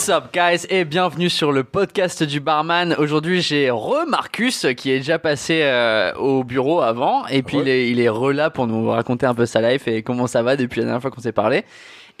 What's 0.00 0.08
up 0.08 0.32
guys 0.32 0.66
et 0.70 0.86
bienvenue 0.86 1.28
sur 1.28 1.52
le 1.52 1.62
podcast 1.62 2.22
du 2.22 2.40
barman. 2.40 2.94
Aujourd'hui 2.96 3.42
j'ai 3.42 3.68
Remarcus 3.68 4.64
qui 4.74 4.90
est 4.90 5.00
déjà 5.00 5.18
passé 5.18 5.60
euh, 5.62 6.14
au 6.14 6.42
bureau 6.42 6.80
avant 6.80 7.26
et 7.26 7.42
puis 7.42 7.58
il 7.58 7.68
est, 7.68 7.90
il 7.90 8.00
est 8.00 8.08
re 8.08 8.32
là 8.32 8.48
pour 8.48 8.66
nous 8.66 8.88
raconter 8.88 9.26
un 9.26 9.34
peu 9.34 9.44
sa 9.44 9.60
life 9.60 9.86
et 9.88 10.02
comment 10.02 10.26
ça 10.26 10.42
va 10.42 10.56
depuis 10.56 10.80
la 10.80 10.86
dernière 10.86 11.02
fois 11.02 11.10
qu'on 11.10 11.20
s'est 11.20 11.32
parlé. 11.32 11.64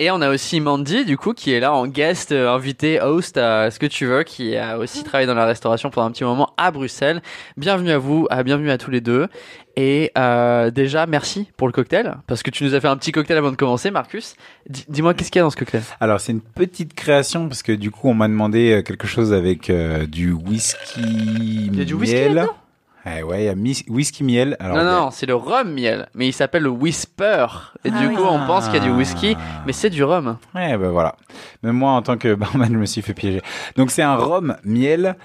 Et 0.02 0.10
on 0.10 0.22
a 0.22 0.30
aussi 0.30 0.60
Mandy, 0.60 1.04
du 1.04 1.18
coup, 1.18 1.34
qui 1.34 1.52
est 1.52 1.60
là 1.60 1.74
en 1.74 1.86
guest, 1.86 2.32
euh, 2.32 2.48
invité, 2.50 3.02
host, 3.02 3.36
à 3.36 3.70
ce 3.70 3.78
que 3.78 3.84
tu 3.84 4.06
veux, 4.06 4.22
qui 4.22 4.56
a 4.56 4.78
aussi 4.78 5.04
travaillé 5.04 5.26
dans 5.26 5.34
la 5.34 5.44
restauration 5.44 5.90
pendant 5.90 6.06
un 6.06 6.10
petit 6.10 6.24
moment 6.24 6.54
à 6.56 6.70
Bruxelles. 6.70 7.20
Bienvenue 7.58 7.90
à 7.90 7.98
vous, 7.98 8.26
à 8.30 8.42
bienvenue 8.42 8.70
à 8.70 8.78
tous 8.78 8.90
les 8.90 9.02
deux. 9.02 9.26
Et 9.76 10.10
euh, 10.16 10.70
déjà, 10.70 11.04
merci 11.04 11.50
pour 11.58 11.66
le 11.68 11.74
cocktail, 11.74 12.16
parce 12.26 12.42
que 12.42 12.48
tu 12.50 12.64
nous 12.64 12.74
as 12.74 12.80
fait 12.80 12.88
un 12.88 12.96
petit 12.96 13.12
cocktail 13.12 13.36
avant 13.36 13.50
de 13.50 13.56
commencer, 13.56 13.90
Marcus. 13.90 14.36
Dis- 14.70 14.86
Dis-moi, 14.88 15.12
qu'est-ce 15.12 15.30
qu'il 15.30 15.38
y 15.38 15.42
a 15.42 15.44
dans 15.44 15.50
ce 15.50 15.56
cocktail? 15.56 15.82
Alors 16.00 16.18
c'est 16.18 16.32
une 16.32 16.40
petite 16.40 16.94
création 16.94 17.46
parce 17.46 17.62
que 17.62 17.72
du 17.72 17.90
coup 17.90 18.08
on 18.08 18.14
m'a 18.14 18.28
demandé 18.28 18.72
euh, 18.72 18.82
quelque 18.82 19.06
chose 19.06 19.34
avec 19.34 19.68
euh, 19.68 20.06
du 20.06 20.32
whisky 20.32 21.02
Il 21.02 21.76
y 21.78 21.82
a 21.82 21.84
du 21.84 21.92
whisky 21.92 22.16
miel. 22.16 22.46
Eh 23.06 23.22
ouais, 23.22 23.42
il 23.42 23.46
y 23.46 23.48
a 23.48 23.54
mis- 23.54 23.82
whisky 23.88 24.22
miel. 24.24 24.56
Alors, 24.60 24.76
Non, 24.76 24.82
il 24.82 24.84
y 24.84 24.88
a- 24.88 24.92
non, 25.00 25.10
c'est 25.10 25.26
le 25.26 25.34
rhum 25.34 25.72
miel, 25.72 26.08
mais 26.14 26.26
il 26.28 26.32
s'appelle 26.32 26.62
le 26.64 26.68
Whisper. 26.70 27.46
Et 27.84 27.90
du 27.90 28.10
coup, 28.10 28.22
on 28.22 28.46
pense 28.46 28.66
qu'il 28.68 28.74
y 28.74 28.80
a 28.80 28.84
du 28.84 28.90
whisky, 28.90 29.36
mais 29.66 29.72
c'est 29.72 29.88
du 29.90 30.04
rhum. 30.04 30.36
Ouais, 30.54 30.76
ben 30.76 30.90
voilà. 30.90 31.16
Même 31.62 31.76
moi, 31.76 31.92
en 31.92 32.02
tant 32.02 32.18
que 32.18 32.34
barman, 32.34 32.68
je 32.72 32.78
me 32.78 32.86
suis 32.86 33.00
fait 33.02 33.14
piéger. 33.14 33.40
Donc, 33.76 33.90
c'est 33.90 34.02
un 34.02 34.16
rhum 34.16 34.54
miel 34.64 35.16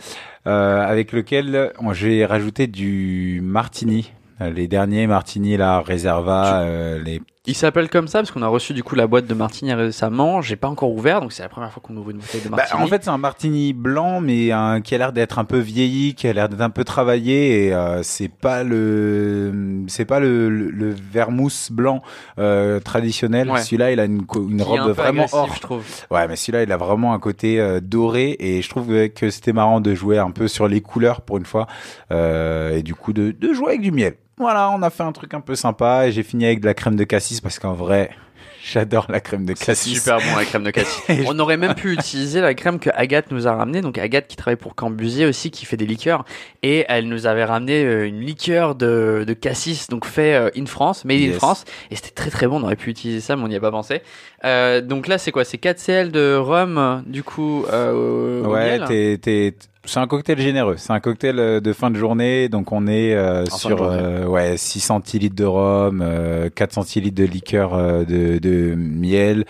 euh, 0.48 0.85
avec 0.88 1.11
lequel 1.11 1.73
on- 1.79 1.91
j'ai 1.93 2.25
rajouté 2.25 2.67
du 2.67 3.41
martini. 3.43 4.12
Euh, 4.41 4.51
Les 4.51 4.67
derniers 4.67 5.07
martini, 5.07 5.57
là, 5.57 5.79
Reserva, 5.79 6.60
euh, 6.62 7.01
les... 7.04 7.21
Il 7.48 7.54
s'appelle 7.55 7.90
comme 7.90 8.07
ça 8.07 8.20
parce 8.20 8.32
qu'on 8.32 8.41
a 8.41 8.48
reçu 8.48 8.74
du 8.74 8.84
coup 8.84 8.96
la 8.96 9.05
boîte 9.05 9.27
de 9.27 9.34
martini 9.35 9.71
récemment. 9.74 10.41
J'ai 10.41 10.55
pas 10.55 10.68
encore 10.68 10.91
ouvert, 10.91 11.21
donc 11.21 11.32
c'est 11.32 11.43
la 11.43 11.49
première 11.49 11.71
fois 11.71 11.82
qu'on 11.85 11.96
ouvre 11.96 12.10
une 12.10 12.18
bouteille 12.18 12.41
de 12.41 12.49
Bah, 12.49 12.57
martini. 12.57 12.82
en 12.82 12.88
fait, 12.88 13.04
c'est 13.04 13.10
un 13.12 13.18
martini 13.20 13.74
blanc, 13.74 14.20
mais 14.20 14.51
un, 14.51 14.82
qui 14.82 14.96
a 14.96 14.98
l'air 14.98 15.13
d'être 15.13 15.38
un 15.38 15.46
peu 15.46 15.60
vieilli, 15.60 16.16
qui 16.16 16.27
a 16.27 16.34
l'air 16.34 16.49
d'être 16.49 16.62
un 16.62 16.70
peu 16.71 16.84
travaillé, 16.84 17.66
et 17.68 17.73
euh, 17.73 18.01
c'est 18.04 18.29
pas 18.29 18.63
le, 18.63 19.84
c'est 19.88 20.05
pas 20.05 20.20
le, 20.20 20.49
le, 20.49 20.70
le 20.71 20.96
vermouth 21.12 21.70
blanc 21.71 22.01
euh, 22.40 22.79
traditionnel. 22.79 23.49
Ouais. 23.51 23.62
Celui-là, 23.62 23.91
il 23.91 23.99
a 23.99 24.05
une, 24.05 24.26
une 24.49 24.62
un 24.62 24.63
robe 24.63 24.91
vraiment 24.91 25.26
or. 25.32 25.49
je 25.55 25.60
trouve. 25.62 25.84
Ouais, 26.12 26.27
mais 26.27 26.35
celui-là, 26.35 26.63
il 26.63 26.71
a 26.71 26.77
vraiment 26.77 27.13
un 27.13 27.20
côté 27.20 27.60
euh, 27.60 27.79
doré 27.79 28.35
et 28.40 28.62
je 28.62 28.70
trouve 28.70 29.10
que 29.10 29.29
c'était 29.29 29.54
marrant 29.54 29.82
de 29.82 29.93
jouer 29.93 30.18
un 30.18 30.32
peu 30.32 30.48
sur 30.48 30.68
les 30.68 30.82
couleurs 30.82 31.21
pour 31.21 31.38
une 31.38 31.46
fois 31.46 31.68
euh, 32.12 32.76
et 32.77 32.82
du 32.84 32.96
coup 32.96 33.13
de, 33.13 33.32
de 33.32 33.54
jouer 33.54 33.70
avec 33.70 33.82
du 33.82 33.91
miel. 33.91 34.16
Voilà, 34.38 34.70
on 34.72 34.82
a 34.82 34.90
fait 34.90 35.04
un 35.04 35.12
truc 35.12 35.34
un 35.34 35.41
peu 35.41 35.55
sympa 35.55 36.08
et 36.08 36.12
j'ai 36.12 36.24
fini 36.24 36.46
avec 36.46 36.60
de 36.60 36.66
la 36.66 36.74
crème 36.74 36.96
de 36.98 37.04
cassis 37.05 37.40
parce 37.40 37.58
qu'en 37.58 37.74
vrai, 37.74 38.10
j'adore 38.66 39.05
la 39.10 39.22
crème 39.22 39.46
de 39.46 39.54
C'est 39.55 39.66
cassis. 39.68 39.94
super 40.02 40.18
bon 40.18 40.36
la 40.36 40.44
crème 40.44 40.64
de 40.64 40.72
cassis. 40.72 41.02
On 41.28 41.40
aurait 41.40 41.55
même 41.55 41.74
pu 41.74 41.94
utiliser 41.94 42.41
la 42.41 42.54
crème 42.54 42.80
que 42.80 42.90
Agathe 42.96 43.32
nous 43.32 43.48
a 43.48 43.54
ramenée. 43.56 43.80
Donc 43.80 43.98
Agathe 43.98 44.28
qui 44.28 44.36
travaille 44.36 44.58
pour 44.58 44.76
Cambusier 44.76 45.26
aussi, 45.26 45.52
qui 45.52 45.66
fait 45.66 45.78
des 45.78 45.86
liqueurs. 45.86 46.26
Et 46.63 46.84
elle 46.90 47.08
nous 47.08 47.28
avait 47.28 47.46
ramené 47.46 47.84
euh, 47.86 48.08
une 48.08 48.20
liqueur 48.20 48.76
de, 48.76 49.24
de 49.26 49.34
cassis, 49.34 49.88
donc 49.88 50.04
fait 50.06 50.34
euh, 50.36 50.50
in 50.58 50.66
France, 50.66 51.06
made 51.06 51.22
in. 51.22 51.32
France. 51.34 51.63
Et 51.90 51.96
c'était 51.96 52.10
très 52.12 52.30
très 52.30 52.48
bon. 52.48 52.60
On 52.60 52.63
aurait 52.63 52.76
pu 52.76 52.90
utiliser 52.90 53.22
ça, 53.22 53.38
mais 53.38 53.44
on 53.44 53.48
n'y 53.48 53.56
a 53.56 53.62
pas 53.62 53.72
pensé. 53.72 54.02
Euh, 54.44 54.82
donc 54.82 55.08
là, 55.08 55.18
c'est 55.18 55.32
quoi? 55.32 55.46
C'est 55.46 55.58
4 55.60 55.80
cl 55.80 56.12
de 56.12 56.36
rhum, 56.36 57.04
du 57.08 57.24
coup, 57.24 57.63
euh, 57.72 58.44
au 58.44 58.52
Ouais, 58.54 58.80
miel? 58.80 59.20
t'es, 59.22 59.56
c'est 59.86 60.00
un 60.00 60.08
cocktail 60.08 60.40
généreux. 60.40 60.76
C'est 60.78 60.94
un 60.94 61.00
cocktail 61.00 61.40
euh, 61.40 61.60
de 61.60 61.74
fin 61.74 61.91
de 61.91 61.98
journée. 61.98 62.50
Donc, 62.50 62.72
on 62.72 62.88
est 62.88 63.14
euh, 63.14 63.46
sur 63.46 63.84
euh, 63.84 64.25
ouais, 64.25 64.58
6 64.58 64.80
centilitres 64.80 65.36
de 65.36 65.46
rhum, 65.46 66.02
euh, 66.02 66.50
4 66.53 66.74
centilitres 66.74 67.16
de 67.16 67.24
liqueur 67.25 67.74
euh, 67.74 68.03
de, 68.03 68.38
de 68.40 68.75
miel, 68.75 69.45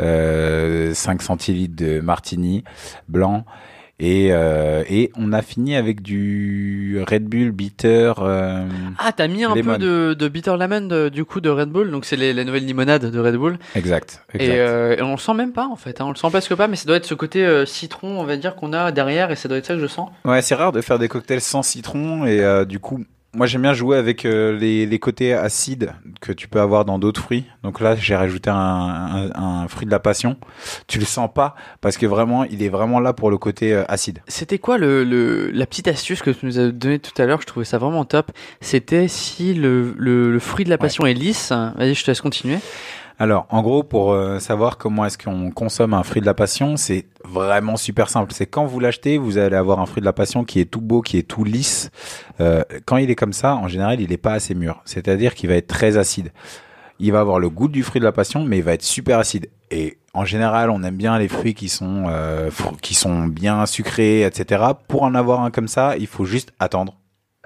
euh, 0.00 0.94
5 0.94 1.22
centilitres 1.22 1.76
de 1.76 2.00
martini 2.00 2.64
blanc. 3.08 3.44
Et, 4.02 4.28
euh, 4.32 4.82
et 4.88 5.12
on 5.14 5.32
a 5.34 5.42
fini 5.42 5.76
avec 5.76 6.00
du 6.00 7.02
Red 7.06 7.24
Bull 7.24 7.50
bitter. 7.52 8.12
euh, 8.18 8.66
Ah, 8.98 9.12
t'as 9.12 9.28
mis 9.28 9.44
un 9.44 9.54
Lemon. 9.54 9.74
peu 9.74 9.78
de, 9.78 10.14
de 10.18 10.28
bitter 10.28 10.56
lemon 10.58 10.80
de- 10.86 11.10
du 11.10 11.26
coup 11.26 11.42
de 11.42 11.50
Red 11.50 11.68
Bull. 11.68 11.90
Donc 11.90 12.06
c'est 12.06 12.16
les, 12.16 12.32
les 12.32 12.44
nouvelles 12.46 12.64
limonades 12.64 13.10
de 13.10 13.18
Red 13.20 13.36
Bull. 13.36 13.58
exact. 13.74 14.24
exact. 14.32 14.50
Et, 14.54 14.58
euh, 14.58 14.96
et 14.96 15.02
on 15.02 15.12
le 15.12 15.18
sent 15.18 15.34
même 15.34 15.52
pas 15.52 15.66
en 15.66 15.76
fait, 15.76 16.00
hein. 16.00 16.06
on 16.06 16.10
le 16.10 16.16
sent 16.16 16.28
presque 16.30 16.54
pas, 16.54 16.66
mais 16.66 16.76
ça 16.76 16.86
doit 16.86 16.96
être 16.96 17.04
ce 17.04 17.14
côté 17.14 17.44
euh, 17.44 17.66
citron, 17.66 18.18
on 18.18 18.24
va 18.24 18.36
dire, 18.38 18.56
qu'on 18.56 18.72
a 18.72 18.90
derrière, 18.90 19.30
et 19.30 19.36
ça 19.36 19.48
doit 19.48 19.58
être 19.58 19.66
ça 19.66 19.74
que 19.74 19.80
je 19.80 19.86
sens. 19.86 20.08
Ouais, 20.24 20.40
c'est 20.40 20.54
rare 20.54 20.72
de 20.72 20.80
faire 20.80 20.98
des 20.98 21.08
cocktails 21.08 21.40
sans 21.42 21.62
citron 21.62 22.24
et 22.24 22.40
euh, 22.40 22.64
du 22.64 22.78
coup, 22.78 23.04
moi 23.32 23.46
j'aime 23.46 23.62
bien 23.62 23.74
jouer 23.74 23.96
avec 23.96 24.24
euh, 24.24 24.58
les, 24.58 24.86
les 24.86 24.98
côtés 24.98 25.32
acides 25.32 25.92
que 26.20 26.32
tu 26.32 26.48
peux 26.48 26.60
avoir 26.60 26.84
dans 26.84 26.98
d'autres 26.98 27.20
fruits. 27.20 27.44
Donc 27.62 27.80
là, 27.80 27.94
j'ai 27.94 28.16
rajouté 28.16 28.50
un, 28.50 28.56
un, 28.56 29.30
un 29.34 29.68
fruit 29.68 29.86
de 29.86 29.90
la 29.90 30.00
passion. 30.00 30.36
Tu 30.86 30.98
le 30.98 31.04
sens 31.04 31.30
pas 31.32 31.54
parce 31.80 31.96
que 31.96 32.06
vraiment, 32.06 32.44
il 32.44 32.62
est 32.62 32.68
vraiment 32.68 32.98
là 32.98 33.12
pour 33.12 33.30
le 33.30 33.38
côté 33.38 33.72
euh, 33.72 33.84
acide. 33.88 34.20
C'était 34.26 34.58
quoi 34.58 34.78
le, 34.78 35.04
le, 35.04 35.50
la 35.50 35.66
petite 35.66 35.88
astuce 35.88 36.22
que 36.22 36.30
tu 36.30 36.46
nous 36.46 36.58
as 36.58 36.72
donnée 36.72 36.98
tout 36.98 37.20
à 37.22 37.26
l'heure? 37.26 37.40
Je 37.40 37.46
trouvais 37.46 37.64
ça 37.64 37.78
vraiment 37.78 38.04
top. 38.04 38.32
C'était 38.60 39.06
si 39.08 39.54
le, 39.54 39.94
le, 39.96 40.32
le 40.32 40.38
fruit 40.38 40.64
de 40.64 40.70
la 40.70 40.78
passion 40.78 41.06
est 41.06 41.14
lisse. 41.14 41.52
Vas-y, 41.52 41.94
je 41.94 42.04
te 42.04 42.10
laisse 42.10 42.20
continuer. 42.20 42.58
Alors, 43.20 43.46
en 43.50 43.60
gros, 43.60 43.82
pour 43.82 44.12
euh, 44.12 44.38
savoir 44.38 44.78
comment 44.78 45.04
est-ce 45.04 45.18
qu'on 45.18 45.50
consomme 45.50 45.92
un 45.92 46.02
fruit 46.02 46.22
de 46.22 46.26
la 46.26 46.32
passion, 46.32 46.78
c'est 46.78 47.04
vraiment 47.22 47.76
super 47.76 48.08
simple. 48.08 48.32
C'est 48.32 48.46
quand 48.46 48.64
vous 48.64 48.80
l'achetez, 48.80 49.18
vous 49.18 49.36
allez 49.36 49.56
avoir 49.56 49.78
un 49.78 49.84
fruit 49.84 50.00
de 50.00 50.06
la 50.06 50.14
passion 50.14 50.42
qui 50.42 50.58
est 50.58 50.64
tout 50.64 50.80
beau, 50.80 51.02
qui 51.02 51.18
est 51.18 51.28
tout 51.28 51.44
lisse. 51.44 51.90
Euh, 52.40 52.62
quand 52.86 52.96
il 52.96 53.10
est 53.10 53.14
comme 53.14 53.34
ça, 53.34 53.56
en 53.56 53.68
général, 53.68 54.00
il 54.00 54.08
n'est 54.08 54.16
pas 54.16 54.32
assez 54.32 54.54
mûr. 54.54 54.80
C'est-à-dire 54.86 55.34
qu'il 55.34 55.50
va 55.50 55.56
être 55.56 55.66
très 55.66 55.98
acide. 55.98 56.32
Il 56.98 57.12
va 57.12 57.20
avoir 57.20 57.38
le 57.38 57.50
goût 57.50 57.68
du 57.68 57.82
fruit 57.82 58.00
de 58.00 58.06
la 58.06 58.12
passion, 58.12 58.42
mais 58.42 58.56
il 58.56 58.64
va 58.64 58.72
être 58.72 58.82
super 58.82 59.18
acide. 59.18 59.50
Et 59.70 59.98
en 60.14 60.24
général, 60.24 60.70
on 60.70 60.82
aime 60.82 60.96
bien 60.96 61.18
les 61.18 61.28
fruits 61.28 61.52
qui 61.52 61.68
sont 61.68 62.04
euh, 62.08 62.48
qui 62.80 62.94
sont 62.94 63.26
bien 63.26 63.66
sucrés, 63.66 64.22
etc. 64.22 64.64
Pour 64.88 65.02
en 65.02 65.14
avoir 65.14 65.42
un 65.42 65.50
comme 65.50 65.68
ça, 65.68 65.94
il 65.98 66.06
faut 66.06 66.24
juste 66.24 66.54
attendre. 66.58 66.96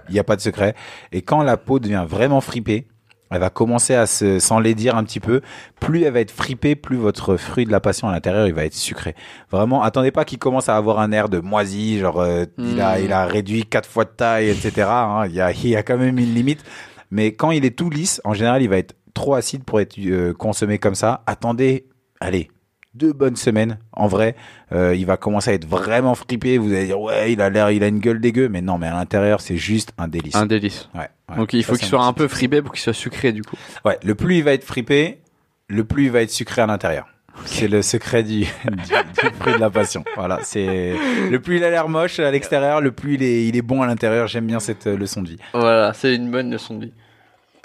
Il 0.08 0.12
n'y 0.12 0.20
a 0.20 0.24
pas 0.24 0.36
de 0.36 0.40
secret. 0.40 0.76
Et 1.10 1.22
quand 1.22 1.42
la 1.42 1.56
peau 1.56 1.80
devient 1.80 2.06
vraiment 2.08 2.40
fripée, 2.40 2.86
elle 3.34 3.40
va 3.40 3.50
commencer 3.50 3.94
à 3.94 4.06
se 4.06 4.38
s'enlaidir 4.38 4.96
un 4.96 5.04
petit 5.04 5.20
peu. 5.20 5.40
Plus 5.80 6.04
elle 6.04 6.12
va 6.12 6.20
être 6.20 6.30
fripée, 6.30 6.76
plus 6.76 6.96
votre 6.96 7.36
fruit 7.36 7.66
de 7.66 7.72
la 7.72 7.80
passion 7.80 8.08
à 8.08 8.12
l'intérieur, 8.12 8.46
il 8.46 8.54
va 8.54 8.64
être 8.64 8.74
sucré. 8.74 9.14
Vraiment, 9.50 9.82
attendez 9.82 10.10
pas 10.10 10.24
qu'il 10.24 10.38
commence 10.38 10.68
à 10.68 10.76
avoir 10.76 11.00
un 11.00 11.12
air 11.12 11.28
de 11.28 11.40
moisi, 11.40 11.98
genre 11.98 12.20
euh, 12.20 12.44
il 12.58 12.80
a 12.80 13.00
il 13.00 13.12
a 13.12 13.26
réduit 13.26 13.64
quatre 13.64 13.88
fois 13.88 14.04
de 14.04 14.10
taille, 14.10 14.48
etc. 14.48 14.86
hein. 14.88 15.26
Il 15.26 15.34
y 15.34 15.40
a 15.40 15.52
il 15.52 15.68
y 15.68 15.76
a 15.76 15.82
quand 15.82 15.98
même 15.98 16.18
une 16.18 16.34
limite. 16.34 16.64
Mais 17.10 17.32
quand 17.32 17.50
il 17.50 17.64
est 17.64 17.76
tout 17.76 17.90
lisse, 17.90 18.20
en 18.24 18.34
général, 18.34 18.62
il 18.62 18.68
va 18.68 18.78
être 18.78 18.94
trop 19.14 19.34
acide 19.34 19.64
pour 19.64 19.80
être 19.80 19.96
euh, 19.98 20.32
consommé 20.32 20.78
comme 20.78 20.94
ça. 20.94 21.22
Attendez, 21.26 21.86
allez, 22.20 22.50
deux 22.94 23.12
bonnes 23.12 23.36
semaines. 23.36 23.78
En 23.92 24.06
vrai, 24.06 24.36
euh, 24.72 24.94
il 24.94 25.06
va 25.06 25.16
commencer 25.16 25.50
à 25.50 25.54
être 25.54 25.66
vraiment 25.66 26.14
fripé. 26.14 26.58
Vous 26.58 26.72
allez 26.72 26.86
dire 26.86 27.00
ouais, 27.00 27.32
il 27.32 27.40
a 27.40 27.50
l'air, 27.50 27.70
il 27.70 27.82
a 27.82 27.88
une 27.88 27.98
gueule 27.98 28.20
dégueu, 28.20 28.48
mais 28.48 28.60
non, 28.60 28.78
mais 28.78 28.86
à 28.86 28.92
l'intérieur, 28.94 29.40
c'est 29.40 29.56
juste 29.56 29.92
un 29.98 30.08
délice. 30.08 30.34
Un 30.34 30.46
délice. 30.46 30.88
Ouais, 30.94 31.08
ouais. 31.28 31.36
Donc 31.36 31.52
il 31.52 31.64
faut 31.64 31.74
qu'il 31.76 31.88
soit 31.88 32.04
un 32.04 32.12
peu 32.12 32.28
fribé 32.28 32.62
pour 32.62 32.72
qu'il 32.72 32.82
soit 32.82 32.92
sucré 32.92 33.32
du 33.32 33.42
coup. 33.42 33.56
Ouais, 33.84 33.98
le 34.02 34.14
plus 34.14 34.36
il 34.38 34.44
va 34.44 34.52
être 34.52 34.64
fripé, 34.64 35.20
le 35.68 35.84
plus 35.84 36.04
il 36.04 36.10
va 36.10 36.22
être 36.22 36.30
sucré 36.30 36.62
à 36.62 36.66
l'intérieur. 36.66 37.06
C'est 37.46 37.66
le 37.66 37.82
secret 37.82 38.22
du, 38.22 38.40
du, 38.64 38.76
du 38.76 39.34
fruit 39.40 39.54
de 39.54 39.58
la 39.58 39.70
passion. 39.70 40.04
Voilà, 40.14 40.38
c'est 40.42 40.94
le 41.30 41.40
plus 41.40 41.56
il 41.56 41.64
a 41.64 41.70
l'air 41.70 41.88
moche 41.88 42.20
à 42.20 42.30
l'extérieur, 42.30 42.80
le 42.80 42.92
plus 42.92 43.14
il 43.14 43.22
est, 43.22 43.46
il 43.46 43.56
est 43.56 43.62
bon 43.62 43.82
à 43.82 43.86
l'intérieur. 43.86 44.28
J'aime 44.28 44.46
bien 44.46 44.60
cette 44.60 44.86
euh, 44.86 44.96
leçon 44.96 45.22
de 45.22 45.30
vie. 45.30 45.38
Voilà, 45.52 45.92
c'est 45.94 46.14
une 46.14 46.30
bonne 46.30 46.50
leçon 46.50 46.76
de 46.76 46.86
vie. 46.86 46.92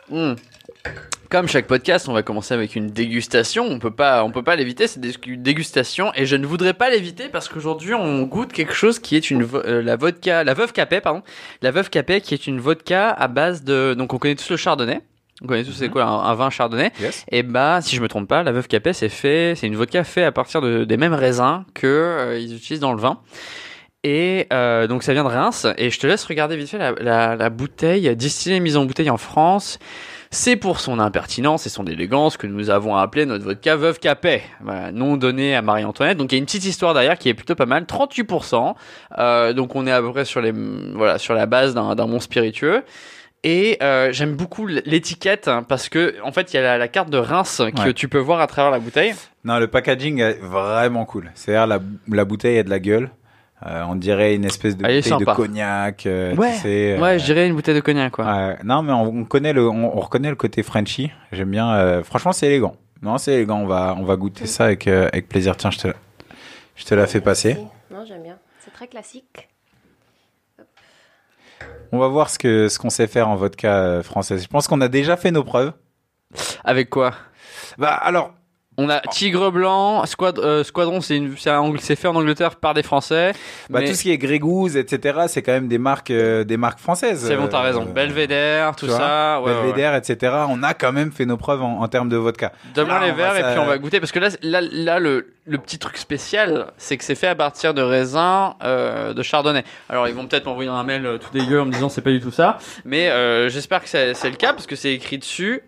Hmm. 0.09 0.34
Comme 1.29 1.47
chaque 1.47 1.67
podcast, 1.67 2.09
on 2.09 2.13
va 2.13 2.23
commencer 2.23 2.56
avec 2.56 2.75
une 2.75 2.88
dégustation. 2.88 3.63
On 3.63 3.78
peut 3.78 3.91
pas, 3.91 4.23
on 4.23 4.31
peut 4.31 4.41
pas 4.41 4.56
l'éviter, 4.56 4.88
c'est 4.88 5.00
une 5.28 5.44
dégustation. 5.44 6.12
Et 6.16 6.25
je 6.25 6.35
ne 6.35 6.47
voudrais 6.47 6.73
pas 6.73 6.90
l'éviter 6.90 7.29
parce 7.29 7.47
qu'aujourd'hui, 7.47 7.94
on 7.94 8.23
goûte 8.23 8.51
quelque 8.51 8.73
chose 8.73 8.97
qui 8.97 9.16
est 9.16 9.29
une 9.29 9.47
euh, 9.53 9.84
la 9.84 9.95
vodka, 9.95 10.44
la 10.44 10.56
veuve 10.56 10.73
Capet, 10.73 11.01
pardon, 11.01 11.22
la 11.62 11.69
veuve 11.69 11.91
Capet, 11.91 12.22
qui 12.22 12.34
est 12.34 12.47
une 12.47 12.59
vodka 12.59 13.11
à 13.11 13.28
base 13.28 13.64
de. 13.64 13.93
Donc, 13.93 14.11
on 14.16 14.17
connaît 14.17 14.34
tous 14.34 14.49
le 14.49 14.58
chardonnay. 14.58 15.02
On 15.43 15.46
connaît 15.46 15.64
tous 15.64 15.73
c'est 15.73 15.90
quoi 15.90 16.05
un, 16.05 16.17
un 16.17 16.34
vin 16.34 16.49
chardonnay. 16.49 16.91
Yes. 16.99 17.23
Et 17.31 17.43
bah, 17.43 17.79
si 17.84 17.96
je 17.96 18.02
me 18.02 18.08
trompe 18.08 18.28
pas, 18.28 18.41
la 18.41 18.52
veuve 18.52 18.67
Capet, 18.67 18.93
c'est 18.93 19.08
fait, 19.08 19.53
c'est 19.55 19.67
une 19.67 19.76
vodka 19.76 20.03
faite 20.03 20.26
à 20.26 20.31
partir 20.31 20.61
de, 20.61 20.84
des 20.84 20.97
mêmes 20.97 21.14
raisins 21.14 21.64
que 21.76 21.85
euh, 21.85 22.40
ils 22.40 22.55
utilisent 22.55 22.81
dans 22.81 22.93
le 22.93 22.99
vin. 22.99 23.20
Et 24.03 24.47
euh, 24.52 24.87
donc 24.87 25.03
ça 25.03 25.14
vient 25.14 25.23
de 25.23 25.29
Reims. 25.29 25.67
Et 25.78 25.91
je 25.91 25.99
te 25.99 26.08
laisse 26.08 26.26
regarder 26.26 26.58
vite 26.58 26.70
fait 26.70 26.79
la, 26.79 26.93
la, 26.93 27.35
la 27.35 27.49
bouteille 27.52 28.16
distillée 28.16 28.59
mise 28.59 28.78
en 28.78 28.85
bouteille 28.85 29.11
en 29.11 29.17
France. 29.17 29.78
C'est 30.31 30.55
pour 30.58 30.79
son 30.79 30.99
impertinence 30.99 31.66
et 31.66 31.70
son 31.70 31.85
élégance 31.87 32.37
que 32.37 32.46
nous 32.46 32.70
avons 32.70 32.96
appelé 32.96 33.26
notre 33.26 33.43
vodka 33.46 33.76
Veuve 33.76 33.99
Capet, 33.99 34.43
voilà, 34.61 34.91
nom 34.91 35.17
donné 35.17 35.55
à 35.55 35.64
Marie-Antoinette. 35.64 36.17
Donc 36.20 36.31
il 36.31 36.35
y 36.35 36.37
a 36.37 36.40
une 36.40 36.46
petite 36.46 36.66
histoire 36.66 36.93
derrière 36.93 37.17
qui 37.17 37.29
est 37.29 37.34
plutôt 37.34 37.55
pas 37.55 37.66
mal, 37.66 37.85
38%. 37.85 38.76
Euh, 39.17 39.53
donc 39.53 39.76
on 39.76 39.87
est 39.87 39.91
à 39.91 39.99
peu 40.02 40.11
près 40.11 40.26
sur 40.26 40.40
les, 40.41 40.52
voilà, 40.52 41.17
sur 41.17 41.34
la 41.34 41.47
base 41.47 41.73
d'un 41.73 41.96
d'un 41.96 42.05
bon 42.05 42.20
spiritueux. 42.20 42.84
Et 43.43 43.78
euh, 43.81 44.11
j'aime 44.11 44.35
beaucoup 44.35 44.67
l'étiquette 44.67 45.47
hein, 45.47 45.64
parce 45.67 45.90
que 45.90 46.16
en 46.23 46.31
fait 46.31 46.53
il 46.53 46.58
y 46.58 46.59
a 46.59 46.61
la, 46.61 46.78
la 46.78 46.87
carte 46.90 47.09
de 47.09 47.17
Reims 47.17 47.61
que 47.76 47.81
Ouais. 47.81 47.93
tu 47.93 48.08
peux 48.08 48.17
voir 48.20 48.40
à 48.41 48.46
travers 48.47 48.70
la 48.70 48.79
bouteille. 48.79 49.16
Non, 49.46 49.58
le 49.58 49.67
packaging 49.67 50.20
est 50.20 50.37
vraiment 50.41 51.05
cool. 51.05 51.31
C'est-à-dire 51.34 51.66
la, 51.66 51.79
la 52.08 52.26
bouteille 52.26 52.59
a 52.59 52.64
de 52.64 52.70
la 52.70 52.79
gueule. 52.79 53.09
Euh, 53.66 53.84
on 53.90 53.96
dirait 53.96 54.35
une 54.35 54.46
espèce 54.46 54.78
de 54.78 54.85
Elle 54.85 55.02
bouteille 55.03 55.17
de 55.20 55.26
cognac. 55.26 56.06
euh, 56.06 56.34
Ouais, 56.35 56.53
tu 56.53 56.59
sais, 56.61 56.94
euh, 56.97 57.00
Ouais, 57.02 57.20
je 57.20 57.26
dirais 57.26 57.47
une 57.47 57.56
bouteille 57.56 57.76
de 57.76 57.82
cognac 57.82 58.14
quoi. 58.14 58.56
Non, 58.64 58.82
mais 58.84 58.94
on, 58.94 59.03
on 59.03 59.26
connaît 59.26 59.52
le, 59.52 59.67
on, 59.67 59.96
on 59.97 60.00
reconnaît 60.00 60.29
le 60.29 60.35
côté 60.38 60.64
Frenchy. 60.64 61.11
J'aime 61.34 61.50
bien. 61.52 61.70
euh, 61.73 62.03
franchement, 62.03 62.32
c'est 62.32 62.47
élégant. 62.47 62.76
Non, 63.02 63.17
c'est 63.17 63.34
élégant. 63.34 63.59
On 63.59 63.66
va, 63.67 63.96
on 63.97 64.03
va 64.03 64.16
goûter 64.16 64.46
ça 64.46 64.66
avec, 64.66 64.88
euh, 64.88 65.09
avec 65.11 65.28
plaisir. 65.28 65.58
Tiens, 65.58 65.72
je 65.72 65.78
te, 65.79 65.88
Je 66.76 66.85
te 66.85 66.96
la 66.96 67.06
fais 67.08 67.20
passer. 67.22 67.56
Merci. 67.56 67.67
Non, 67.91 68.06
j'aime 68.08 68.23
bien. 68.23 68.38
C'est 68.64 68.72
très 68.72 68.88
classique. 68.88 69.50
On 71.91 71.97
va 71.97 72.08
voir 72.08 72.29
ce 72.29 72.38
que 72.40 72.70
ce 72.70 72.78
qu'on 72.79 72.90
sait 72.90 73.08
faire 73.08 73.28
en 73.28 73.35
vodka 73.35 73.73
euh, 73.76 74.03
française. 74.03 74.44
Je 74.44 74.47
pense 74.47 74.67
qu'on 74.67 74.79
a 74.82 74.88
déjà 74.88 75.17
fait 75.17 75.32
nos 75.32 75.44
preuves. 75.44 75.73
Avec 76.64 76.90
quoi? 76.90 77.12
Bah 77.78 77.90
alors, 77.94 78.34
On 78.81 78.90
a 78.90 79.02
Tigre 79.02 79.52
Blanc, 79.52 80.05
Squad- 80.05 80.40
euh, 80.40 80.64
Squadron, 80.64 81.02
c'est 81.02 81.17
une- 81.17 81.35
c'est 81.37 81.49
un- 81.49 81.73
c'est 81.79 81.96
fait 81.97 82.08
en 82.08 82.16
Angleterre 82.16 82.55
par 82.55 82.73
des 82.73 82.84
Français. 82.84 83.34
bah, 83.70 83.79
mais 83.81 83.87
tout 83.90 83.93
ce 83.93 84.03
qui 84.03 84.11
est 84.11 84.17
Grégouze, 84.17 84.78
etc. 84.78 85.20
C'est 85.28 85.41
quand 85.41 85.52
même 85.52 85.67
des 85.67 85.78
marques, 85.78 86.11
euh, 86.11 86.43
des 86.46 86.55
marques 86.58 86.79
françaises. 86.79 87.26
C'est 87.28 87.35
bon, 87.35 87.47
t'as 87.47 87.59
Euh, 87.59 87.64
raison. 87.64 87.84
Belvédère, 87.85 88.76
tout 88.76 88.87
ça. 88.87 89.41
ouais. 89.41 89.53
Belvédère, 89.53 89.96
etc. 89.96 90.34
On 90.49 90.64
a 90.64 90.73
quand 90.73 90.91
même 90.93 91.11
fait 91.11 91.26
nos 91.26 91.37
preuves 91.37 91.61
en, 91.61 91.81
en 91.81 91.87
termes 91.87 92.09
de 92.09 92.16
vodka. 92.17 92.52
Donne-moi 92.73 92.99
les 93.05 93.11
verres 93.11 93.35
et 93.37 93.41
ça- 93.41 93.52
puis 93.52 93.59
on 93.59 93.66
va 93.66 93.78
goûter 93.78 93.99
parce 93.99 94.11
que 94.11 94.20
là, 94.20 94.29
là, 94.41 94.61
là 94.61 94.99
le, 94.99 95.28
le 95.46 95.58
petit 95.58 95.78
truc 95.79 95.97
spécial, 95.97 96.67
c'est 96.78 96.96
que 96.97 97.03
c'est 97.03 97.16
fait 97.16 97.28
à 97.28 97.35
partir 97.35 97.73
de 97.73 97.81
raisins 97.81 98.53
euh, 98.64 99.14
de 99.14 99.23
chardonnay. 99.23 99.64
Alors 99.90 100.08
ils 100.08 100.14
vont 100.14 100.26
peut-être 100.28 100.46
m'envoyer 100.46 100.70
un 100.70 100.84
mail 100.84 101.05
euh, 101.05 101.17
tout 101.17 101.29
dégueu 101.34 101.59
en 101.61 101.66
me 101.66 101.72
disant 101.73 101.90
c'est 101.90 102.02
pas 102.02 102.11
du 102.11 102.20
tout 102.22 102.31
ça, 102.31 102.58
mais 102.85 103.09
euh, 103.09 103.49
j'espère 103.49 103.81
que 103.84 103.90
c'est 103.90 104.14
c'est 104.14 104.29
le 104.29 104.35
cas 104.35 104.53
parce 104.53 104.67
que 104.67 104.76
c'est 104.76 104.93
écrit 104.93 105.17
dessus 105.17 105.61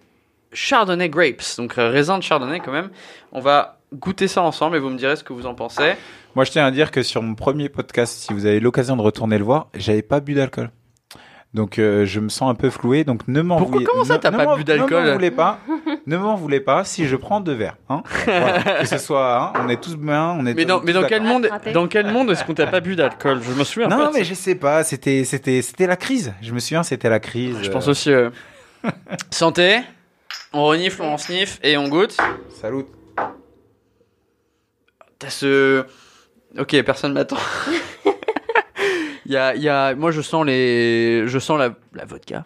chardonnay 0.53 1.09
grapes, 1.09 1.41
donc 1.57 1.77
euh, 1.77 1.89
raisin 1.89 2.17
de 2.17 2.23
chardonnay 2.23 2.59
quand 2.59 2.71
même. 2.71 2.89
On 3.31 3.39
va 3.39 3.79
goûter 3.93 4.27
ça 4.27 4.41
ensemble 4.41 4.77
et 4.77 4.79
vous 4.79 4.89
me 4.89 4.97
direz 4.97 5.15
ce 5.15 5.23
que 5.23 5.33
vous 5.33 5.45
en 5.45 5.53
pensez. 5.53 5.93
Moi, 6.35 6.45
je 6.45 6.51
tiens 6.51 6.65
à 6.65 6.71
dire 6.71 6.91
que 6.91 7.03
sur 7.03 7.21
mon 7.21 7.35
premier 7.35 7.67
podcast, 7.69 8.13
si 8.17 8.33
vous 8.33 8.45
avez 8.45 8.59
l'occasion 8.59 8.95
de 8.95 9.01
retourner 9.01 9.37
le 9.37 9.43
voir, 9.43 9.67
j'avais 9.75 10.01
pas 10.01 10.19
bu 10.21 10.33
d'alcool. 10.33 10.69
Donc, 11.53 11.79
euh, 11.79 12.05
je 12.05 12.21
me 12.21 12.29
sens 12.29 12.49
un 12.49 12.55
peu 12.55 12.69
floué. 12.69 13.03
Donc, 13.03 13.27
ne 13.27 13.41
m'en 13.41 13.57
Pourquoi- 13.57 13.73
voulez- 13.79 13.85
comment 13.85 14.05
ça, 14.05 14.17
t'as 14.17 14.31
pas 14.31 14.55
bu 14.55 14.63
d'alcool 14.63 15.03
Ne 15.03 15.07
m'en 15.09 15.13
voulez 15.15 15.31
pas. 15.31 15.59
ne 16.07 16.15
m'en 16.15 16.35
voulez 16.35 16.61
pas 16.61 16.85
si 16.85 17.05
je 17.05 17.17
prends 17.17 17.41
deux 17.41 17.51
verres. 17.53 17.75
Hein 17.89 18.03
Voilà. 18.25 18.61
Que 18.79 18.87
ce 18.87 18.97
soit, 18.97 19.37
hein, 19.37 19.53
on 19.61 19.67
est 19.67 19.81
tous 19.81 19.97
bien, 19.97 20.29
on 20.39 20.45
est 20.45 20.53
Mais 20.53 20.63
dans, 20.63 20.79
tous 20.79 20.85
mais 20.85 20.93
dans 20.93 21.03
quel 21.03 21.23
monde, 21.23 21.49
dans 21.73 21.87
quel 21.89 22.09
monde 22.09 22.31
est-ce 22.31 22.45
qu'on 22.45 22.53
t'a 22.53 22.67
pas 22.67 22.79
bu 22.79 22.95
d'alcool? 22.95 23.41
Je 23.43 23.51
me 23.51 23.65
souviens. 23.65 23.89
Non, 23.89 24.11
mais 24.13 24.19
ça. 24.19 24.23
je 24.29 24.33
sais 24.33 24.55
pas. 24.55 24.85
C'était, 24.85 25.25
c'était, 25.25 25.61
c'était 25.61 25.87
la 25.87 25.97
crise. 25.97 26.33
Je 26.41 26.53
me 26.53 26.59
souviens, 26.59 26.83
c'était 26.83 27.09
la 27.09 27.19
crise. 27.19 27.57
je 27.61 27.69
pense 27.69 27.89
aussi. 27.89 28.13
euh, 28.13 28.29
Santé? 29.31 29.81
On 30.53 30.65
renifle, 30.65 31.01
on 31.01 31.17
sniffe 31.17 31.59
et 31.63 31.77
on 31.77 31.87
goûte. 31.87 32.17
Salut. 32.49 32.85
T'as 35.19 35.29
ce. 35.29 35.85
Ok, 36.57 36.81
personne 36.83 37.13
m'attend. 37.13 37.37
il 39.25 39.31
y 39.31 39.37
a, 39.37 39.55
il 39.55 39.61
y 39.61 39.69
a... 39.69 39.95
Moi, 39.95 40.11
je 40.11 40.21
sens 40.21 40.45
les. 40.45 41.23
Je 41.27 41.39
sens 41.39 41.57
la, 41.57 41.73
la 41.93 42.05
vodka. 42.05 42.43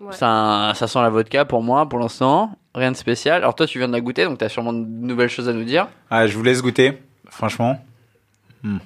Ouais. 0.00 0.12
Ça, 0.12 0.72
ça 0.74 0.88
sent 0.88 1.00
la 1.00 1.10
vodka 1.10 1.44
pour 1.44 1.62
moi, 1.62 1.88
pour 1.88 2.00
l'instant. 2.00 2.58
Rien 2.74 2.90
de 2.90 2.96
spécial. 2.96 3.36
Alors, 3.42 3.54
toi, 3.54 3.66
tu 3.66 3.78
viens 3.78 3.86
de 3.86 3.92
la 3.92 4.00
goûter, 4.00 4.24
donc 4.24 4.38
t'as 4.38 4.48
sûrement 4.48 4.72
de 4.72 4.78
nouvelles 4.78 5.28
choses 5.28 5.48
à 5.48 5.52
nous 5.52 5.64
dire. 5.64 5.86
Ah, 6.10 6.26
je 6.26 6.36
vous 6.36 6.42
laisse 6.42 6.60
goûter. 6.60 7.00
Franchement. 7.28 7.78
Hmm. 8.64 8.78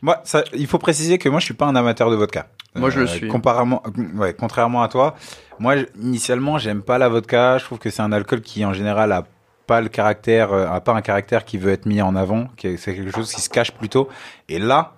Moi, 0.00 0.20
ça, 0.24 0.44
il 0.54 0.66
faut 0.66 0.78
préciser 0.78 1.18
que 1.18 1.28
moi, 1.28 1.40
je 1.40 1.44
suis 1.44 1.54
pas 1.54 1.66
un 1.66 1.76
amateur 1.76 2.10
de 2.10 2.16
vodka. 2.16 2.48
Euh, 2.76 2.80
Moi, 2.80 2.88
je 2.90 3.00
le 3.00 3.06
suis. 3.06 3.28
Comparément, 3.28 3.82
ouais, 4.14 4.32
contrairement 4.32 4.82
à 4.82 4.88
toi, 4.88 5.14
moi, 5.60 5.76
je- 5.76 5.84
initialement, 6.02 6.58
j'aime 6.58 6.82
pas 6.82 6.98
la 6.98 7.08
vodka. 7.08 7.58
Je 7.58 7.64
trouve 7.64 7.78
que 7.78 7.90
c'est 7.90 8.02
un 8.02 8.10
alcool 8.12 8.40
qui, 8.40 8.64
en 8.64 8.72
général, 8.72 9.12
a 9.12 9.24
pas 9.68 9.80
le 9.80 9.88
caractère, 9.88 10.52
euh, 10.52 10.66
a 10.66 10.80
pas 10.80 10.92
un 10.94 11.02
caractère 11.02 11.44
qui 11.44 11.56
veut 11.58 11.70
être 11.70 11.86
mis 11.86 12.02
en 12.02 12.16
avant. 12.16 12.48
C'est 12.60 12.76
quelque 12.96 13.14
chose 13.14 13.32
qui 13.32 13.40
se 13.40 13.48
cache 13.48 13.70
plutôt. 13.70 14.08
Et 14.48 14.58
là, 14.58 14.94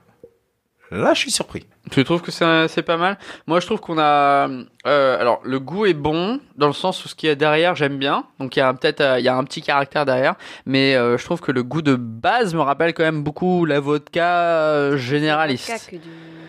là, 0.91 1.12
je 1.12 1.19
suis 1.19 1.31
surpris. 1.31 1.67
Tu 1.91 2.05
trouves 2.05 2.23
que 2.23 2.31
c'est 2.31 2.69
c'est 2.69 2.82
pas 2.82 2.97
mal? 2.97 3.19
Moi, 3.49 3.59
je 3.59 3.67
trouve 3.67 3.81
qu'on 3.81 3.99
a. 3.99 4.49
euh, 4.87 5.20
alors, 5.20 5.41
le 5.43 5.59
goût 5.59 5.85
est 5.85 5.94
bon, 5.94 6.38
dans 6.56 6.69
le 6.69 6.73
sens 6.73 7.05
où 7.05 7.08
ce 7.08 7.15
qu'il 7.17 7.29
y 7.29 7.32
a 7.32 7.35
derrière, 7.35 7.75
j'aime 7.75 7.99
bien. 7.99 8.25
Donc, 8.38 8.55
il 8.56 8.61
y 8.61 8.62
a 8.62 8.69
un- 8.69 8.75
peut-être 8.75 9.00
euh, 9.00 9.19
il 9.19 9.25
y 9.25 9.29
a 9.29 9.37
un 9.37 9.43
petit 9.44 9.62
caractère 9.62 10.05
derrière. 10.06 10.37
Mais 10.65 10.94
euh, 10.94 11.19
je 11.19 11.25
trouve 11.25 11.41
que 11.41 11.50
le 11.50 11.65
goût 11.65 11.82
de 11.82 11.97
base 11.97 12.55
me 12.55 12.61
rappelle 12.61 12.94
quand 12.94 13.03
même 13.03 13.25
beaucoup 13.25 13.65
la 13.67 13.81
vodka 13.81 14.25
euh, 14.38 14.97
généraliste. 14.97 15.91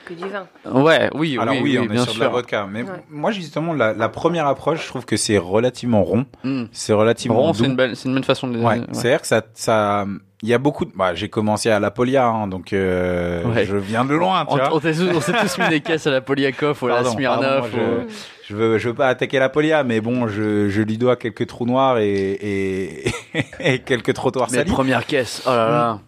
Que 0.06 0.14
du, 0.14 0.24
vin. 0.28 0.46
Ouais, 0.70 1.10
oui, 1.14 1.38
Alors 1.40 1.54
oui, 1.56 1.62
oui, 1.64 1.80
on 1.80 1.84
est 1.84 1.88
bien 1.88 2.04
sur 2.04 2.12
sûr. 2.14 2.20
de 2.20 2.26
la 2.26 2.30
vodka. 2.32 2.68
Mais 2.70 2.84
Ouais. 2.84 2.90
moi, 3.10 3.32
justement, 3.32 3.74
la, 3.74 3.94
la 3.94 4.10
première 4.10 4.48
approche, 4.48 4.84
je 4.84 4.88
trouve 4.88 5.06
que 5.06 5.16
c'est 5.16 5.38
relativement 5.38 6.04
rond. 6.04 6.26
Mm. 6.44 6.66
C'est 6.74 6.94
relativement 6.94 7.40
Rond, 7.40 7.54
c'est 7.54 7.66
une, 7.66 7.76
belle, 7.76 7.96
c'est 7.96 8.10
une 8.10 8.16
bonne 8.16 8.24
façon 8.24 8.48
de 8.48 8.58
Ouais, 8.60 8.80
ouais. 8.80 8.82
c'est-à-dire 8.92 9.22
que 9.22 9.28
ça, 9.28 9.42
ça, 9.54 10.06
il 10.42 10.50
y 10.50 10.54
a 10.54 10.58
beaucoup 10.58 10.84
de, 10.84 10.92
bah, 10.94 11.14
j'ai 11.16 11.30
commencé 11.30 11.70
à 11.70 11.80
la 11.80 11.90
Polia, 11.90 12.28
hein, 12.28 12.48
donc 12.48 12.74
euh, 12.74 13.44
Ouais. 13.46 13.66
je 13.66 13.78
viens 13.78 14.04
de 14.04 14.14
loin, 14.14 14.46
tu 14.46 14.54
On, 14.54 14.58
vois. 14.58 14.76
on, 14.76 14.82
s'est 14.82 14.94
tous- 14.94 15.16
on 15.16 15.22
s'est 15.22 15.32
tous 15.34 15.58
mis 15.60 15.70
des 15.70 15.80
caisses 15.80 16.06
à 16.08 16.12
la 16.12 16.20
Polyakov 16.22 16.78
ou 16.84 16.88
à 16.88 16.90
la 16.90 16.96
Pardon, 16.96 17.12
Smirnoff. 17.12 17.42
pardon, 17.72 17.78
moi, 17.78 17.88
ou- 18.06 18.10
Je 18.50 18.56
veux, 18.58 18.78
je 18.78 18.90
veux 18.90 18.96
pas 18.96 19.08
attaquer 19.08 19.40
la 19.40 19.48
Polia, 19.48 19.86
mais 19.86 20.02
bon, 20.02 20.28
je, 20.28 20.68
je 20.68 20.82
lui 20.82 20.98
dois 20.98 21.16
quelques 21.16 21.48
trous 21.48 21.66
noirs 21.66 21.98
et, 22.00 22.32
et, 22.42 23.12
et 23.62 23.80
quelques 23.80 24.14
trottoirs 24.14 24.50
Mais 24.52 24.58
salis. 24.58 24.72
première 24.72 25.06
caisse, 25.06 25.44
oh 25.46 25.50
là 25.50 25.70
là. 25.70 26.00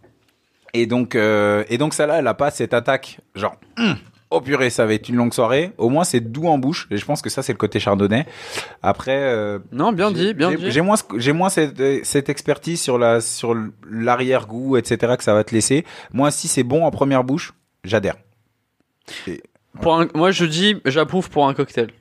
Et 0.77 0.86
donc, 0.88 1.16
euh, 1.16 1.63
et 1.69 1.77
donc 1.77 1.94
ça 1.94 2.06
là, 2.06 2.19
elle 2.19 2.27
a 2.27 2.33
pas 2.33 2.51
cette 2.51 2.74
attaque, 2.74 3.19
genre, 3.33 3.56
hum, 3.77 3.95
oh 4.30 4.42
purée, 4.42 4.69
ça 4.69 4.86
va 4.86 4.94
être 4.94 5.07
une 5.07 5.16
longue 5.16 5.33
soirée. 5.33 5.72
Au 5.77 5.89
moins, 5.89 6.04
c'est 6.04 6.19
doux 6.19 6.48
en 6.48 6.57
bouche. 6.57 6.88
Et 6.92 6.98
je 6.98 7.06
pense 7.06 7.22
que 7.22 7.30
ça, 7.30 7.42
c'est 7.44 7.54
le 7.54 7.57
côté 7.57 7.80
chardonnay. 7.80 8.25
Après, 8.83 9.16
euh, 9.18 9.60
Non, 9.72 9.94
bien 9.94 10.10
J'ai- 10.10 10.16
dit, 10.16 10.33
bien 10.33 10.51
j'ai- 10.51 10.57
dit. 10.57 10.72
J'ai 10.72 10.81
moins, 10.81 10.95
j'ai 11.16 11.31
moins 11.31 11.50
cette, 11.50 11.81
cette 12.06 12.27
expertise 12.30 12.81
sur 12.81 12.98
la, 12.98 13.22
sur 13.22 13.56
l'arrière-goût, 13.89 14.75
etc. 14.77 15.13
que 15.18 15.24
ça 15.24 15.33
va 15.33 15.44
te 15.45 15.54
laisser. 15.56 15.86
Moi, 16.12 16.30
si 16.31 16.48
c'est 16.50 16.63
bon 16.63 16.83
en 16.86 16.92
première 16.92 17.24
bouche, 17.24 17.54
j'adhère. 17.86 18.16
Pour 19.81 20.00
un- 20.00 20.07
moi, 20.13 20.31
je 20.31 20.45
dis, 20.45 20.81
j'approuve 20.86 21.30
pour 21.30 21.48
un 21.48 21.54
cocktail. 21.54 21.92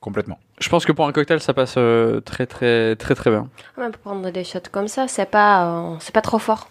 Complètement. 0.00 0.38
Je 0.58 0.68
pense 0.68 0.84
que 0.84 0.90
pour 0.92 1.06
un 1.06 1.12
cocktail, 1.12 1.40
ça 1.40 1.54
passe 1.54 1.74
euh, 1.76 2.20
très, 2.20 2.46
très, 2.46 2.96
très, 2.96 3.14
très 3.14 3.30
bien. 3.30 3.48
Même 3.78 3.92
pour 3.92 4.00
prendre 4.00 4.30
des 4.30 4.42
shots 4.42 4.58
comme 4.72 4.88
ça, 4.88 5.06
c'est 5.06 5.30
pas, 5.30 5.64
euh, 5.92 5.94
c'est 6.00 6.12
pas 6.12 6.22
trop 6.22 6.40
fort. 6.40 6.70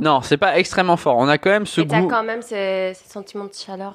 Non, 0.00 0.20
c'est 0.22 0.36
pas 0.36 0.58
extrêmement 0.58 0.96
fort. 0.96 1.16
On 1.18 1.28
a 1.28 1.38
quand 1.38 1.50
même 1.50 1.66
ce 1.66 1.80
Et 1.80 1.86
t'as 1.86 2.00
goût. 2.00 2.08
quand 2.08 2.22
même 2.22 2.42
ces, 2.42 2.92
ces 2.94 3.08
sentiments 3.10 3.44
de 3.46 3.52
chaleur. 3.54 3.94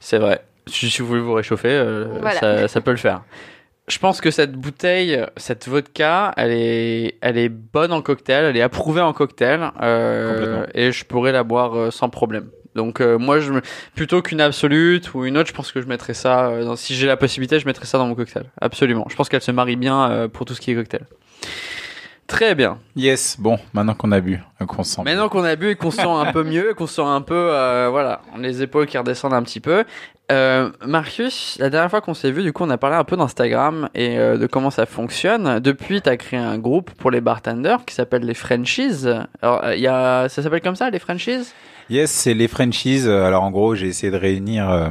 C'est 0.00 0.18
vrai. 0.18 0.42
Si, 0.66 0.88
si 0.90 1.00
vous 1.02 1.08
voulez 1.08 1.20
vous 1.20 1.32
réchauffer, 1.34 1.68
euh, 1.70 2.06
Voilà. 2.20 2.38
ça, 2.40 2.68
ça 2.68 2.80
peut 2.80 2.90
le 2.92 2.96
faire. 2.96 3.22
Je 3.88 3.98
pense 3.98 4.20
que 4.20 4.30
cette 4.30 4.52
bouteille, 4.52 5.20
cette 5.36 5.66
vodka, 5.66 6.32
elle 6.36 6.52
est, 6.52 7.16
elle 7.20 7.36
est 7.36 7.48
bonne 7.48 7.92
en 7.92 8.00
cocktail, 8.00 8.44
elle 8.44 8.56
est 8.56 8.62
approuvée 8.62 9.00
en 9.00 9.12
cocktail, 9.12 9.70
euh, 9.82 10.32
Complètement. 10.32 10.66
et 10.74 10.92
je 10.92 11.04
pourrais 11.04 11.32
la 11.32 11.42
boire 11.42 11.76
euh, 11.76 11.90
sans 11.90 12.08
problème. 12.08 12.48
Donc 12.76 13.00
euh, 13.00 13.18
moi, 13.18 13.40
je 13.40 13.52
plutôt 13.96 14.22
qu'une 14.22 14.40
absolute 14.40 15.12
ou 15.14 15.24
une 15.26 15.36
autre, 15.36 15.48
je 15.48 15.52
pense 15.54 15.72
que 15.72 15.80
je 15.82 15.86
mettrais 15.88 16.14
ça. 16.14 16.46
euh, 16.46 16.64
dans- 16.64 16.76
Si 16.76 16.94
j'ai 16.94 17.06
la 17.08 17.16
possibilité, 17.16 17.58
je 17.58 17.66
mettrais 17.66 17.84
ça 17.86 17.98
dans 17.98 18.06
mon 18.06 18.14
cocktail. 18.14 18.44
Absolument. 18.60 19.04
Je 19.10 19.16
pense 19.16 19.28
qu'elle 19.28 19.42
se 19.42 19.50
marie 19.50 19.76
bien 19.76 20.10
euh, 20.10 20.28
pour 20.28 20.46
tout 20.46 20.54
ce 20.54 20.60
qui 20.60 20.70
est 20.70 20.74
cocktail. 20.76 21.02
Très 22.32 22.54
bien. 22.54 22.78
Yes. 22.96 23.36
Bon, 23.38 23.58
maintenant 23.74 23.92
qu'on 23.92 24.10
a 24.10 24.20
bu, 24.20 24.40
euh, 24.60 24.64
qu'on 24.64 24.82
se 24.84 24.94
sent. 24.94 25.02
Maintenant 25.04 25.28
qu'on 25.28 25.44
a 25.44 25.54
bu 25.54 25.68
et 25.68 25.74
qu'on 25.74 25.90
se 25.90 25.98
sent 25.98 26.08
un 26.08 26.32
peu 26.32 26.42
mieux, 26.42 26.72
qu'on 26.72 26.86
se 26.86 26.94
sent 26.94 27.02
un 27.02 27.20
peu, 27.20 27.34
euh, 27.34 27.88
voilà, 27.90 28.22
les 28.38 28.62
épaules 28.62 28.86
qui 28.86 28.96
redescendent 28.96 29.34
un 29.34 29.42
petit 29.42 29.60
peu. 29.60 29.84
Euh, 30.30 30.70
Marius, 30.86 31.58
la 31.60 31.68
dernière 31.68 31.90
fois 31.90 32.00
qu'on 32.00 32.14
s'est 32.14 32.30
vu, 32.30 32.42
du 32.42 32.54
coup, 32.54 32.64
on 32.64 32.70
a 32.70 32.78
parlé 32.78 32.96
un 32.96 33.04
peu 33.04 33.18
d'Instagram 33.18 33.90
et 33.94 34.18
euh, 34.18 34.38
de 34.38 34.46
comment 34.46 34.70
ça 34.70 34.86
fonctionne. 34.86 35.60
Depuis, 35.60 36.00
tu 36.00 36.08
as 36.08 36.16
créé 36.16 36.40
un 36.40 36.56
groupe 36.56 36.90
pour 36.92 37.10
les 37.10 37.20
bartenders 37.20 37.84
qui 37.84 37.94
s'appelle 37.94 38.22
les 38.22 38.32
Frenchies. 38.32 39.04
Alors, 39.42 39.70
y 39.74 39.86
a, 39.86 40.30
ça 40.30 40.42
s'appelle 40.42 40.62
comme 40.62 40.76
ça, 40.76 40.88
les 40.88 41.00
Frenchies? 41.00 41.52
Yes, 41.90 42.10
c'est 42.10 42.34
les 42.34 42.48
franchises. 42.48 43.08
Alors 43.08 43.42
en 43.42 43.50
gros, 43.50 43.74
j'ai 43.74 43.88
essayé 43.88 44.10
de 44.10 44.16
réunir 44.16 44.70
euh, 44.70 44.88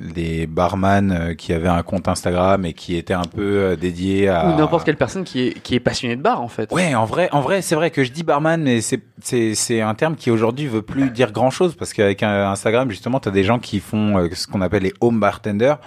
des 0.00 0.46
barman 0.46 1.10
euh, 1.10 1.34
qui 1.34 1.52
avaient 1.52 1.68
un 1.68 1.82
compte 1.82 2.08
Instagram 2.08 2.64
et 2.64 2.72
qui 2.72 2.96
étaient 2.96 3.14
un 3.14 3.24
peu 3.24 3.42
euh, 3.42 3.76
dédiés 3.76 4.28
à 4.28 4.48
Ou 4.48 4.56
n'importe 4.56 4.84
quelle 4.84 4.96
personne 4.96 5.24
qui 5.24 5.48
est, 5.48 5.60
qui 5.60 5.74
est 5.74 5.80
passionnée 5.80 6.16
de 6.16 6.22
bar, 6.22 6.40
en 6.40 6.48
fait. 6.48 6.72
Ouais, 6.72 6.94
en 6.94 7.04
vrai, 7.04 7.28
en 7.32 7.40
vrai, 7.40 7.62
c'est 7.62 7.74
vrai 7.74 7.90
que 7.90 8.04
je 8.04 8.12
dis 8.12 8.22
barman, 8.22 8.62
mais 8.62 8.80
c'est 8.80 9.00
c'est 9.22 9.54
c'est 9.54 9.80
un 9.80 9.94
terme 9.94 10.16
qui 10.16 10.30
aujourd'hui 10.30 10.66
veut 10.66 10.82
plus 10.82 11.10
dire 11.10 11.32
grand 11.32 11.50
chose 11.50 11.74
parce 11.74 11.92
qu'avec 11.92 12.22
Instagram, 12.22 12.90
justement, 12.90 13.20
t'as 13.20 13.30
des 13.30 13.44
gens 13.44 13.58
qui 13.58 13.80
font 13.80 14.18
euh, 14.18 14.28
ce 14.32 14.46
qu'on 14.46 14.62
appelle 14.62 14.82
les 14.82 14.94
home 15.00 15.20
bartenders. 15.20 15.78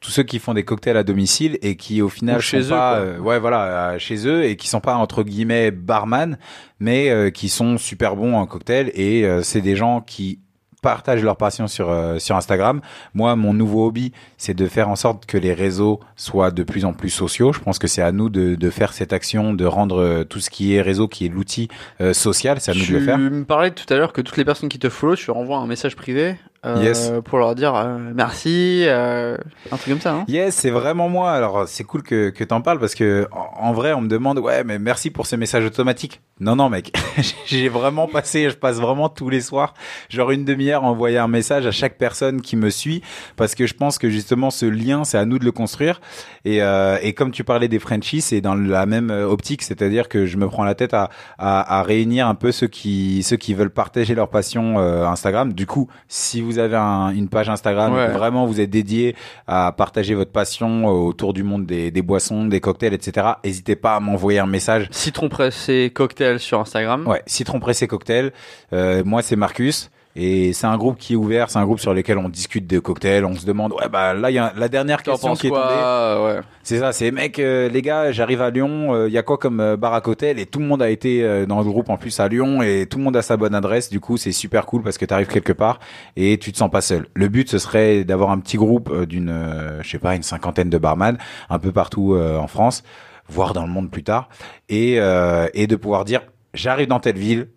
Tous 0.00 0.10
ceux 0.10 0.22
qui 0.22 0.38
font 0.38 0.54
des 0.54 0.62
cocktails 0.62 0.96
à 0.96 1.02
domicile 1.02 1.58
et 1.62 1.76
qui 1.76 2.02
au 2.02 2.08
final 2.08 2.36
Ou 2.36 2.40
chez 2.40 2.62
sont 2.62 2.66
eux, 2.68 2.70
pas, 2.70 2.98
euh, 2.98 3.18
ouais 3.18 3.38
voilà, 3.40 3.92
euh, 3.92 3.98
chez 3.98 4.28
eux 4.28 4.44
et 4.44 4.56
qui 4.56 4.68
sont 4.68 4.80
pas 4.80 4.94
entre 4.94 5.22
guillemets 5.22 5.70
barman, 5.70 6.38
mais 6.80 7.10
euh, 7.10 7.30
qui 7.30 7.48
sont 7.48 7.78
super 7.78 8.14
bons 8.14 8.34
en 8.34 8.46
cocktail 8.46 8.90
et 8.94 9.24
euh, 9.24 9.42
c'est 9.42 9.62
des 9.62 9.74
gens 9.74 10.00
qui 10.02 10.38
partagent 10.82 11.22
leur 11.22 11.36
passion 11.36 11.66
sur 11.66 11.90
euh, 11.90 12.18
sur 12.20 12.36
Instagram. 12.36 12.80
Moi, 13.14 13.34
mon 13.34 13.52
nouveau 13.54 13.86
hobby, 13.86 14.12
c'est 14.36 14.54
de 14.54 14.68
faire 14.68 14.88
en 14.88 14.94
sorte 14.94 15.26
que 15.26 15.36
les 15.38 15.52
réseaux 15.54 15.98
soient 16.14 16.52
de 16.52 16.62
plus 16.62 16.84
en 16.84 16.92
plus 16.92 17.10
sociaux. 17.10 17.52
Je 17.52 17.58
pense 17.58 17.78
que 17.80 17.88
c'est 17.88 18.02
à 18.02 18.12
nous 18.12 18.28
de, 18.28 18.54
de 18.54 18.70
faire 18.70 18.92
cette 18.92 19.12
action, 19.12 19.54
de 19.54 19.64
rendre 19.64 20.22
tout 20.24 20.38
ce 20.38 20.50
qui 20.50 20.74
est 20.74 20.82
réseau, 20.82 21.08
qui 21.08 21.26
est 21.26 21.28
l'outil 21.30 21.68
euh, 22.00 22.12
social, 22.12 22.60
c'est 22.60 22.70
à 22.70 22.74
nous 22.74 22.82
Tu 22.82 22.92
de 22.92 22.98
le 22.98 23.04
faire. 23.04 23.18
me 23.18 23.44
parlais 23.44 23.72
tout 23.72 23.92
à 23.92 23.96
l'heure 23.96 24.12
que 24.12 24.20
toutes 24.20 24.36
les 24.36 24.44
personnes 24.44 24.68
qui 24.68 24.78
te 24.78 24.88
follow, 24.90 25.16
tu 25.16 25.26
leur 25.28 25.38
envoies 25.38 25.56
un 25.56 25.66
message 25.66 25.96
privé 25.96 26.36
euh, 26.66 26.82
Yes. 26.82 27.12
pour 27.24 27.38
leur 27.38 27.54
dire 27.54 27.74
euh, 27.74 27.98
merci, 28.14 28.84
euh, 28.86 29.36
un 29.70 29.76
truc 29.76 29.94
comme 29.94 30.00
ça. 30.00 30.12
Hein 30.14 30.24
Yes, 30.28 30.54
c'est 30.54 30.70
vraiment 30.70 31.08
moi. 31.08 31.30
Alors, 31.32 31.68
c'est 31.68 31.84
cool 31.84 32.02
que, 32.02 32.30
que 32.30 32.44
t'en 32.44 32.60
parles 32.60 32.78
parce 32.78 32.94
que, 32.94 33.26
en, 33.32 33.68
en 33.68 33.72
vrai, 33.72 33.92
on 33.92 34.00
me 34.00 34.08
demande, 34.08 34.38
ouais, 34.38 34.64
mais 34.64 34.78
merci 34.78 35.10
pour 35.10 35.26
ces 35.26 35.36
messages 35.36 35.64
automatiques. 35.64 36.20
Non, 36.40 36.56
non, 36.56 36.68
mec. 36.68 36.92
J'ai 37.46 37.68
vraiment 37.70 38.06
passé, 38.08 38.50
je 38.50 38.56
passe 38.56 38.76
vraiment 38.76 39.08
tous 39.08 39.30
les 39.30 39.40
soirs, 39.40 39.72
genre 40.10 40.30
une 40.32 40.44
demi-heure 40.44 40.84
à 40.84 40.86
envoyer 40.88 41.16
un 41.18 41.28
message 41.28 41.64
à 41.66 41.70
chaque 41.70 41.96
personne 41.96 42.42
qui 42.42 42.56
me 42.56 42.68
suit 42.68 43.00
parce 43.36 43.54
que 43.54 43.66
je 43.66 43.72
pense 43.72 43.96
que 43.98 44.10
justement, 44.10 44.50
ce 44.50 44.66
lien, 44.66 45.04
c'est 45.04 45.16
à 45.16 45.24
nous 45.24 45.38
de 45.38 45.44
le 45.46 45.52
construire. 45.52 46.00
Et, 46.44 46.62
euh, 46.62 46.98
et 47.00 47.14
comme 47.14 47.30
tu 47.30 47.42
parlais 47.42 47.68
des 47.68 47.78
Frenchies, 47.78 48.20
c'est 48.20 48.40
dans 48.42 48.54
la 48.54 48.84
même 48.84 49.10
euh, 49.10 49.26
optique, 49.26 49.62
c'est-à-dire 49.62 50.08
que 50.08 50.26
je 50.26 50.36
me 50.36 50.46
prends 50.48 50.64
la 50.64 50.74
tête 50.74 50.92
à, 50.92 51.08
à, 51.38 51.78
à 51.78 51.82
réunir 51.82 52.26
un 52.28 52.34
peu 52.34 52.52
ceux 52.52 52.68
qui, 52.68 53.22
ceux 53.22 53.36
qui 53.36 53.54
veulent 53.54 53.70
partager 53.70 54.14
leur 54.14 54.28
passion 54.28 54.78
Instagram. 54.78 55.52
Du 55.52 55.66
coup, 55.66 55.88
si 56.08 56.40
vous 56.40 56.55
avez 56.58 56.76
un- 56.76 57.10
une 57.10 57.28
page 57.28 57.48
Instagram, 57.48 57.92
Ouais. 57.94 58.08
vraiment 58.08 58.46
vous 58.46 58.60
êtes 58.60 58.70
dédié 58.70 59.14
à 59.46 59.72
partager 59.76 60.14
votre 60.14 60.32
passion 60.32 60.86
euh, 60.88 60.90
autour 60.90 61.32
du 61.32 61.42
monde 61.42 61.66
des, 61.66 61.90
des 61.90 62.02
boissons, 62.02 62.46
des 62.46 62.60
cocktails, 62.60 62.94
etc. 62.94 63.26
N'hésitez 63.44 63.76
pas 63.76 63.96
à 63.96 64.00
m'envoyer 64.00 64.38
un 64.38 64.46
message. 64.46 64.88
Citron 64.90 65.28
pressé 65.28 65.90
cocktail 65.94 66.38
sur 66.40 66.60
Instagram. 66.60 67.06
Ouais, 67.06 67.22
Citron 67.26 67.60
Pressé 67.60 67.86
Cocktail. 67.86 68.32
Euh, 68.72 69.02
moi, 69.04 69.22
c'est 69.22 69.36
Marcus. 69.36 69.90
Et 70.16 70.52
c'est 70.54 70.66
un 70.66 70.76
groupe 70.78 70.96
qui 70.96 71.12
est 71.12 71.16
ouvert, 71.16 71.50
c'est 71.50 71.58
un 71.58 71.64
groupe 71.64 71.78
sur 71.78 71.92
lequel 71.92 72.16
on 72.16 72.28
discute 72.30 72.66
de 72.66 72.78
cocktails, 72.78 73.24
on 73.24 73.34
se 73.34 73.44
demande, 73.44 73.72
ouais, 73.74 73.88
bah 73.90 74.14
là, 74.14 74.30
il 74.30 74.34
y 74.34 74.38
a 74.38 74.52
la 74.56 74.68
dernière 74.68 75.02
question 75.02 75.34
qui 75.34 75.48
est 75.48 75.50
tombée. 75.50 75.60
Ouais. 75.60 76.40
C'est 76.62 76.78
ça, 76.78 76.92
c'est 76.92 77.10
mec, 77.10 77.38
euh, 77.38 77.68
les 77.68 77.82
gars, 77.82 78.10
j'arrive 78.12 78.40
à 78.40 78.50
Lyon, 78.50 79.06
il 79.06 79.12
y 79.12 79.18
a 79.18 79.22
quoi 79.22 79.36
comme 79.36 79.60
euh, 79.60 79.76
bar 79.76 79.94
à 79.94 80.00
cocktail 80.00 80.38
Et 80.38 80.46
tout 80.46 80.58
le 80.58 80.64
monde 80.64 80.82
a 80.82 80.90
été 80.90 81.22
euh, 81.22 81.46
dans 81.46 81.58
le 81.58 81.64
groupe 81.64 81.90
en 81.90 81.96
plus 81.96 82.18
à 82.18 82.28
Lyon 82.28 82.62
et 82.62 82.86
tout 82.86 82.98
le 82.98 83.04
monde 83.04 83.16
a 83.16 83.22
sa 83.22 83.36
bonne 83.36 83.54
adresse. 83.54 83.90
Du 83.90 84.00
coup, 84.00 84.16
c'est 84.16 84.32
super 84.32 84.66
cool 84.66 84.82
parce 84.82 84.98
que 84.98 85.04
tu 85.04 85.12
arrives 85.12 85.28
quelque 85.28 85.52
part 85.52 85.78
et 86.16 86.38
tu 86.38 86.50
te 86.50 86.56
sens 86.56 86.70
pas 86.70 86.80
seul. 86.80 87.06
Le 87.14 87.28
but, 87.28 87.50
ce 87.50 87.58
serait 87.58 88.04
d'avoir 88.04 88.30
un 88.30 88.38
petit 88.38 88.56
groupe 88.56 88.90
euh, 88.90 89.06
d'une, 89.06 89.28
euh, 89.28 89.82
je 89.82 89.90
sais 89.90 89.98
pas, 89.98 90.16
une 90.16 90.22
cinquantaine 90.22 90.70
de 90.70 90.78
barman 90.78 91.18
un 91.50 91.58
peu 91.58 91.72
partout 91.72 92.14
euh, 92.14 92.38
en 92.38 92.46
France, 92.46 92.82
voire 93.28 93.52
dans 93.52 93.66
le 93.66 93.72
monde 93.72 93.90
plus 93.90 94.02
tard, 94.02 94.28
et 94.68 94.96
euh, 94.98 95.48
et 95.54 95.66
de 95.66 95.76
pouvoir 95.76 96.04
dire, 96.04 96.22
j'arrive 96.54 96.88
dans 96.88 97.00
telle 97.00 97.18
ville. 97.18 97.48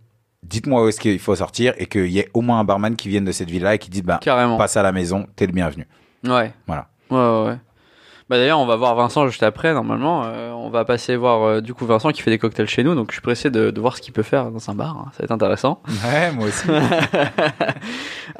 Dites-moi 0.43 0.83
où 0.83 0.87
est-ce 0.87 0.99
qu'il 0.99 1.19
faut 1.19 1.35
sortir 1.35 1.73
et 1.77 1.85
qu'il 1.85 2.07
y 2.07 2.19
ait 2.19 2.29
au 2.33 2.41
moins 2.41 2.59
un 2.59 2.63
barman 2.63 2.95
qui 2.95 3.09
vienne 3.09 3.25
de 3.25 3.31
cette 3.31 3.49
ville-là 3.49 3.75
et 3.75 3.77
qui 3.77 3.89
dit 3.89 4.01
bah 4.01 4.19
Carrément. 4.21 4.57
passe 4.57 4.77
à 4.77 4.83
la 4.83 4.91
maison, 4.91 5.27
t'es 5.35 5.45
le 5.45 5.51
bienvenu. 5.51 5.87
Ouais. 6.25 6.53
Voilà. 6.65 6.87
Ouais, 7.09 7.17
ouais, 7.17 7.45
ouais. 7.49 7.57
Bah 8.29 8.37
d'ailleurs, 8.37 8.59
on 8.59 8.65
va 8.67 8.75
voir 8.75 8.93
Vincent 8.95 9.27
juste 9.27 9.41
après, 9.43 9.73
normalement. 9.73 10.23
Euh, 10.25 10.51
on 10.51 10.69
va 10.69 10.85
passer 10.85 11.15
voir 11.15 11.41
euh, 11.43 11.61
du 11.61 11.73
coup 11.73 11.85
Vincent 11.87 12.11
qui 12.11 12.21
fait 12.21 12.29
des 12.29 12.37
cocktails 12.37 12.67
chez 12.67 12.83
nous, 12.83 12.93
donc 12.93 13.07
je 13.09 13.13
suis 13.15 13.21
pressé 13.21 13.49
de, 13.49 13.71
de 13.71 13.81
voir 13.81 13.97
ce 13.97 14.01
qu'il 14.03 14.13
peut 14.13 14.21
faire 14.23 14.51
dans 14.51 14.69
un 14.69 14.75
bar. 14.75 14.95
hein. 14.97 15.05
Ça 15.13 15.19
va 15.19 15.25
être 15.25 15.31
intéressant. 15.31 15.81
Ouais, 16.05 16.31
moi 16.31 16.47
aussi. 16.47 16.67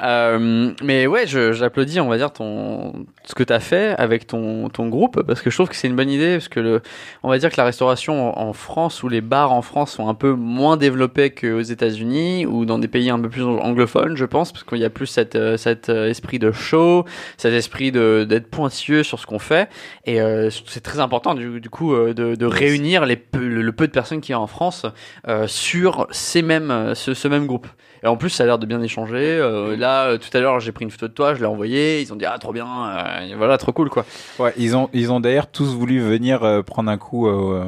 Euh, 0.02 0.72
mais 0.82 1.06
ouais, 1.06 1.26
je- 1.26 1.52
j'applaudis, 1.52 2.00
on 2.00 2.08
va 2.08 2.16
dire, 2.16 2.32
ton 2.32 3.04
ce 3.24 3.34
que 3.34 3.42
tu 3.42 3.52
as 3.52 3.60
fait 3.60 3.94
avec 3.98 4.26
ton, 4.26 4.68
ton 4.70 4.88
groupe, 4.88 5.22
parce 5.26 5.42
que 5.42 5.50
je 5.50 5.56
trouve 5.56 5.68
que 5.68 5.76
c'est 5.76 5.88
une 5.88 5.96
bonne 5.96 6.08
idée, 6.08 6.34
parce 6.36 6.48
que 6.48 6.60
le, 6.60 6.80
on 7.22 7.28
va 7.28 7.36
dire 7.38 7.50
que 7.50 7.56
la 7.58 7.64
restauration 7.64 8.38
en, 8.38 8.48
en 8.48 8.52
France 8.52 9.02
ou 9.02 9.08
les 9.08 9.20
bars 9.20 9.52
en 9.52 9.60
France 9.62 9.92
sont 9.92 10.08
un 10.08 10.14
peu 10.14 10.32
moins 10.32 10.76
développés 10.76 11.30
qu'aux 11.30 11.60
États-Unis 11.60 12.46
ou 12.46 12.64
dans 12.64 12.78
des 12.78 12.88
pays 12.88 13.10
un 13.10 13.18
peu 13.20 13.28
plus 13.28 13.42
anglophones, 13.44 14.16
je 14.16 14.24
pense, 14.24 14.52
parce 14.52 14.64
qu'il 14.64 14.78
y 14.78 14.84
a 14.84 14.90
plus 14.90 15.06
cet, 15.06 15.34
euh, 15.36 15.56
cet 15.56 15.88
euh, 15.90 16.08
esprit 16.08 16.38
de 16.38 16.50
show, 16.52 17.04
cet 17.36 17.52
esprit 17.52 17.92
de 17.92 18.24
d'être 18.26 18.48
pointilleux 18.48 19.02
sur 19.02 19.18
ce 19.18 19.26
qu'on 19.26 19.38
fait, 19.40 19.68
et 20.04 20.20
euh, 20.20 20.50
c'est 20.50 20.82
très 20.82 21.00
important 21.00 21.34
du, 21.34 21.60
du 21.60 21.70
coup 21.70 21.94
euh, 21.94 22.14
de, 22.14 22.34
de 22.34 22.46
réunir 22.46 23.06
les 23.06 23.16
peu, 23.16 23.46
le, 23.46 23.62
le 23.62 23.72
peu 23.72 23.86
de 23.86 23.92
personnes 23.92 24.20
qu'il 24.20 24.32
y 24.32 24.34
a 24.34 24.40
en 24.40 24.46
France 24.46 24.86
euh, 25.28 25.46
sur 25.46 26.06
ces 26.10 26.42
mêmes, 26.42 26.94
ce, 26.94 27.14
ce 27.14 27.28
même 27.28 27.46
groupe. 27.46 27.66
Et 28.02 28.06
en 28.06 28.16
plus, 28.16 28.30
ça 28.30 28.44
a 28.44 28.46
l'air 28.46 28.58
de 28.58 28.66
bien 28.66 28.80
échanger. 28.82 29.16
Euh, 29.38 29.76
là, 29.76 30.06
euh, 30.06 30.18
tout 30.18 30.34
à 30.36 30.40
l'heure, 30.40 30.58
j'ai 30.60 30.72
pris 30.72 30.84
une 30.84 30.90
photo 30.90 31.08
de 31.08 31.12
toi, 31.12 31.34
je 31.34 31.40
l'ai 31.40 31.46
envoyée. 31.46 32.00
Ils 32.00 32.12
ont 32.12 32.16
dit 32.16 32.24
ah 32.24 32.38
trop 32.38 32.52
bien, 32.52 32.66
euh, 32.66 33.34
voilà, 33.36 33.58
trop 33.58 33.72
cool 33.72 33.90
quoi. 33.90 34.04
Ouais, 34.38 34.52
ils 34.56 34.76
ont 34.76 34.88
ils 34.92 35.12
ont 35.12 35.20
d'ailleurs 35.20 35.46
tous 35.48 35.74
voulu 35.74 36.00
venir 36.00 36.42
euh, 36.42 36.62
prendre 36.62 36.90
un 36.90 36.96
coup 36.98 37.28
euh, 37.28 37.64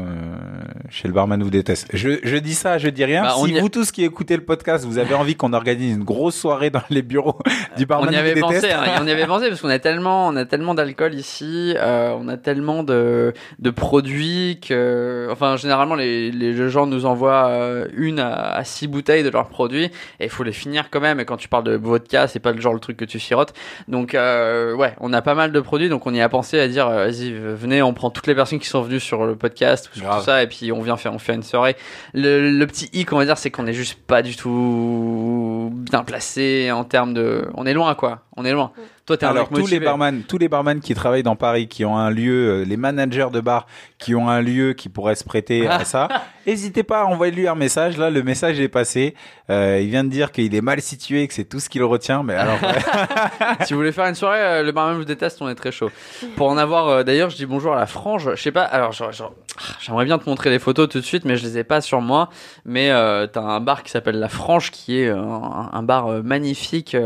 chez 0.88 1.08
le 1.08 1.14
barman 1.14 1.42
vous 1.42 1.50
déteste. 1.50 1.88
Je, 1.92 2.18
je 2.22 2.36
dis 2.36 2.54
ça, 2.54 2.78
je 2.78 2.88
dis 2.88 3.04
rien. 3.04 3.22
Bah, 3.22 3.34
on 3.38 3.46
si 3.46 3.52
y 3.52 3.58
a- 3.58 3.60
vous 3.60 3.68
tous 3.68 3.92
qui 3.92 4.04
écoutez 4.04 4.36
le 4.36 4.44
podcast, 4.44 4.84
vous 4.84 4.98
avez 4.98 5.14
envie 5.14 5.34
qu'on 5.34 5.52
organise 5.52 5.94
une 5.96 6.04
grosse 6.04 6.36
soirée 6.36 6.70
dans 6.70 6.82
les 6.90 7.02
bureaux 7.02 7.38
du 7.76 7.84
on 7.84 7.86
barman 7.86 8.08
y 8.10 8.14
vous 8.14 8.18
avait 8.20 8.40
pensé, 8.40 8.70
hein, 8.72 8.84
on 9.00 9.06
y 9.06 9.10
avait 9.10 9.26
pensé 9.26 9.48
parce 9.48 9.60
qu'on 9.60 9.68
a 9.68 9.78
tellement, 9.78 10.28
on 10.28 10.36
a 10.36 10.44
tellement 10.44 10.74
d'alcool 10.74 11.14
ici, 11.14 11.74
euh, 11.76 12.14
on 12.18 12.28
a 12.28 12.36
tellement 12.36 12.82
de, 12.82 13.32
de 13.58 13.70
produits 13.70 14.60
que, 14.66 15.28
enfin, 15.30 15.56
généralement 15.56 15.94
les, 15.94 16.30
les 16.30 16.68
gens 16.70 16.86
nous 16.86 17.06
envoient 17.06 17.50
une 17.96 18.18
à, 18.18 18.52
à 18.52 18.64
six 18.64 18.86
bouteilles 18.88 19.22
de 19.24 19.30
leurs 19.30 19.48
produits 19.48 19.90
et 20.22 20.26
il 20.26 20.30
faut 20.30 20.44
les 20.44 20.52
finir 20.52 20.88
quand 20.90 21.00
même. 21.00 21.20
Et 21.20 21.24
quand 21.24 21.36
tu 21.36 21.48
parles 21.48 21.64
de 21.64 21.74
vodka, 21.76 22.28
c'est 22.28 22.38
pas 22.38 22.52
le 22.52 22.60
genre 22.60 22.72
le 22.72 22.80
truc 22.80 22.96
que 22.96 23.04
tu 23.04 23.18
sirotes. 23.18 23.52
Donc 23.88 24.14
euh, 24.14 24.74
ouais, 24.74 24.94
on 25.00 25.12
a 25.12 25.20
pas 25.20 25.34
mal 25.34 25.52
de 25.52 25.60
produits, 25.60 25.88
donc 25.88 26.06
on 26.06 26.14
y 26.14 26.20
a 26.20 26.28
pensé 26.28 26.58
à 26.60 26.68
dire, 26.68 26.86
euh, 26.88 27.06
vas-y, 27.06 27.32
venez, 27.32 27.82
on 27.82 27.92
prend 27.92 28.10
toutes 28.10 28.26
les 28.26 28.34
personnes 28.34 28.58
qui 28.60 28.68
sont 28.68 28.82
venues 28.82 29.00
sur 29.00 29.26
le 29.26 29.36
podcast 29.36 29.90
ou 29.92 29.98
sur 29.98 30.06
Grave. 30.06 30.18
tout 30.20 30.24
ça 30.26 30.42
et 30.42 30.46
puis 30.46 30.72
on 30.72 30.80
vient 30.80 30.96
faire, 30.96 31.12
on 31.12 31.18
fait 31.18 31.34
une 31.34 31.42
soirée. 31.42 31.76
Le, 32.14 32.50
le 32.50 32.66
petit 32.66 32.88
hic, 32.92 33.12
on 33.12 33.18
va 33.18 33.24
dire, 33.24 33.36
c'est 33.38 33.50
qu'on 33.50 33.66
est 33.66 33.72
juste 33.72 33.98
pas 34.06 34.22
du 34.22 34.36
tout 34.36 35.70
bien 35.72 36.04
placé 36.04 36.70
en 36.72 36.84
termes 36.84 37.14
de, 37.14 37.48
on 37.54 37.66
est 37.66 37.74
loin 37.74 37.94
quoi, 37.94 38.20
on 38.36 38.44
est 38.44 38.52
loin. 38.52 38.72
Toi, 39.04 39.16
t'es 39.16 39.26
un 39.26 39.30
Alors 39.30 39.50
mec 39.50 39.60
tous 39.60 39.68
les 39.68 39.80
barman, 39.80 40.22
tous 40.22 40.38
les 40.38 40.48
barman 40.48 40.80
qui 40.80 40.94
travaillent 40.94 41.24
dans 41.24 41.34
Paris, 41.34 41.66
qui 41.66 41.84
ont 41.84 41.96
un 41.96 42.10
lieu, 42.10 42.60
euh, 42.60 42.64
les 42.64 42.76
managers 42.76 43.28
de 43.32 43.40
bar 43.40 43.66
qui 43.98 44.14
ont 44.14 44.28
un 44.28 44.40
lieu 44.40 44.74
qui 44.74 44.88
pourrait 44.88 45.16
se 45.16 45.24
prêter 45.24 45.66
à 45.66 45.84
ça, 45.84 46.06
n'hésitez 46.46 46.84
pas 46.84 47.00
à 47.00 47.04
envoyer 47.04 47.32
lui 47.32 47.48
un 47.48 47.56
message. 47.56 47.96
Là, 47.96 48.10
le 48.10 48.22
message 48.22 48.60
est 48.60 48.68
passé. 48.68 49.14
Euh, 49.50 49.80
il 49.82 49.88
vient 49.88 50.04
de 50.04 50.08
dire 50.08 50.30
qu'il 50.30 50.54
est 50.54 50.60
mal 50.60 50.80
situé, 50.80 51.26
que 51.26 51.34
c'est 51.34 51.44
tout 51.44 51.58
ce 51.58 51.68
qu'il 51.68 51.82
retient. 51.82 52.22
Mais 52.22 52.34
alors, 52.34 52.58
si 53.64 53.72
vous 53.72 53.80
voulez 53.80 53.90
faire 53.90 54.06
une 54.06 54.14
soirée, 54.14 54.40
euh, 54.40 54.62
le 54.62 54.70
barman 54.70 54.96
vous 54.96 55.04
déteste, 55.04 55.42
on 55.42 55.48
est 55.48 55.56
très 55.56 55.72
chaud. 55.72 55.90
Pour 56.36 56.48
en 56.48 56.56
avoir, 56.56 56.88
euh, 56.88 57.02
d'ailleurs, 57.02 57.30
je 57.30 57.36
dis 57.36 57.46
bonjour 57.46 57.72
à 57.72 57.80
la 57.80 57.86
frange. 57.86 58.30
Je 58.36 58.40
sais 58.40 58.52
pas, 58.52 58.62
alors 58.62 58.92
genre, 58.92 59.10
genre, 59.10 59.34
ah, 59.58 59.76
j'aimerais 59.80 60.04
bien 60.04 60.18
te 60.18 60.28
montrer 60.28 60.50
les 60.50 60.58
photos 60.58 60.88
tout 60.88 61.00
de 61.00 61.04
suite, 61.04 61.24
mais 61.24 61.36
je 61.36 61.44
les 61.44 61.58
ai 61.58 61.64
pas 61.64 61.80
sur 61.80 62.00
moi. 62.00 62.30
Mais 62.64 62.90
euh, 62.90 63.26
t'as 63.26 63.40
un 63.40 63.60
bar 63.60 63.82
qui 63.82 63.90
s'appelle 63.90 64.18
la 64.18 64.28
frange, 64.28 64.70
qui 64.70 65.00
est 65.00 65.08
un, 65.10 65.70
un 65.72 65.82
bar 65.82 66.06
euh, 66.06 66.22
magnifique. 66.22 66.96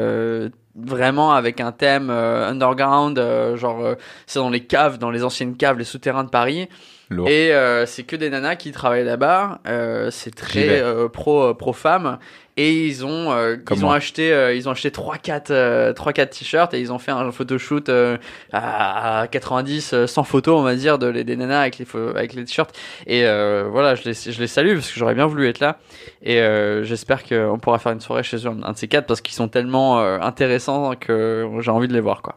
Vraiment 0.79 1.33
avec 1.33 1.61
un 1.61 1.73
thème 1.73 2.11
euh, 2.11 2.51
underground, 2.51 3.19
euh, 3.19 3.57
genre 3.57 3.83
euh, 3.83 3.95
c'est 4.27 4.39
dans 4.39 4.51
les 4.51 4.65
caves, 4.65 4.99
dans 4.99 5.11
les 5.11 5.25
anciennes 5.25 5.57
caves, 5.57 5.79
les 5.79 5.85
souterrains 5.85 6.25
de 6.25 6.29
Paris. 6.29 6.69
Lourd. 7.09 7.29
Et 7.29 7.55
euh, 7.55 7.87
c'est 7.87 8.03
que 8.03 8.17
des 8.17 8.31
nanas 8.31 8.57
qui 8.57 8.73
travaillent 8.73 9.05
là-bas. 9.05 9.61
Euh, 9.69 10.11
c'est 10.11 10.35
très 10.35 10.81
euh, 10.81 11.09
pro 11.09 11.55
pro 11.55 11.73
femme. 11.73 12.19
Et 12.59 12.87
ils 12.87 13.05
ont 13.05 13.33
euh, 13.33 13.57
ils 13.71 13.85
ont 13.85 13.91
acheté 13.91 14.33
euh, 14.33 14.55
ils 14.55 14.67
ont 14.67 14.73
acheté 14.73 14.91
trois 14.91 15.19
quatre 15.19 15.51
euh, 15.51 15.93
trois 15.93 16.15
quatre 16.15 16.31
t-shirts 16.31 16.73
et 16.73 16.81
ils 16.81 16.91
ont 16.91 16.99
fait 16.99 17.11
un 17.13 17.31
photoshoot 17.31 17.91
euh, 17.91 18.17
à, 18.51 19.21
à 19.21 19.27
90 19.27 19.93
euh, 19.93 20.07
100 20.07 20.25
photos 20.25 20.59
on 20.59 20.63
va 20.63 20.75
dire 20.75 20.99
de 20.99 21.07
les 21.07 21.23
des 21.23 21.37
nanas 21.37 21.61
avec 21.61 21.77
les 21.77 21.87
avec 22.17 22.33
les 22.33 22.47
t-shirts 22.47 22.75
et 23.07 23.27
euh, 23.27 23.69
voilà 23.71 23.95
je 23.95 24.05
les 24.05 24.15
je 24.15 24.41
les 24.41 24.47
salue 24.47 24.73
parce 24.73 24.91
que 24.91 24.99
j'aurais 24.99 25.15
bien 25.15 25.27
voulu 25.27 25.47
être 25.49 25.61
là 25.61 25.77
et 26.23 26.41
euh, 26.41 26.83
j'espère 26.83 27.25
qu'on 27.25 27.59
pourra 27.59 27.79
faire 27.79 27.93
une 27.93 28.01
soirée 28.01 28.23
chez 28.23 28.39
eux 28.39 28.49
un, 28.49 28.63
un 28.63 28.73
de 28.73 28.79
ces 28.79 28.89
quatre 28.89 29.07
parce 29.07 29.21
qu'ils 29.21 29.35
sont 29.35 29.49
tellement 29.49 30.01
euh, 30.01 30.19
intéressants 30.23 30.95
que 30.97 31.47
j'ai 31.61 31.71
envie 31.71 31.89
de 31.89 31.93
les 31.93 32.01
voir 32.01 32.23
quoi. 32.23 32.37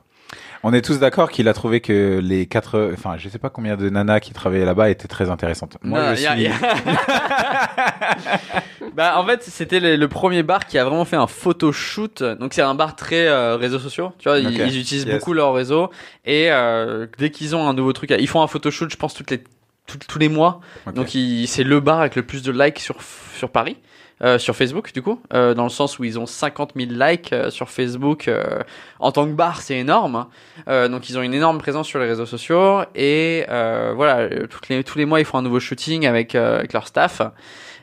On 0.64 0.74
est 0.74 0.82
tous 0.82 1.00
d'accord 1.00 1.32
qu'il 1.32 1.48
a 1.48 1.54
trouvé 1.54 1.80
que 1.82 2.20
les 2.22 2.46
quatre, 2.46 2.92
enfin, 2.94 3.16
je 3.18 3.30
sais 3.30 3.40
pas 3.40 3.50
combien 3.50 3.78
de 3.78 3.90
nanas 3.90 4.20
qui 4.20 4.34
travaillaient 4.34 4.66
là-bas 4.66 4.90
étaient 4.90 5.08
très 5.08 5.30
intéressantes. 5.30 5.78
Moi, 5.84 6.00
Non, 6.10 6.16
je 6.16 6.22
y 6.22 6.28
a- 6.28 6.32
suis. 6.34 6.42
y 6.44 6.48
a- 6.48 6.54
bah 8.96 9.20
en 9.20 9.26
fait 9.26 9.44
c'était 9.44 9.80
le, 9.80 9.96
le 9.96 10.08
premier 10.08 10.44
bar 10.44 10.66
qui 10.66 10.78
a 10.78 10.84
vraiment 10.84 11.06
fait 11.06 11.16
un 11.16 11.28
photoshoot 11.28 12.24
donc 12.40 12.54
c'est 12.54 12.62
un 12.62 12.76
bar 12.76 12.96
très 12.96 13.28
euh, 13.28 13.56
réseaux 13.56 13.80
sociaux 13.80 14.12
tu 14.20 14.28
vois 14.30 14.40
ils, 14.40 14.78
utilisent 14.78 15.06
Yes. 15.06 15.16
beaucoup 15.20 15.34
leurs 15.34 15.54
réseaux 15.54 15.90
et 16.26 16.52
euh, 16.52 17.06
dès 17.18 17.30
qu'ils 17.30 17.56
ont 17.56 17.68
un 17.68 17.74
nouveau 17.74 17.94
truc 17.94 18.14
ils 18.18 18.28
font 18.28 18.42
un 18.42 18.48
photoshoot 18.48 18.90
je 18.92 18.98
pense 18.98 19.14
toutes 19.14 19.32
les 19.32 19.44
tous 20.08 20.20
les 20.20 20.30
mois 20.30 20.60
donc 20.96 21.16
c'est 21.48 21.64
le 21.64 21.80
bar 21.80 22.00
avec 22.02 22.16
le 22.16 22.24
plus 22.24 22.44
de 22.44 22.52
likes 22.52 22.80
sur 22.80 22.96
sur 23.38 23.50
Paris 23.50 23.78
euh, 24.24 24.38
sur 24.38 24.56
Facebook 24.56 24.94
du 24.94 25.02
coup 25.02 25.22
euh, 25.34 25.54
dans 25.54 25.64
le 25.64 25.70
sens 25.70 26.00
où 26.00 26.04
ils 26.04 26.20
ont 26.20 26.26
50 26.26 26.74
000 26.76 26.92
likes 26.92 27.34
euh, 27.34 27.50
sur 27.50 27.70
Facebook 27.70 28.28
euh, 28.28 28.60
en 29.00 29.12
tant 29.12 29.26
que 29.26 29.32
bar 29.32 29.62
c'est 29.62 29.78
énorme 29.78 30.28
euh, 30.68 30.88
donc 30.88 31.10
ils 31.10 31.18
ont 31.18 31.22
une 31.22 31.34
énorme 31.34 31.58
présence 31.58 31.88
sur 31.88 32.00
les 32.00 32.08
réseaux 32.08 32.26
sociaux 32.26 32.82
et 32.96 33.46
euh, 33.50 33.94
voilà 33.96 34.28
toutes 34.48 34.70
les, 34.70 34.84
tous 34.84 34.98
les 34.98 35.06
mois 35.06 35.20
ils 35.20 35.26
font 35.26 35.38
un 35.38 35.42
nouveau 35.42 35.60
shooting 35.60 36.06
avec, 36.06 36.36
euh, 36.36 36.60
avec 36.60 36.74
leur 36.74 36.88
staff 36.88 37.22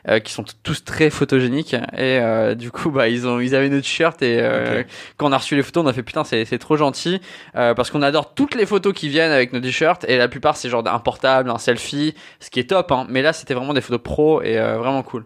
euh, 0.07 0.19
qui 0.19 0.31
sont 0.31 0.45
tous 0.63 0.85
très 0.85 1.09
photogéniques 1.09 1.73
et 1.73 2.19
euh, 2.19 2.55
du 2.55 2.71
coup 2.71 2.91
bah 2.91 3.09
ils 3.09 3.27
ont 3.27 3.39
ils 3.39 3.55
avaient 3.55 3.69
nos 3.69 3.81
t-shirts 3.81 4.21
et 4.21 4.39
euh, 4.39 4.83
quand 5.17 5.27
on 5.27 5.31
a 5.31 5.37
reçu 5.37 5.55
les 5.55 5.63
photos 5.63 5.83
on 5.83 5.87
a 5.87 5.93
fait 5.93 6.03
putain 6.03 6.23
c'est 6.23 6.45
c'est 6.45 6.59
trop 6.59 6.77
gentil 6.77 7.19
euh, 7.55 7.73
parce 7.73 7.89
qu'on 7.91 8.01
adore 8.01 8.33
toutes 8.33 8.55
les 8.55 8.65
photos 8.65 8.93
qui 8.93 9.09
viennent 9.09 9.31
avec 9.31 9.51
nos 9.53 9.59
t-shirts 9.59 10.05
et 10.07 10.17
la 10.17 10.27
plupart 10.27 10.55
c'est 10.55 10.69
genre 10.69 10.87
un 10.87 10.99
portable 10.99 11.49
un 11.49 11.57
selfie 11.57 12.13
ce 12.39 12.49
qui 12.49 12.59
est 12.59 12.69
top 12.69 12.91
hein. 12.91 13.05
Mais 13.09 13.21
là 13.21 13.33
c'était 13.33 13.53
vraiment 13.53 13.73
des 13.73 13.81
photos 13.81 14.01
pro 14.01 14.41
et 14.41 14.57
euh, 14.57 14.77
vraiment 14.77 15.03
cool 15.03 15.25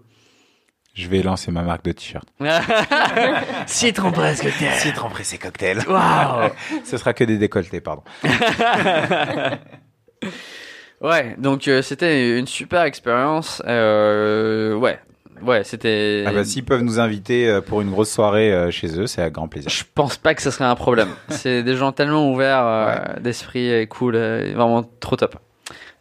Je 0.93 1.07
vais 1.07 1.21
lancer 1.23 1.51
ma 1.51 1.61
marque 1.61 1.85
de 1.85 1.93
t-shirt. 1.93 2.27
Citron 3.65 4.11
presque 4.11 4.47
Citron 4.79 5.09
pressé 5.09 5.37
cocktail. 5.37 5.79
Waouh 5.87 6.49
Ce 6.83 6.97
sera 6.97 7.13
que 7.13 7.23
des 7.23 7.37
décolletés, 7.37 7.81
pardon. 7.81 8.03
Ouais, 11.01 11.35
donc 11.39 11.67
euh, 11.67 11.81
c'était 11.81 12.37
une 12.37 12.45
super 12.45 12.83
expérience. 12.83 13.61
Euh, 13.65 14.75
ouais, 14.75 14.99
ouais, 15.41 15.63
c'était. 15.63 16.25
Ah 16.27 16.31
bah, 16.31 16.43
s'ils 16.43 16.63
peuvent 16.63 16.83
nous 16.83 16.99
inviter 16.99 17.47
euh, 17.47 17.59
pour 17.59 17.81
une 17.81 17.89
grosse 17.89 18.11
soirée 18.11 18.69
chez 18.71 18.99
eux, 18.99 19.07
c'est 19.07 19.21
avec 19.21 19.33
grand 19.33 19.47
plaisir. 19.47 19.71
Je 19.71 19.83
pense 19.95 20.17
pas 20.17 20.35
que 20.35 20.43
ce 20.43 20.51
serait 20.51 20.65
un 20.65 20.75
problème. 20.75 21.09
c'est 21.29 21.63
des 21.63 21.75
gens 21.75 21.91
tellement 21.91 22.31
ouverts 22.31 22.63
euh, 22.63 23.19
d'esprit 23.19 23.67
et 23.71 23.87
cool, 23.87 24.15
vraiment 24.15 24.83
trop 24.99 25.15
top. 25.15 25.37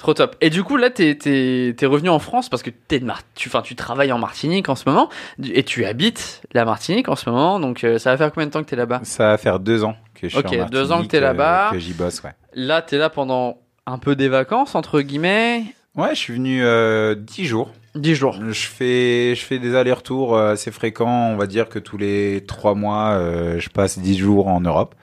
Trop 0.00 0.14
top. 0.14 0.35
Et 0.40 0.49
du 0.49 0.64
coup, 0.64 0.76
là, 0.78 0.88
t'es, 0.88 1.14
t'es 1.14 1.87
revenu 1.87 2.09
en 2.09 2.19
France 2.19 2.49
parce 2.49 2.62
que 2.62 2.71
t'es 2.71 2.99
de 3.00 3.04
Mar- 3.04 3.21
tu, 3.35 3.50
tu 3.64 3.76
travailles 3.76 4.12
en 4.12 4.19
Martinique 4.19 4.71
en 4.71 4.75
ce 4.75 4.88
moment 4.88 5.11
et 5.45 5.62
tu 5.62 5.85
habites 5.85 6.40
la 6.52 6.64
Martinique 6.64 7.09
en 7.11 7.16
ce 7.16 7.28
moment. 7.28 7.61
Donc, 7.61 7.85
euh, 7.85 7.99
ça 7.99 8.11
va 8.11 8.16
faire 8.16 8.33
combien 8.33 8.47
de 8.47 8.50
temps 8.50 8.62
que 8.64 8.69
t'es 8.71 8.76
là-bas? 8.76 9.00
Ça 9.02 9.28
va 9.28 9.37
faire 9.37 9.61
deux 9.61 9.85
ans 9.85 9.95
que 10.14 10.26
je 10.28 10.37
suis 10.37 10.38
Ok, 10.38 10.47
en 10.59 10.64
deux 10.66 10.85
ans 10.85 10.87
que 10.87 11.02
Martinique, 11.02 11.11
t'es 11.11 11.19
euh, 11.19 11.21
là-bas. 11.21 11.69
que 11.73 11.78
j'y 11.78 11.92
bosse, 11.92 12.23
ouais. 12.23 12.30
Là, 12.54 12.80
t'es 12.80 12.97
là 12.97 13.11
pendant 13.11 13.59
un 13.87 13.99
peu 13.99 14.16
des 14.16 14.28
vacances, 14.28 14.75
entre 14.75 15.02
guillemets. 15.02 15.64
Ouais, 15.97 16.11
je 16.14 16.19
suis 16.19 16.33
venu 16.35 16.64
euh, 16.64 17.14
dix 17.14 17.45
jours. 17.45 17.71
10 17.97 18.14
jours. 18.14 18.38
Je 18.49 18.66
fais, 18.69 19.35
je 19.35 19.45
fais 19.45 19.59
des 19.59 19.75
allers-retours 19.75 20.37
euh, 20.37 20.52
assez 20.52 20.71
fréquents. 20.71 21.30
On 21.33 21.37
va 21.37 21.47
dire 21.49 21.69
que 21.69 21.78
tous 21.80 21.99
les 21.99 22.45
trois 22.47 22.75
mois, 22.76 23.11
euh, 23.19 23.59
je 23.59 23.69
passe 23.69 23.99
dix 23.99 24.16
jours 24.16 24.47
en 24.47 24.61
Europe. 24.61 24.95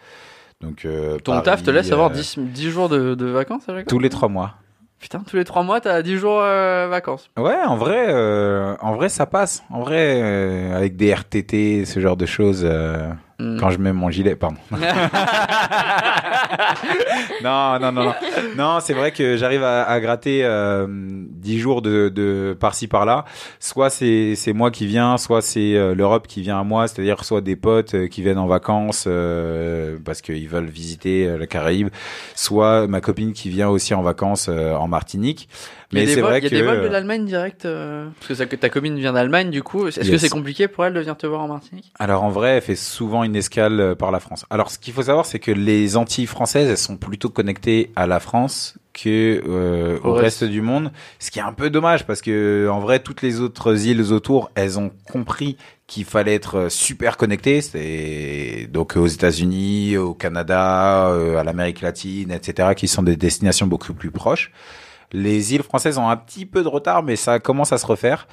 Donc, 0.61 0.85
euh, 0.85 1.17
Ton 1.19 1.33
Paris, 1.33 1.43
taf 1.43 1.63
te 1.63 1.69
laisse 1.69 1.91
avoir 1.91 2.09
euh, 2.11 2.13
10, 2.13 2.39
10 2.39 2.69
jours 2.71 2.87
de, 2.89 3.13
de 3.13 3.25
vacances 3.25 3.67
à 3.69 3.75
chaque 3.75 3.87
tous 3.87 3.99
les 3.99 4.09
trois 4.09 4.29
mois. 4.29 4.55
Putain, 4.99 5.19
tous 5.19 5.35
les 5.35 5.45
3 5.45 5.63
mois, 5.63 5.79
t'as 5.79 6.01
10 6.01 6.17
jours 6.17 6.39
euh, 6.41 6.87
vacances. 6.89 7.29
Ouais, 7.37 7.61
en 7.65 7.77
vrai, 7.77 8.07
euh, 8.09 8.75
en 8.81 8.95
vrai, 8.95 9.09
ça 9.09 9.25
passe. 9.25 9.63
En 9.69 9.81
vrai, 9.81 10.21
euh, 10.21 10.75
avec 10.75 10.95
des 10.95 11.13
RTT, 11.13 11.85
ce 11.85 11.99
genre 11.99 12.17
de 12.17 12.25
choses. 12.25 12.67
Hmm. 13.39 13.59
Quand 13.59 13.69
je 13.69 13.77
mets 13.77 13.93
mon 13.93 14.09
gilet, 14.09 14.35
pardon. 14.35 14.57
non, 17.43 17.79
non, 17.79 17.91
non, 17.91 18.03
non. 18.05 18.13
Non, 18.55 18.79
c'est 18.79 18.93
vrai 18.93 19.11
que 19.11 19.37
j'arrive 19.37 19.63
à, 19.63 19.83
à 19.83 19.99
gratter 19.99 20.43
euh, 20.43 20.87
10 20.89 21.59
jours 21.59 21.81
de, 21.81 22.09
de 22.09 22.55
par-ci 22.59 22.87
par-là. 22.87 23.25
Soit 23.59 23.89
c'est 23.89 24.35
c'est 24.35 24.53
moi 24.53 24.71
qui 24.71 24.87
viens, 24.87 25.17
soit 25.17 25.41
c'est 25.41 25.75
euh, 25.75 25.93
l'Europe 25.93 26.27
qui 26.27 26.41
vient 26.41 26.59
à 26.59 26.63
moi, 26.63 26.87
c'est-à-dire 26.87 27.23
soit 27.23 27.41
des 27.41 27.55
potes 27.55 27.93
euh, 27.93 28.07
qui 28.07 28.21
viennent 28.21 28.39
en 28.39 28.47
vacances 28.47 29.05
euh, 29.07 29.97
parce 30.03 30.21
qu'ils 30.21 30.49
veulent 30.49 30.65
visiter 30.65 31.27
euh, 31.27 31.37
la 31.37 31.47
Caraïbe, 31.47 31.89
soit 32.35 32.87
ma 32.87 33.01
copine 33.01 33.33
qui 33.33 33.49
vient 33.49 33.69
aussi 33.69 33.93
en 33.93 34.01
vacances 34.01 34.47
euh, 34.49 34.73
en 34.73 34.87
Martinique. 34.87 35.47
Mais 35.93 36.05
c'est 36.05 36.19
vrai 36.21 36.39
il 36.39 36.43
y 36.43 36.47
a 36.47 36.49
que 36.49 36.55
des 36.55 36.61
vols 36.61 36.81
de 36.83 36.87
l'Allemagne 36.87 37.25
direct 37.25 37.65
euh, 37.65 38.07
Parce 38.27 38.39
que 38.39 38.43
que 38.45 38.55
ta 38.57 38.69
copine 38.69 38.97
vient 38.99 39.13
d'Allemagne, 39.13 39.49
du 39.49 39.63
coup. 39.63 39.87
Est-ce 39.87 39.99
que 40.01 40.05
Yes. 40.05 40.21
c'est 40.21 40.29
compliqué 40.29 40.67
pour 40.67 40.85
elle 40.85 40.93
de 40.93 40.99
venir 40.99 41.15
te 41.15 41.25
voir 41.27 41.41
en 41.41 41.47
Martinique? 41.47 41.91
Alors 41.97 42.23
en 42.23 42.29
vrai, 42.29 42.57
elle 42.57 42.61
fait 42.61 42.75
souvent 42.75 43.23
une 43.23 43.35
escale 43.37 43.79
euh, 43.79 43.95
par 43.95 44.11
la 44.11 44.19
France. 44.19 44.45
Alors 44.49 44.69
ce 44.69 44.79
qu'il 44.79 44.93
faut 44.93 45.03
savoir, 45.03 45.25
c'est 45.25 45.39
que 45.39 45.51
les 45.51 45.95
Antilles 45.95 46.25
françaises, 46.25 46.69
elles 46.69 46.77
sont 46.77 46.97
plutôt 46.97 47.29
connectées 47.29 47.91
à 47.95 48.05
la 48.07 48.19
France 48.19 48.75
que 48.93 49.41
euh, 49.47 49.99
Au 50.03 50.09
au 50.09 50.13
reste. 50.13 50.39
reste 50.39 50.43
du 50.51 50.61
monde, 50.61 50.91
ce 51.19 51.29
qui 51.31 51.37
est 51.39 51.43
un 51.43 51.53
peu 51.53 51.69
dommage 51.69 52.05
parce 52.05 52.21
que 52.21 52.67
en 52.69 52.79
vrai, 52.79 52.99
toutes 52.99 53.21
les 53.21 53.39
autres 53.41 53.85
îles 53.85 54.01
autour, 54.11 54.49
elles 54.55 54.79
ont 54.79 54.91
compris 55.09 55.55
qu'il 55.85 56.03
fallait 56.03 56.33
être 56.33 56.57
euh, 56.57 56.69
super 56.69 57.15
connecté. 57.15 57.61
C'est 57.61 58.67
donc 58.71 58.97
aux 58.97 59.07
États-Unis, 59.07 59.97
au 59.97 60.13
Canada, 60.13 61.09
euh, 61.11 61.37
à 61.37 61.43
l'Amérique 61.43 61.81
latine, 61.81 62.31
etc., 62.31 62.69
qui 62.75 62.87
sont 62.87 63.03
des 63.03 63.15
destinations 63.15 63.67
beaucoup 63.67 63.93
plus 63.93 64.11
proches. 64.11 64.51
Les 65.13 65.53
îles 65.55 65.63
françaises 65.63 65.97
ont 65.97 66.09
un 66.09 66.17
petit 66.17 66.45
peu 66.45 66.63
de 66.63 66.67
retard, 66.67 67.03
mais 67.03 67.15
ça 67.15 67.39
commence 67.39 67.71
à 67.73 67.77
se 67.77 67.85
refaire. 67.85 68.27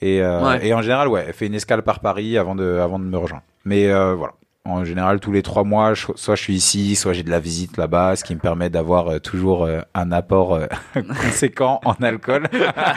Et, 0.00 0.20
euh, 0.22 0.40
Ouais. 0.44 0.66
et 0.66 0.74
en 0.74 0.82
général, 0.82 1.08
ouais, 1.08 1.24
elle 1.28 1.32
fait 1.34 1.46
une 1.46 1.54
escale 1.54 1.82
par 1.82 2.00
Paris 2.00 2.36
avant 2.38 2.54
de, 2.54 2.78
avant 2.82 2.98
de 2.98 3.04
me 3.04 3.16
rejoindre. 3.16 3.44
Mais 3.64 3.88
euh, 3.88 4.14
voilà. 4.14 4.32
En 4.64 4.84
général, 4.84 5.18
tous 5.18 5.32
les 5.32 5.42
trois 5.42 5.64
mois, 5.64 5.92
je- 5.94 6.06
soit 6.14 6.36
je 6.36 6.42
suis 6.42 6.54
ici, 6.54 6.94
soit 6.94 7.12
j'ai 7.12 7.24
de 7.24 7.30
la 7.30 7.40
visite 7.40 7.76
là-bas, 7.76 8.14
ce 8.14 8.22
qui 8.22 8.32
me 8.34 8.40
permet 8.40 8.70
d'avoir 8.70 9.08
euh, 9.08 9.18
toujours 9.18 9.64
euh, 9.64 9.80
un 9.94 10.12
apport 10.12 10.54
euh, 10.54 10.66
conséquent 11.20 11.80
en 11.84 11.94
alcool, 12.00 12.46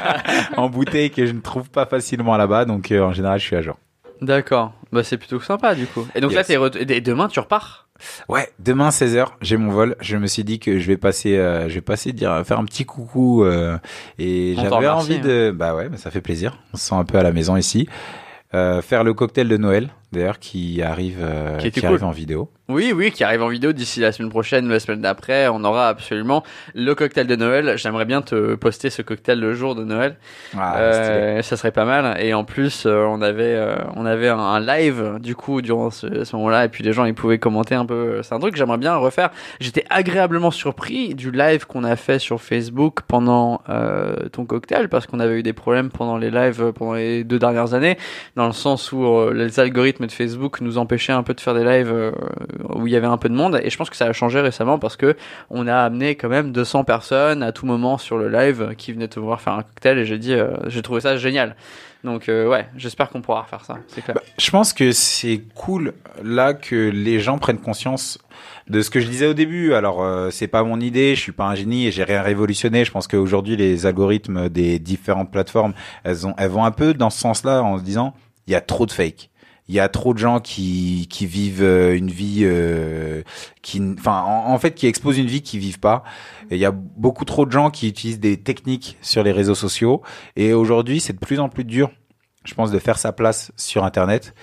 en 0.57 0.69
bouteille 0.69 1.09
que 1.11 1.25
je 1.25 1.31
ne 1.31 1.39
trouve 1.41 1.69
pas 1.71 1.85
facilement 1.85 2.37
là-bas. 2.37 2.65
Donc, 2.65 2.91
euh, 2.91 3.01
en 3.01 3.13
général, 3.13 3.39
je 3.39 3.45
suis 3.45 3.55
à 3.55 3.61
jour. 3.61 3.77
D'accord. 4.21 4.73
Bah, 4.91 5.03
c'est 5.03 5.17
plutôt 5.17 5.39
sympa, 5.39 5.75
du 5.75 5.87
coup. 5.87 6.07
Et 6.15 6.21
donc 6.21 6.31
là, 6.33 6.39
Yes. 6.41 6.47
t'es 6.47 6.55
re- 6.57 6.91
et 6.91 7.01
demain, 7.01 7.27
tu 7.27 7.39
repars? 7.39 7.84
Ouais, 8.27 8.49
demain 8.59 8.89
16h, 8.89 9.27
j'ai 9.41 9.57
mon 9.57 9.71
vol. 9.71 9.95
Je 10.01 10.17
me 10.17 10.27
suis 10.27 10.43
dit 10.43 10.59
que 10.59 10.79
je 10.79 10.87
vais 10.87 10.97
passer, 10.97 11.37
euh, 11.37 11.69
je 11.69 11.75
vais 11.75 11.81
passer 11.81 12.11
dire, 12.13 12.43
faire 12.45 12.59
un 12.59 12.65
petit 12.65 12.85
coucou. 12.85 13.43
euh, 13.43 13.77
et 14.19 14.55
j'avais 14.55 14.87
envie 14.87 15.19
de, 15.19 15.51
bah 15.55 15.75
ouais, 15.75 15.89
bah 15.89 15.97
ça 15.97 16.11
fait 16.11 16.21
plaisir. 16.21 16.57
On 16.73 16.77
se 16.77 16.85
sent 16.89 16.95
un 16.95 17.05
peu 17.05 17.17
à 17.17 17.23
la 17.23 17.31
maison 17.31 17.55
ici. 17.55 17.87
Euh, 18.53 18.81
faire 18.81 19.03
le 19.03 19.13
cocktail 19.13 19.47
de 19.47 19.57
Noël, 19.57 19.89
d'ailleurs, 20.11 20.39
qui 20.39 20.81
arrive, 20.81 21.19
euh, 21.21 21.57
Qui 21.57 21.85
arrive 21.85 22.03
en 22.03 22.11
vidéo. 22.11 22.49
Oui, 22.67 22.93
oui, 22.95 23.11
qui 23.11 23.23
arrive 23.23 23.43
en 23.43 23.47
vidéo 23.47 23.73
d'ici 23.73 23.99
la 23.99 24.11
semaine 24.11 24.31
prochaine, 24.31 24.67
la 24.67 24.79
semaine 24.79 24.99
d'après. 25.01 25.47
On 25.49 25.63
aura 25.63 25.87
absolument 25.87 26.43
le 26.73 26.95
cocktail 26.95 27.27
de 27.27 27.35
Noël. 27.35 27.77
J'aimerais 27.77 28.05
bien 28.05 28.23
te 28.23 28.55
poster 28.55 28.89
ce 28.89 29.03
cocktail 29.03 29.39
le 29.39 29.53
jour 29.53 29.75
de 29.75 29.83
Noël. 29.83 30.15
Ah, 30.57 30.77
Euh, 30.79 31.41
ça 31.43 31.57
serait 31.57 31.71
pas 31.71 31.85
mal. 31.85 32.19
Et 32.19 32.33
en 32.33 32.43
plus, 32.43 32.85
euh, 32.87 33.05
on 33.07 33.21
avait, 33.21 33.53
euh, 33.53 33.75
on 33.95 34.07
avait 34.07 34.29
un, 34.29 34.39
un 34.39 34.59
live 34.59 35.19
du 35.21 35.35
coup 35.35 35.61
durant 35.61 35.91
ce, 35.91 36.23
ce 36.23 36.35
moment-là, 36.37 36.65
et 36.65 36.69
puis 36.69 36.83
les 36.83 36.91
gens 36.91 37.05
ils 37.05 37.13
pouvaient 37.13 37.37
commenter 37.37 37.75
un 37.75 37.85
peu. 37.85 38.21
C'est 38.23 38.33
un 38.33 38.39
truc 38.39 38.53
que 38.53 38.57
j'aimerais 38.57 38.79
bien 38.79 38.95
refaire. 38.95 39.29
J'étais 39.59 39.85
agréablement 39.91 40.49
surpris 40.49 41.13
du 41.13 41.29
live 41.29 41.67
qu'on 41.67 41.83
a 41.83 41.95
fait 41.95 42.17
sur 42.17 42.41
Facebook 42.41 43.01
pendant 43.07 43.61
ton 44.31 44.45
cocktail, 44.45 44.89
parce 44.89 45.05
qu'on 45.05 45.19
avait 45.19 45.39
eu 45.39 45.43
des 45.43 45.53
problèmes 45.53 45.89
pendant 45.89 46.17
les 46.17 46.31
lives 46.31 46.71
pendant 46.73 46.93
les 46.93 47.23
deux 47.23 47.37
dernières 47.37 47.75
années, 47.75 47.97
dans 48.35 48.47
le 48.47 48.53
sens 48.53 48.91
où 48.91 49.29
les 49.31 49.59
algorithmes 49.59 49.94
de 49.99 50.11
Facebook 50.11 50.61
nous 50.61 50.77
empêchaient 50.77 51.13
un 51.13 51.23
peu 51.23 51.33
de 51.33 51.41
faire 51.41 51.53
des 51.53 51.63
lives 51.63 51.91
euh, 51.91 52.11
où 52.69 52.87
il 52.87 52.93
y 52.93 52.95
avait 52.95 53.07
un 53.07 53.17
peu 53.17 53.29
de 53.29 53.33
monde. 53.33 53.59
Et 53.63 53.69
je 53.69 53.77
pense 53.77 53.89
que 53.89 53.95
ça 53.95 54.05
a 54.05 54.13
changé 54.13 54.39
récemment 54.41 54.79
parce 54.79 54.97
que 54.97 55.15
on 55.49 55.67
a 55.67 55.77
amené 55.77 56.15
quand 56.15 56.29
même 56.29 56.51
200 56.51 56.83
personnes 56.83 57.43
à 57.43 57.51
tout 57.51 57.65
moment 57.65 57.97
sur 57.97 58.17
le 58.17 58.29
live 58.29 58.73
qui 58.77 58.93
venaient 58.93 59.07
te 59.07 59.19
voir 59.19 59.41
faire 59.41 59.53
un 59.53 59.63
cocktail 59.63 59.97
et 59.97 60.05
j'ai 60.05 60.17
dit 60.17 60.33
euh, 60.33 60.51
j'ai 60.67 60.81
trouvé 60.81 61.01
ça 61.01 61.17
génial. 61.17 61.55
Donc 62.05 62.29
euh, 62.29 62.47
ouais, 62.47 62.67
j'espère 62.77 63.09
qu'on 63.09 63.21
pourra 63.21 63.41
refaire 63.41 63.65
ça. 63.65 63.79
Bah, 64.07 64.21
je 64.37 64.51
pense 64.51 64.73
que 64.73 64.91
c'est 64.91 65.41
cool 65.55 65.93
là 66.23 66.53
que 66.53 66.75
les 66.75 67.19
gens 67.19 67.39
prennent 67.39 67.59
conscience 67.59 68.19
de 68.69 68.81
ce 68.81 68.91
que 68.91 68.99
je 68.99 69.07
disais 69.07 69.25
au 69.25 69.33
début. 69.33 69.73
Alors 69.73 70.03
euh, 70.03 70.29
c'est 70.29 70.47
pas 70.47 70.63
mon 70.63 70.79
idée, 70.79 71.15
je 71.15 71.21
suis 71.21 71.31
pas 71.31 71.45
un 71.45 71.55
génie 71.55 71.87
et 71.87 71.91
j'ai 71.91 72.03
rien 72.03 72.21
révolutionné. 72.21 72.85
Je 72.85 72.91
pense 72.91 73.07
qu'aujourd'hui 73.07 73.57
les 73.57 73.87
algorithmes 73.87 74.49
des 74.49 74.77
différentes 74.77 75.31
plateformes, 75.31 75.73
elles 76.03 76.27
ont 76.27 76.35
elles 76.37 76.51
vont 76.51 76.63
un 76.63 76.71
peu 76.71 76.93
dans 76.93 77.09
ce 77.09 77.19
sens-là 77.19 77.63
en 77.63 77.79
se 77.79 77.83
disant 77.83 78.13
il 78.45 78.53
y 78.53 78.55
a 78.55 78.61
trop 78.61 78.85
de 78.85 78.91
fake. 78.91 79.31
Il 79.67 79.75
y 79.75 79.79
a 79.79 79.89
trop 79.89 80.13
de 80.13 80.19
gens 80.19 80.39
qui 80.39 81.07
qui 81.09 81.25
vivent 81.25 81.63
euh, 81.63 81.97
une 81.97 82.11
vie 82.11 82.41
euh, 82.43 83.23
qui 83.61 83.81
enfin 83.97 84.21
en, 84.21 84.53
en 84.53 84.59
fait 84.59 84.75
qui 84.75 84.87
exposent 84.87 85.17
une 85.17 85.27
vie 85.27 85.41
qu'ils 85.41 85.59
vivent 85.59 85.79
pas. 85.79 86.03
Et 86.51 86.55
il 86.55 86.59
y 86.59 86.65
a 86.65 86.71
beaucoup 86.71 87.25
trop 87.25 87.45
de 87.45 87.51
gens 87.51 87.71
qui 87.71 87.87
utilisent 87.87 88.19
des 88.19 88.37
techniques 88.37 88.97
sur 89.01 89.23
les 89.23 89.31
réseaux 89.31 89.55
sociaux 89.55 90.01
et 90.35 90.53
aujourd'hui 90.53 90.99
c'est 90.99 91.13
de 91.13 91.19
plus 91.19 91.39
en 91.39 91.49
plus 91.49 91.63
dur 91.63 91.91
je 92.45 92.53
pense, 92.53 92.71
de 92.71 92.79
faire 92.79 92.97
sa 92.97 93.11
place 93.11 93.51
sur 93.57 93.83
Internet. 93.83 94.33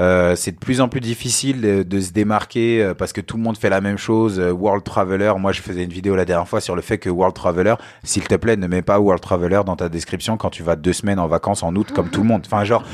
Euh, 0.00 0.36
c'est 0.36 0.52
de 0.52 0.58
plus 0.58 0.80
en 0.80 0.88
plus 0.88 1.00
difficile 1.00 1.60
de, 1.60 1.82
de 1.82 2.00
se 2.00 2.12
démarquer 2.12 2.82
euh, 2.82 2.94
parce 2.94 3.12
que 3.12 3.20
tout 3.20 3.36
le 3.36 3.42
monde 3.42 3.58
fait 3.58 3.68
la 3.68 3.80
même 3.80 3.98
chose. 3.98 4.38
Euh, 4.38 4.52
World 4.52 4.84
Traveler, 4.84 5.32
moi 5.38 5.50
je 5.50 5.60
faisais 5.60 5.82
une 5.82 5.90
vidéo 5.90 6.14
la 6.14 6.24
dernière 6.24 6.46
fois 6.46 6.60
sur 6.60 6.76
le 6.76 6.82
fait 6.82 6.98
que 6.98 7.10
World 7.10 7.34
Traveler, 7.34 7.74
s'il 8.04 8.22
te 8.22 8.36
plaît, 8.36 8.56
ne 8.56 8.66
mets 8.68 8.82
pas 8.82 9.00
World 9.00 9.20
Traveler 9.20 9.62
dans 9.66 9.74
ta 9.74 9.88
description 9.88 10.36
quand 10.36 10.50
tu 10.50 10.62
vas 10.62 10.76
deux 10.76 10.92
semaines 10.92 11.18
en 11.18 11.26
vacances 11.26 11.64
en 11.64 11.74
août 11.74 11.90
comme 11.92 12.10
tout 12.10 12.20
le 12.20 12.28
monde. 12.28 12.42
Enfin 12.46 12.62
genre, 12.62 12.84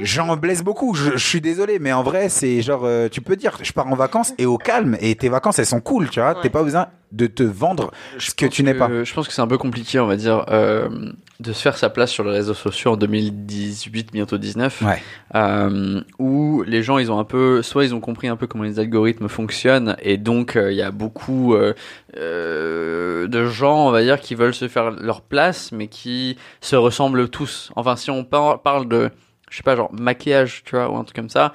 j'en 0.00 0.34
blesse 0.36 0.62
beaucoup. 0.62 0.94
Je, 0.94 1.12
je 1.12 1.26
suis 1.26 1.42
désolé, 1.42 1.78
mais 1.78 1.92
en 1.92 2.02
vrai 2.02 2.30
c'est 2.30 2.62
genre, 2.62 2.82
euh, 2.84 3.08
tu 3.10 3.20
peux 3.20 3.36
dire, 3.36 3.58
je 3.62 3.72
pars 3.72 3.86
en 3.86 3.94
vacances 3.94 4.32
et 4.38 4.46
au 4.46 4.56
calme 4.56 4.96
et 5.00 5.14
tes 5.14 5.28
vacances 5.28 5.58
elles 5.58 5.66
sont 5.66 5.80
cool, 5.80 6.08
tu 6.08 6.20
vois. 6.20 6.36
T'es 6.40 6.50
pas 6.50 6.62
besoin 6.62 6.86
de 7.12 7.26
te 7.26 7.42
vendre 7.42 7.90
ce 8.18 8.34
que 8.34 8.46
tu 8.46 8.62
n'es 8.62 8.74
pas. 8.74 9.04
Je 9.04 9.14
pense 9.14 9.26
que 9.28 9.32
c'est 9.34 9.42
un 9.42 9.46
peu 9.46 9.58
compliqué, 9.58 9.98
on 10.00 10.06
va 10.06 10.16
dire, 10.16 10.44
euh, 10.50 10.88
de 11.40 11.52
se 11.52 11.62
faire 11.62 11.76
sa 11.78 11.88
place 11.90 12.10
sur 12.10 12.24
les 12.24 12.30
réseaux 12.32 12.54
sociaux 12.54 12.92
en 12.92 12.96
2018, 12.96 14.12
bientôt 14.12 14.38
19, 14.38 14.82
Ouais. 14.82 15.02
euh, 15.34 16.00
où 16.18 16.62
les 16.66 16.82
gens, 16.82 16.98
ils 16.98 17.12
ont 17.12 17.18
un 17.18 17.24
peu, 17.24 17.62
soit 17.62 17.84
ils 17.84 17.94
ont 17.94 18.00
compris 18.00 18.28
un 18.28 18.36
peu 18.36 18.46
comment 18.46 18.64
les 18.64 18.78
algorithmes 18.80 19.28
fonctionnent, 19.28 19.96
et 20.02 20.16
donc 20.16 20.56
euh, 20.56 20.72
il 20.72 20.76
y 20.78 20.82
a 20.82 20.90
beaucoup 20.90 21.54
de 22.16 23.46
gens, 23.46 23.86
on 23.86 23.90
va 23.90 24.02
dire, 24.02 24.20
qui 24.20 24.34
veulent 24.34 24.54
se 24.54 24.68
faire 24.68 24.90
leur 24.90 25.20
place, 25.22 25.72
mais 25.72 25.88
qui 25.88 26.36
se 26.60 26.76
ressemblent 26.76 27.28
tous. 27.28 27.70
Enfin, 27.76 27.96
si 27.96 28.10
on 28.10 28.24
par- 28.24 28.62
parle 28.62 28.88
de, 28.88 29.10
je 29.50 29.56
sais 29.56 29.62
pas, 29.62 29.76
genre 29.76 29.92
maquillage, 29.92 30.62
tu 30.64 30.76
vois, 30.76 30.90
ou 30.90 30.96
un 30.96 31.04
truc 31.04 31.16
comme 31.16 31.30
ça, 31.30 31.52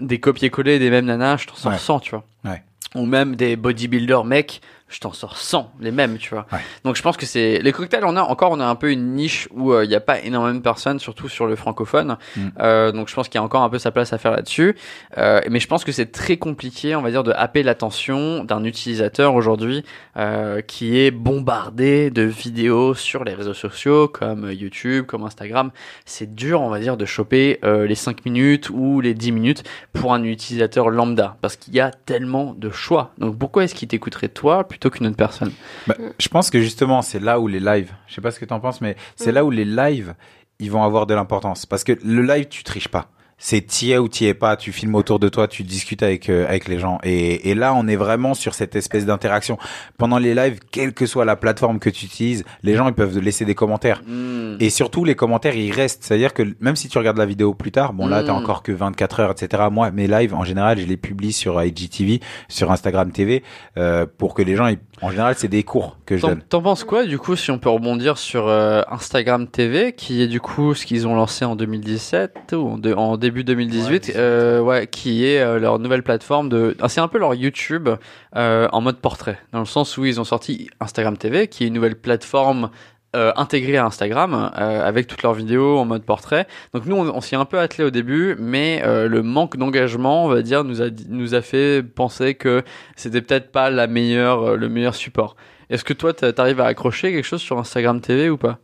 des 0.00 0.20
copier-coller 0.20 0.78
des 0.78 0.90
mêmes 0.90 1.06
nanas, 1.06 1.38
je 1.38 1.46
t'en 1.46 1.70
Ouais. 1.70 1.78
100, 1.78 2.00
tu 2.00 2.10
vois. 2.10 2.24
Ouais. 2.44 2.62
Ou 2.94 3.04
même 3.04 3.36
des 3.36 3.56
bodybuilders 3.56 4.24
mecs, 4.24 4.60
je 4.88 5.00
t'en 5.00 5.12
sors 5.12 5.36
100, 5.36 5.72
les 5.80 5.90
mêmes, 5.90 6.18
tu 6.18 6.30
vois. 6.30 6.46
Ouais. 6.52 6.60
Donc 6.84 6.96
je 6.96 7.02
pense 7.02 7.16
que 7.16 7.26
c'est 7.26 7.58
les 7.58 7.72
cocktails. 7.72 8.04
On 8.04 8.16
a 8.16 8.22
encore, 8.22 8.52
on 8.52 8.60
a 8.60 8.66
un 8.66 8.74
peu 8.74 8.90
une 8.90 9.14
niche 9.14 9.48
où 9.52 9.72
euh, 9.72 9.84
il 9.84 9.88
n'y 9.88 9.94
a 9.94 10.00
pas 10.00 10.20
énormément 10.20 10.56
de 10.56 10.62
personnes, 10.62 10.98
surtout 10.98 11.28
sur 11.28 11.46
le 11.46 11.56
francophone. 11.56 12.16
Mm. 12.36 12.48
Euh, 12.60 12.92
donc 12.92 13.08
je 13.08 13.14
pense 13.14 13.28
qu'il 13.28 13.38
y 13.38 13.42
a 13.42 13.44
encore 13.44 13.62
un 13.62 13.68
peu 13.68 13.78
sa 13.78 13.90
place 13.90 14.12
à 14.12 14.18
faire 14.18 14.32
là-dessus. 14.32 14.76
Euh, 15.18 15.40
mais 15.50 15.60
je 15.60 15.66
pense 15.66 15.84
que 15.84 15.92
c'est 15.92 16.10
très 16.10 16.36
compliqué, 16.36 16.96
on 16.96 17.02
va 17.02 17.10
dire, 17.10 17.22
de 17.22 17.32
happer 17.32 17.62
l'attention 17.62 18.44
d'un 18.44 18.64
utilisateur 18.64 19.34
aujourd'hui 19.34 19.84
euh, 20.16 20.62
qui 20.62 20.98
est 20.98 21.10
bombardé 21.10 22.10
de 22.10 22.22
vidéos 22.22 22.94
sur 22.94 23.24
les 23.24 23.34
réseaux 23.34 23.54
sociaux 23.54 24.08
comme 24.08 24.50
YouTube, 24.50 25.04
comme 25.06 25.24
Instagram. 25.24 25.70
C'est 26.06 26.34
dur, 26.34 26.60
on 26.60 26.70
va 26.70 26.78
dire, 26.80 26.96
de 26.96 27.04
choper 27.04 27.58
euh, 27.64 27.86
les 27.86 27.94
5 27.94 28.24
minutes 28.24 28.70
ou 28.70 29.00
les 29.00 29.14
10 29.14 29.32
minutes 29.32 29.64
pour 29.92 30.14
un 30.14 30.22
utilisateur 30.22 30.90
lambda 30.90 31.36
parce 31.40 31.56
qu'il 31.56 31.74
y 31.74 31.80
a 31.80 31.90
tellement 31.90 32.54
de 32.56 32.70
choix. 32.70 33.12
Donc 33.18 33.38
pourquoi 33.38 33.64
est-ce 33.64 33.74
qu'il 33.74 33.88
t'écouterait 33.88 34.28
toi 34.28 34.64
plutôt 34.78 34.90
qu'une 34.96 35.06
autre 35.08 35.16
personne. 35.16 35.50
Bah, 35.88 35.96
je 36.18 36.28
pense 36.28 36.50
que 36.50 36.60
justement, 36.60 37.02
c'est 37.02 37.18
là 37.18 37.40
où 37.40 37.48
les 37.48 37.58
lives, 37.60 37.92
je 38.06 38.14
sais 38.14 38.20
pas 38.20 38.30
ce 38.30 38.38
que 38.38 38.44
tu 38.44 38.54
en 38.54 38.60
penses, 38.60 38.80
mais 38.80 38.96
c'est 39.16 39.32
Mm. 39.32 39.34
là 39.34 39.44
où 39.44 39.50
les 39.50 39.64
lives, 39.64 40.14
ils 40.60 40.70
vont 40.70 40.82
avoir 40.84 41.06
de 41.06 41.14
l'importance. 41.14 41.66
Parce 41.66 41.82
que 41.84 41.92
le 42.04 42.22
live, 42.22 42.46
tu 42.48 42.62
triches 42.62 42.88
pas 42.88 43.10
c'est 43.40 43.60
t'y 43.62 43.92
es 43.92 43.98
ou 43.98 44.08
t'y 44.08 44.26
es 44.26 44.34
pas, 44.34 44.56
tu 44.56 44.72
filmes 44.72 44.96
autour 44.96 45.20
de 45.20 45.28
toi, 45.28 45.46
tu 45.46 45.62
discutes 45.62 46.02
avec 46.02 46.28
euh, 46.28 46.44
avec 46.48 46.66
les 46.66 46.78
gens. 46.80 46.98
Et, 47.04 47.50
et 47.50 47.54
là, 47.54 47.72
on 47.74 47.86
est 47.86 47.96
vraiment 47.96 48.34
sur 48.34 48.52
cette 48.54 48.74
espèce 48.74 49.06
d'interaction. 49.06 49.58
Pendant 49.96 50.18
les 50.18 50.34
lives, 50.34 50.58
quelle 50.72 50.92
que 50.92 51.06
soit 51.06 51.24
la 51.24 51.36
plateforme 51.36 51.78
que 51.78 51.88
tu 51.88 52.06
utilises, 52.06 52.44
les 52.64 52.74
gens 52.74 52.88
ils 52.88 52.94
peuvent 52.94 53.18
laisser 53.20 53.44
des 53.44 53.54
commentaires. 53.54 54.02
Hmm. 54.06 54.56
Et 54.60 54.70
surtout, 54.70 55.04
les 55.04 55.14
commentaires, 55.14 55.54
ils 55.54 55.70
restent. 55.72 56.02
C'est-à-dire 56.02 56.34
que 56.34 56.42
même 56.60 56.74
si 56.74 56.88
tu 56.88 56.98
regardes 56.98 57.18
la 57.18 57.26
vidéo 57.26 57.54
plus 57.54 57.70
tard, 57.70 57.92
bon 57.92 58.08
là, 58.08 58.22
t'as 58.24 58.32
encore 58.32 58.62
que 58.64 58.72
24 58.72 59.20
heures, 59.20 59.30
etc. 59.30 59.62
Moi, 59.70 59.90
mes 59.92 60.08
lives, 60.08 60.34
en 60.34 60.42
général, 60.44 60.78
je 60.80 60.86
les 60.86 60.96
publie 60.96 61.32
sur 61.32 61.62
IGTV, 61.62 62.20
sur 62.48 62.72
Instagram 62.72 63.12
TV, 63.12 63.44
euh, 63.76 64.04
pour 64.18 64.34
que 64.34 64.42
les 64.42 64.56
gens, 64.56 64.66
ils- 64.66 64.78
en 65.02 65.10
général, 65.10 65.34
c'est 65.36 65.48
des 65.48 65.62
cours 65.62 65.96
que 66.06 66.16
je 66.16 66.22
T'en, 66.22 66.28
donne. 66.28 66.42
t'en 66.48 66.62
penses 66.62 66.84
quoi 66.84 67.04
du 67.04 67.18
coup 67.18 67.36
si 67.36 67.50
on 67.50 67.58
peut 67.58 67.68
rebondir 67.70 68.18
sur 68.18 68.48
euh, 68.48 68.82
Instagram 68.90 69.46
TV 69.46 69.92
qui 69.92 70.22
est 70.22 70.26
du 70.26 70.40
coup 70.40 70.74
ce 70.74 70.84
qu'ils 70.86 71.06
ont 71.06 71.14
lancé 71.14 71.44
en 71.44 71.56
2017 71.56 72.54
ou 72.54 72.68
en, 72.70 72.78
de- 72.78 72.92
en 72.94 73.16
début 73.16 73.44
2018 73.44 74.08
Ouais, 74.08 74.12
euh, 74.16 74.60
ouais 74.60 74.86
qui 74.86 75.24
est 75.24 75.40
euh, 75.40 75.58
leur 75.58 75.78
nouvelle 75.78 76.02
plateforme 76.02 76.48
de 76.48 76.76
ah, 76.80 76.88
c'est 76.88 77.00
un 77.00 77.08
peu 77.08 77.18
leur 77.18 77.34
YouTube 77.34 77.88
euh, 78.36 78.68
en 78.72 78.80
mode 78.80 78.96
portrait 78.98 79.38
dans 79.52 79.60
le 79.60 79.64
sens 79.66 79.96
où 79.98 80.04
ils 80.04 80.20
ont 80.20 80.24
sorti 80.24 80.68
Instagram 80.80 81.16
TV 81.16 81.48
qui 81.48 81.64
est 81.64 81.68
une 81.68 81.74
nouvelle 81.74 81.96
plateforme 81.96 82.70
euh, 83.16 83.32
intégrée 83.36 83.76
à 83.78 83.84
Instagram 83.86 84.50
euh, 84.58 84.86
avec 84.86 85.06
toutes 85.06 85.22
leurs 85.22 85.34
vidéos 85.34 85.78
en 85.78 85.84
mode 85.84 86.04
portrait. 86.04 86.46
Donc 86.74 86.84
nous 86.86 86.96
on, 86.96 87.08
on 87.08 87.20
s'y 87.20 87.34
est 87.34 87.38
un 87.38 87.44
peu 87.46 87.58
attelé 87.58 87.84
au 87.84 87.90
début 87.90 88.36
mais 88.38 88.82
euh, 88.84 89.08
le 89.08 89.22
manque 89.22 89.56
d'engagement 89.56 90.26
on 90.26 90.28
va 90.28 90.42
dire 90.42 90.62
nous 90.64 90.82
a 90.82 90.86
nous 91.08 91.34
a 91.34 91.40
fait 91.40 91.82
penser 91.82 92.34
que 92.34 92.62
c'était 92.96 93.22
peut-être 93.22 93.50
pas 93.50 93.70
la 93.70 93.86
meilleure 93.86 94.42
euh, 94.50 94.56
le 94.56 94.68
meilleur 94.68 94.94
support. 94.94 95.36
Est-ce 95.70 95.84
que 95.84 95.92
toi, 95.92 96.14
t'a- 96.14 96.32
t'arrives 96.32 96.60
à 96.60 96.66
accrocher 96.66 97.12
quelque 97.12 97.26
chose 97.26 97.42
sur 97.42 97.58
Instagram 97.58 98.00
TV 98.00 98.30
ou 98.30 98.38
pas? 98.38 98.58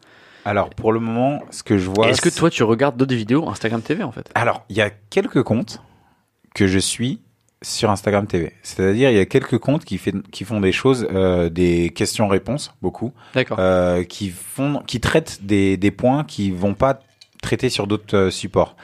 Alors, 0.46 0.70
pour 0.70 0.92
le 0.92 1.00
moment, 1.00 1.42
ce 1.50 1.62
que 1.62 1.76
je 1.78 1.88
vois. 1.90 2.08
Est-ce 2.08 2.20
que 2.22 2.28
toi, 2.30 2.48
tu 2.50 2.62
regardes 2.64 2.96
d'autres 2.96 3.14
vidéos 3.14 3.48
Instagram 3.48 3.80
TV 3.82 4.02
en 4.02 4.10
fait? 4.12 4.30
Alors, 4.34 4.64
il 4.70 4.76
y 4.76 4.80
a 4.82 4.90
quelques 5.10 5.42
comptes 5.42 5.82
que 6.54 6.66
je 6.66 6.78
suis 6.78 7.20
sur 7.64 7.90
Instagram 7.90 8.26
TV. 8.26 8.52
C'est-à-dire, 8.62 9.10
il 9.10 9.16
y 9.16 9.20
a 9.20 9.26
quelques 9.26 9.58
comptes 9.58 9.84
qui, 9.84 9.98
fait, 9.98 10.14
qui 10.30 10.44
font 10.44 10.60
des 10.60 10.72
choses, 10.72 11.06
euh, 11.12 11.48
des 11.48 11.90
questions-réponses, 11.90 12.74
beaucoup, 12.82 13.12
D'accord. 13.34 13.56
euh, 13.60 14.04
qui 14.04 14.30
font, 14.30 14.82
qui 14.86 15.00
traitent 15.00 15.40
des, 15.42 15.76
des 15.76 15.90
points 15.90 16.24
qui 16.24 16.50
vont 16.50 16.74
pas 16.74 17.00
traiter 17.42 17.68
sur 17.68 17.86
d'autres 17.86 18.16
euh, 18.16 18.30
supports. 18.30 18.76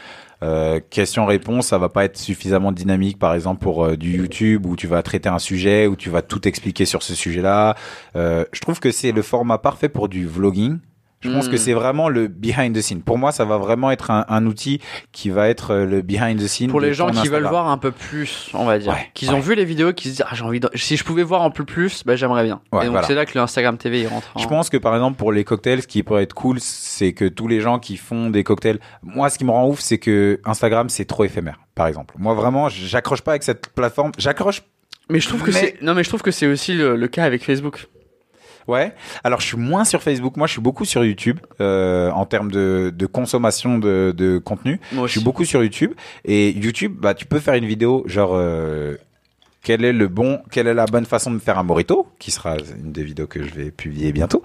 Euh, 0.43 0.81
question-réponse, 0.89 1.67
ça 1.67 1.79
va 1.79 1.89
pas 1.89 2.05
être 2.05 2.17
suffisamment 2.17 2.73
dynamique, 2.73 3.19
par 3.19 3.35
exemple 3.35 3.63
pour 3.63 3.85
euh, 3.85 3.97
du 3.97 4.17
YouTube 4.17 4.65
où 4.67 4.75
tu 4.75 4.87
vas 4.87 5.03
traiter 5.03 5.29
un 5.29 5.39
sujet, 5.39 5.87
où 5.87 5.97
tu 5.97 6.09
vas 6.09 6.23
tout 6.23 6.49
expliquer 6.49 6.87
sur 6.87 7.03
ce 7.03 7.15
sujet-là. 7.15 7.77
Euh, 8.17 8.45
je 8.53 8.61
trouve 8.61 8.81
que 8.81 8.91
c'est 8.91 9.13
le 9.13 9.23
format 9.23 9.59
parfait 9.59 9.89
pour 9.89 10.09
du 10.09 10.27
vlogging. 10.27 10.79
Je 11.23 11.31
pense 11.31 11.49
que 11.49 11.59
c'est 11.59 11.75
vraiment 11.75 12.09
le 12.09 12.29
behind 12.29 12.75
the 12.75 12.81
scene. 12.81 13.03
Pour 13.03 13.19
moi, 13.19 13.31
ça 13.31 13.45
va 13.45 13.59
vraiment 13.59 13.91
être 13.91 14.11
un, 14.11 14.25
un 14.29 14.47
outil 14.47 14.81
qui 15.13 15.29
va 15.29 15.49
être 15.51 15.73
euh, 15.73 15.85
le 15.85 16.01
behind 16.01 16.41
the 16.43 16.47
scene. 16.47 16.71
Pour 16.71 16.81
les 16.81 16.95
gens 16.95 17.11
qui 17.11 17.29
veulent 17.29 17.45
voir 17.47 17.69
un 17.69 17.77
peu 17.77 17.91
plus, 17.91 18.49
on 18.55 18.65
va 18.65 18.79
dire, 18.79 18.93
Ouais, 18.93 19.11
qu'ils 19.13 19.29
ouais. 19.29 19.35
ont 19.35 19.41
vu 19.41 19.55
les 19.55 19.67
vidéos, 19.67 19.93
qui 19.93 20.05
se 20.05 20.09
disent 20.15 20.25
ah 20.27 20.35
j'ai 20.35 20.45
envie 20.45 20.61
de... 20.61 20.71
si 20.77 20.97
je 20.97 21.05
pouvais 21.05 21.23
voir 21.23 21.43
un 21.43 21.51
peu 21.51 21.65
plus, 21.65 22.05
bah 22.07 22.17
j'aimerais 22.17 22.45
bien. 22.45 22.63
Ouais, 22.73 22.81
Et 22.81 22.85
donc 22.85 22.93
voilà. 22.93 23.07
c'est 23.07 23.15
là 23.15 23.27
que 23.27 23.33
le 23.35 23.41
Instagram 23.43 23.77
TV 23.77 24.01
il 24.01 24.07
rentre. 24.09 24.29
en- 24.35 24.41
Je 24.41 24.49
pense 24.49 24.71
que 24.71 24.79
par 24.79 24.95
exemple 24.95 25.19
pour 25.19 25.31
les 25.31 25.45
cocktails, 25.45 25.83
ce 25.83 25.87
qui 25.87 26.03
pourrait 26.03 26.23
être 26.23 26.33
cool, 26.33 26.57
c'est 26.59 27.13
que 27.13 27.27
tous 27.27 27.49
les 27.49 27.61
gens 27.61 27.79
qui 27.79 27.99
font 27.99 28.31
des 28.31 28.43
cocktails, 28.43 28.79
moi 29.03 29.29
ce 29.29 29.37
qui 29.37 29.45
me 29.45 29.51
rend 29.51 29.69
ouf, 29.69 29.81
c'est 29.81 29.99
que 29.99 30.41
Instagram 30.47 30.89
c'est 30.89 31.05
trop 31.05 31.25
éphémère. 31.25 31.61
Par 31.75 31.87
exemple, 31.87 32.15
moi 32.19 32.33
vraiment, 32.33 32.71
j'accroche 32.71 33.21
pas 33.21 33.33
avec 33.33 33.43
cette 33.43 33.69
plateforme. 33.75 34.13
J'accroche, 34.17 34.63
Mais 35.11 35.21
je 35.21 35.29
trouve 35.29 35.43
que 35.43 35.51
Mais- 35.51 35.59
c'est 35.61 35.83
non 35.83 35.93
mais 35.93 36.03
je 36.03 36.09
trouve 36.09 36.23
que 36.23 36.31
c'est 36.31 36.47
aussi 36.47 36.73
le, 36.73 36.97
le 36.97 37.09
cas 37.09 37.25
avec 37.25 37.45
Facebook. 37.45 37.89
Ouais. 38.71 38.95
Alors 39.25 39.41
je 39.41 39.47
suis 39.47 39.57
moins 39.57 39.85
sur 39.85 40.03
Facebook, 40.03 40.37
moi 40.37 40.47
je 40.47 40.53
suis 40.53 40.63
beaucoup 40.63 40.85
sur 40.85 41.05
YouTube 41.05 41.39
euh, 41.61 42.11
en 42.11 42.27
termes 42.27 42.51
de, 42.51 42.93
de 42.95 43.07
consommation 43.07 43.79
de, 43.79 44.15
de 44.17 44.39
contenu. 44.39 44.81
Moi 44.93 45.07
Je 45.07 45.13
suis 45.13 45.21
beaucoup 45.21 45.45
sur 45.45 45.63
YouTube 45.63 45.93
et 46.25 46.51
YouTube, 46.51 46.97
bah 46.99 47.15
tu 47.15 47.27
peux 47.27 47.41
faire 47.41 47.55
une 47.55 47.67
vidéo 47.67 48.05
genre 48.07 48.33
euh, 48.35 48.97
quel 49.63 49.85
est 49.85 49.93
le 49.93 50.09
bon, 50.09 50.41
quelle 50.51 50.67
est 50.67 50.75
la 50.75 50.87
bonne 50.87 51.05
façon 51.05 51.31
de 51.31 51.39
faire 51.39 51.59
un 51.59 51.63
morito, 51.65 52.07
qui 52.19 52.31
sera 52.31 52.57
une 52.83 52.93
des 52.93 53.05
vidéos 53.05 53.27
que 53.27 53.43
je 53.43 53.53
vais 53.55 53.71
publier 53.71 54.13
bientôt. 54.13 54.43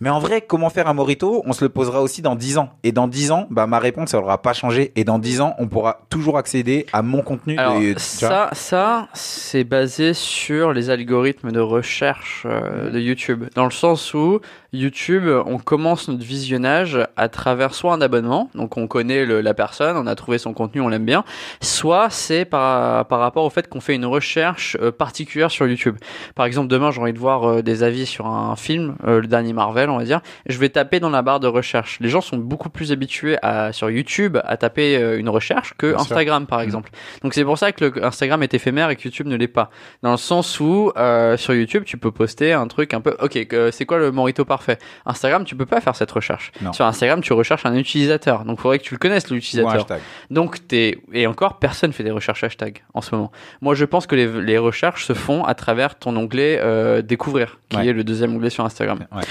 Mais 0.00 0.10
en 0.10 0.20
vrai, 0.20 0.42
comment 0.42 0.70
faire 0.70 0.86
un 0.88 0.94
morito? 0.94 1.42
On 1.46 1.52
se 1.52 1.64
le 1.64 1.68
posera 1.70 2.02
aussi 2.02 2.22
dans 2.22 2.36
10 2.36 2.58
ans. 2.58 2.70
Et 2.84 2.92
dans 2.92 3.08
10 3.08 3.32
ans, 3.32 3.46
bah, 3.50 3.66
ma 3.66 3.78
réponse, 3.80 4.14
elle 4.14 4.20
aura 4.20 4.40
pas 4.40 4.52
changé. 4.52 4.92
Et 4.94 5.02
dans 5.04 5.18
10 5.18 5.40
ans, 5.40 5.54
on 5.58 5.66
pourra 5.66 6.02
toujours 6.08 6.38
accéder 6.38 6.86
à 6.92 7.02
mon 7.02 7.22
contenu. 7.22 7.56
Alors 7.58 7.80
de- 7.80 7.94
ça, 7.98 8.50
ça, 8.52 9.08
c'est 9.14 9.64
basé 9.64 10.14
sur 10.14 10.72
les 10.72 10.90
algorithmes 10.90 11.50
de 11.50 11.60
recherche 11.60 12.44
euh, 12.46 12.90
de 12.90 13.00
YouTube, 13.00 13.44
dans 13.56 13.64
le 13.64 13.70
sens 13.72 14.14
où 14.14 14.40
YouTube, 14.74 15.24
on 15.46 15.56
commence 15.58 16.08
notre 16.08 16.22
visionnage 16.24 16.98
à 17.16 17.28
travers 17.30 17.72
soit 17.72 17.94
un 17.94 18.02
abonnement, 18.02 18.50
donc 18.54 18.76
on 18.76 18.86
connaît 18.86 19.24
le- 19.24 19.40
la 19.40 19.54
personne, 19.54 19.96
on 19.96 20.06
a 20.06 20.14
trouvé 20.14 20.36
son 20.36 20.52
contenu, 20.52 20.82
on 20.82 20.88
l'aime 20.88 21.06
bien, 21.06 21.24
soit 21.62 22.10
c'est 22.10 22.44
par, 22.44 23.06
par 23.06 23.18
rapport 23.18 23.44
au 23.44 23.50
fait 23.50 23.66
qu'on 23.68 23.80
fait 23.80 23.94
une 23.94 24.04
recherche 24.04 24.76
euh, 24.82 24.92
particulière 24.92 25.50
sur 25.50 25.66
YouTube. 25.66 25.96
Par 26.34 26.44
exemple, 26.44 26.68
demain 26.68 26.90
j'ai 26.90 27.00
envie 27.00 27.14
de 27.14 27.18
voir 27.18 27.44
euh, 27.48 27.62
des 27.62 27.82
avis 27.82 28.04
sur 28.04 28.26
un 28.26 28.56
film, 28.56 28.96
euh, 29.06 29.20
le 29.22 29.26
dernier 29.26 29.54
Marvel, 29.54 29.88
on 29.88 29.96
va 29.96 30.04
dire, 30.04 30.20
je 30.46 30.58
vais 30.58 30.68
taper 30.68 31.00
dans 31.00 31.08
la 31.10 31.22
barre 31.22 31.40
de 31.40 31.46
recherche. 31.46 31.96
Les 32.00 32.10
gens 32.10 32.20
sont 32.20 32.36
beaucoup 32.36 32.68
plus 32.68 32.92
habitués 32.92 33.38
à, 33.42 33.72
sur 33.72 33.88
YouTube 33.88 34.36
à 34.44 34.56
taper 34.58 35.16
une 35.16 35.30
recherche 35.30 35.74
que 35.78 35.86
Bien 35.86 35.98
sûr. 35.98 36.02
Instagram 36.12 36.46
par 36.46 36.58
Mhm. 36.58 36.64
exemple. 36.66 36.90
Donc 37.22 37.32
c'est 37.32 37.44
pour 37.44 37.56
ça 37.56 37.72
que 37.72 37.86
le 37.86 38.04
Instagram 38.04 38.42
est 38.42 38.52
éphémère 38.52 38.90
et 38.90 38.96
que 38.96 39.04
YouTube 39.04 39.28
ne 39.28 39.36
l'est 39.36 39.48
pas. 39.48 39.70
Dans 40.02 40.10
le 40.10 40.16
sens 40.18 40.60
où 40.60 40.92
euh, 40.98 41.36
sur 41.38 41.54
YouTube 41.54 41.84
tu 41.86 41.96
peux 41.96 42.10
poster 42.10 42.52
un 42.52 42.66
truc 42.66 42.92
un 42.92 43.00
peu 43.00 43.16
ok 43.22 43.46
c'est 43.72 43.86
quoi 43.86 43.96
le 43.98 44.10
morito 44.12 44.44
parfait. 44.58 44.78
Instagram 45.06 45.44
tu 45.44 45.56
peux 45.56 45.66
pas 45.66 45.80
faire 45.80 45.94
cette 45.96 46.10
recherche. 46.10 46.52
Non. 46.60 46.72
Sur 46.72 46.84
Instagram 46.84 47.20
tu 47.20 47.32
recherches 47.32 47.64
un 47.66 47.74
utilisateur. 47.74 48.44
Donc 48.44 48.58
il 48.58 48.62
faudrait 48.62 48.78
que 48.78 48.84
tu 48.84 48.94
le 48.94 48.98
connaisses 48.98 49.30
l'utilisateur. 49.30 49.86
Donc 50.30 50.66
t'es 50.68 50.98
et 51.12 51.26
encore 51.26 51.58
personne 51.58 51.92
fait 51.92 52.04
des 52.04 52.10
recherches 52.10 52.44
hashtag 52.44 52.82
en 52.94 53.00
ce 53.00 53.14
moment. 53.14 53.32
Moi 53.60 53.74
je 53.74 53.84
pense 53.84 54.06
que 54.06 54.14
les, 54.16 54.26
les 54.42 54.58
recherches 54.58 55.04
se 55.06 55.12
font 55.14 55.44
à 55.44 55.54
travers 55.54 55.98
ton 55.98 56.14
onglet 56.16 56.58
euh, 56.60 57.02
découvrir 57.02 57.58
qui 57.68 57.76
Ouais. 57.76 57.86
est 57.88 57.92
le 57.92 58.04
deuxième 58.04 58.34
onglet 58.34 58.50
sur 58.50 58.64
Instagram. 58.64 59.06
Ouais. 59.12 59.22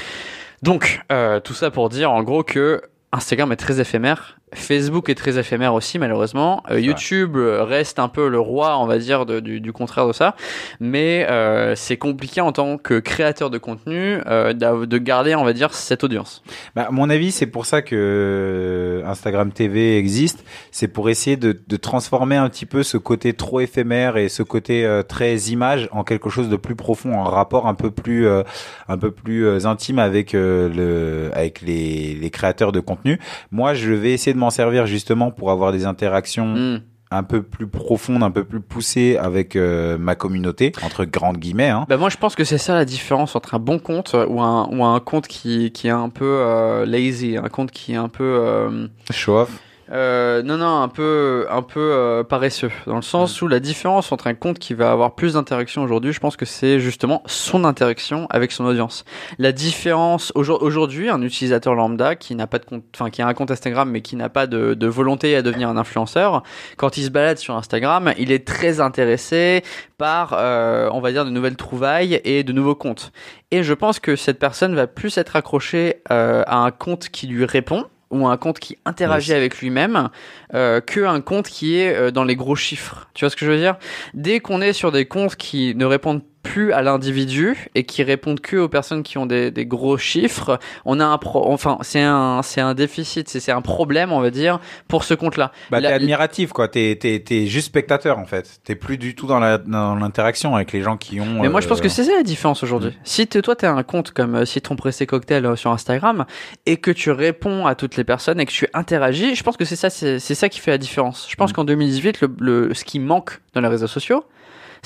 Donc 0.63 1.01
euh, 1.11 1.39
tout 1.39 1.53
ça 1.53 1.69
pour 1.71 1.89
dire 1.89 2.11
en 2.11 2.23
gros 2.23 2.43
que 2.43 2.81
Instagram 3.11 3.51
est 3.51 3.57
très 3.57 3.79
éphémère. 3.79 4.37
Facebook 4.53 5.09
est 5.09 5.15
très 5.15 5.37
éphémère 5.37 5.73
aussi 5.73 5.99
malheureusement. 5.99 6.63
Euh. 6.71 6.79
YouTube 6.79 7.35
euh, 7.35 7.63
reste 7.63 7.99
un 7.99 8.07
peu 8.07 8.29
le 8.29 8.39
roi, 8.39 8.77
on 8.79 8.85
va 8.85 8.97
dire, 8.97 9.25
de- 9.25 9.39
du, 9.41 9.59
du 9.59 9.73
contraire 9.73 10.07
de 10.07 10.13
ça. 10.13 10.35
Mais 10.79 11.27
euh, 11.29 11.75
c'est 11.75 11.97
compliqué 11.97 12.39
en 12.39 12.51
tant 12.53 12.77
que 12.77 12.99
créateur 12.99 13.49
de 13.49 13.57
contenu 13.57 14.19
euh, 14.25 14.53
de 14.53 14.97
garder, 14.97 15.35
on 15.35 15.43
va 15.43 15.51
dire, 15.53 15.73
cette 15.73 16.03
audience. 16.05 16.43
Bah, 16.75 16.85
à 16.87 16.91
mon 16.91 17.09
avis, 17.09 17.31
c'est 17.31 17.45
pour 17.47 17.65
ça 17.65 17.81
que 17.81 19.01
Instagram 19.05 19.51
TV 19.51 19.97
existe. 19.97 20.43
C'est 20.71 20.87
pour 20.87 21.09
essayer 21.09 21.35
de, 21.37 21.59
de 21.67 21.75
transformer 21.77 22.35
un 22.37 22.49
petit 22.49 22.65
peu 22.65 22.83
ce 22.83 22.97
côté 22.97 23.33
trop 23.33 23.59
éphémère 23.59 24.17
et 24.17 24.29
ce 24.29 24.43
côté 24.43 24.85
euh, 24.85 25.03
très 25.03 25.35
image 25.37 25.89
en 25.91 26.03
quelque 26.03 26.29
chose 26.29 26.49
de 26.49 26.55
plus 26.55 26.75
profond, 26.75 27.19
un 27.19 27.29
rapport 27.29 27.67
un 27.67 27.73
peu 27.75 27.91
plus, 27.91 28.25
euh, 28.27 28.43
un 28.87 28.97
peu 28.97 29.11
plus 29.11 29.65
intime 29.65 29.99
avec 29.99 30.33
euh, 30.35 30.69
le, 30.69 31.35
avec 31.35 31.61
les, 31.61 32.15
les 32.15 32.29
créateurs 32.29 32.71
de 32.71 32.79
contenu. 32.79 33.19
Moi, 33.51 33.73
je 33.73 33.91
vais 33.91 34.11
essayer 34.13 34.33
de 34.33 34.36
m'en 34.37 34.49
servir 34.49 34.85
justement 34.87 35.31
pour 35.31 35.51
avoir 35.51 35.71
des 35.71 35.85
interactions 35.85 36.55
Hmm. 36.55 36.79
un 37.11 37.23
peu 37.23 37.41
plus 37.41 37.67
profondes, 37.67 38.21
un 38.23 38.31
peu 38.31 38.43
plus 38.43 38.59
poussées 38.61 39.17
avec 39.17 39.55
euh, 39.55 39.97
ma 39.97 40.15
communauté 40.15 40.71
entre 40.83 41.05
grandes 41.05 41.37
guillemets. 41.37 41.69
Hein. 41.69 41.85
Bah 41.89 41.97
moi 41.97 42.09
je 42.09 42.17
pense 42.17 42.35
que 42.35 42.43
c'est 42.43 42.57
ça 42.57 42.73
la 42.75 42.83
différence 42.85 43.35
entre 43.35 43.55
un 43.55 43.59
bon 43.59 43.79
compte 43.79 44.13
ou 44.27 44.41
un, 44.41 44.67
ou 44.71 44.83
un 44.83 44.99
compte 44.99 45.27
qui, 45.27 45.71
qui 45.71 45.87
est 45.87 45.91
un 45.91 46.09
peu 46.09 46.25
euh, 46.25 46.85
lazy, 46.85 47.37
un 47.37 47.49
compte 47.49 47.71
qui 47.71 47.93
est 47.93 47.97
un 47.97 48.09
peu 48.09 48.23
euh, 48.23 48.87
Show 49.11 49.37
off. 49.37 49.59
Euh, 49.91 50.43
non 50.43 50.57
non 50.57 50.81
un 50.81 50.87
peu 50.87 51.45
un 51.49 51.61
peu 51.61 51.79
euh, 51.79 52.23
paresseux 52.23 52.71
dans 52.85 52.95
le 52.97 53.01
sens 53.01 53.41
où 53.41 53.47
la 53.47 53.59
différence 53.59 54.11
entre 54.11 54.27
un 54.27 54.33
compte 54.33 54.59
qui 54.59 54.73
va 54.73 54.91
avoir 54.91 55.15
plus 55.15 55.33
d'interaction 55.33 55.83
aujourd'hui, 55.83 56.13
je 56.13 56.19
pense 56.19 56.35
que 56.35 56.45
c'est 56.45 56.79
justement 56.79 57.23
son 57.25 57.63
interaction 57.63 58.27
avec 58.29 58.51
son 58.51 58.65
audience. 58.65 59.05
La 59.39 59.51
différence 59.51 60.31
aujourd- 60.35 60.61
aujourd'hui, 60.61 61.09
un 61.09 61.21
utilisateur 61.21 61.75
lambda 61.75 62.15
qui 62.15 62.35
n'a 62.35 62.47
pas 62.47 62.59
de 62.59 62.65
compte, 62.65 62.83
enfin 62.95 63.09
qui 63.09 63.21
a 63.21 63.27
un 63.27 63.33
compte 63.33 63.51
Instagram 63.51 63.89
mais 63.89 64.01
qui 64.01 64.15
n'a 64.15 64.29
pas 64.29 64.47
de, 64.47 64.73
de 64.73 64.87
volonté 64.87 65.35
à 65.35 65.41
devenir 65.41 65.69
un 65.69 65.77
influenceur, 65.77 66.43
quand 66.75 66.97
il 66.97 67.05
se 67.05 67.09
balade 67.09 67.37
sur 67.37 67.55
Instagram, 67.55 68.13
il 68.17 68.31
est 68.31 68.45
très 68.45 68.79
intéressé 68.79 69.63
par, 69.97 70.35
euh, 70.37 70.89
on 70.91 70.99
va 70.99 71.11
dire, 71.11 71.25
de 71.25 71.29
nouvelles 71.29 71.55
trouvailles 71.55 72.21
et 72.23 72.43
de 72.43 72.51
nouveaux 72.51 72.75
comptes. 72.75 73.11
Et 73.51 73.63
je 73.63 73.73
pense 73.73 73.99
que 73.99 74.15
cette 74.15 74.39
personne 74.39 74.75
va 74.75 74.87
plus 74.87 75.17
être 75.17 75.35
accrochée 75.35 76.01
euh, 76.11 76.43
à 76.47 76.57
un 76.57 76.71
compte 76.71 77.09
qui 77.09 77.27
lui 77.27 77.45
répond 77.45 77.85
ou 78.11 78.27
un 78.27 78.37
compte 78.37 78.59
qui 78.59 78.77
interagit 78.85 79.29
Yes. 79.31 79.37
avec 79.37 79.59
lui-même 79.59 80.09
euh, 80.53 80.79
que 80.81 81.01
un 81.01 81.21
compte 81.21 81.47
qui 81.47 81.77
est 81.77 81.93
euh, 81.95 82.11
dans 82.11 82.23
les 82.23 82.35
gros 82.35 82.55
chiffres. 82.55 83.07
Tu 83.13 83.25
vois 83.25 83.29
ce 83.29 83.35
que 83.35 83.45
je 83.45 83.51
veux 83.51 83.57
dire? 83.57 83.75
Dès 84.13 84.39
qu'on 84.39 84.61
est 84.61 84.73
sur 84.73 84.91
des 84.91 85.05
comptes 85.05 85.35
qui 85.35 85.75
ne 85.75 85.85
répondent 85.85 86.21
plus 86.51 86.71
à 86.73 86.81
l'individu 86.81 87.69
et 87.75 87.83
qui 87.83 88.03
répondent 88.03 88.39
que 88.39 88.57
aux 88.57 88.69
personnes 88.69 89.03
qui 89.03 89.17
ont 89.17 89.25
des, 89.25 89.51
des 89.51 89.65
gros 89.65 89.97
chiffres, 89.97 90.59
on 90.85 90.99
a 90.99 91.05
un 91.05 91.17
pro, 91.17 91.51
enfin 91.51 91.77
c'est 91.81 92.01
un 92.01 92.41
c'est 92.43 92.61
un 92.61 92.73
déficit, 92.73 93.27
c'est 93.29 93.51
un 93.51 93.61
problème 93.61 94.11
on 94.11 94.19
va 94.21 94.29
dire 94.31 94.59
pour 94.87 95.03
ce 95.03 95.13
compte-là. 95.13 95.51
Bah, 95.71 95.81
t'es 95.81 95.87
admiratif, 95.87 96.53
quoi. 96.53 96.67
T'es, 96.67 96.97
t'es, 96.99 97.19
t'es 97.19 97.45
juste 97.47 97.67
spectateur, 97.67 98.19
en 98.19 98.25
fait. 98.25 98.59
T'es 98.63 98.75
plus 98.75 98.97
du 98.97 99.15
tout 99.15 99.27
dans 99.27 99.39
la, 99.39 99.57
dans 99.57 99.95
l'interaction 99.95 100.55
avec 100.55 100.71
les 100.71 100.81
gens 100.81 100.97
qui 100.97 101.19
ont. 101.19 101.41
Mais 101.41 101.49
moi, 101.49 101.61
je 101.61 101.67
pense 101.67 101.79
euh, 101.79 101.83
que 101.83 101.89
c'est 101.89 102.03
ça 102.03 102.15
la 102.15 102.23
différence 102.23 102.63
aujourd'hui. 102.63 102.97
Si 103.03 103.27
t'es- 103.27 103.41
toi, 103.41 103.55
tu 103.55 103.65
as 103.65 103.71
un 103.73 103.83
compte 103.83 104.11
comme 104.11 104.35
euh, 104.35 104.45
Citron 104.45 104.75
Pressé 104.75 105.05
Cocktail 105.05 105.45
euh, 105.45 105.55
sur 105.55 105.71
Instagram 105.71 106.25
et 106.65 106.77
que 106.77 106.91
tu 106.91 107.11
réponds 107.11 107.65
à 107.65 107.75
toutes 107.75 107.97
les 107.97 108.03
personnes 108.03 108.39
et 108.39 108.45
que 108.45 108.51
tu 108.51 108.67
interagis, 108.73 109.35
je 109.35 109.43
pense 109.43 109.57
que 109.57 109.65
c'est 109.65 109.75
ça, 109.75 109.89
c'est 109.89 110.19
c'est 110.19 110.35
ça 110.35 110.49
qui 110.49 110.59
fait 110.59 110.71
la 110.71 110.77
différence. 110.77 111.27
Je 111.29 111.35
pense 111.35 111.51
Mm. 111.51 111.53
qu'en 111.55 111.63
2018, 111.65 112.21
le, 112.21 112.29
le- 112.39 112.73
ce 112.73 112.83
qui 112.85 112.99
manque 112.99 113.39
dans 113.53 113.61
les 113.61 113.67
réseaux 113.67 113.87
sociaux, 113.87 114.23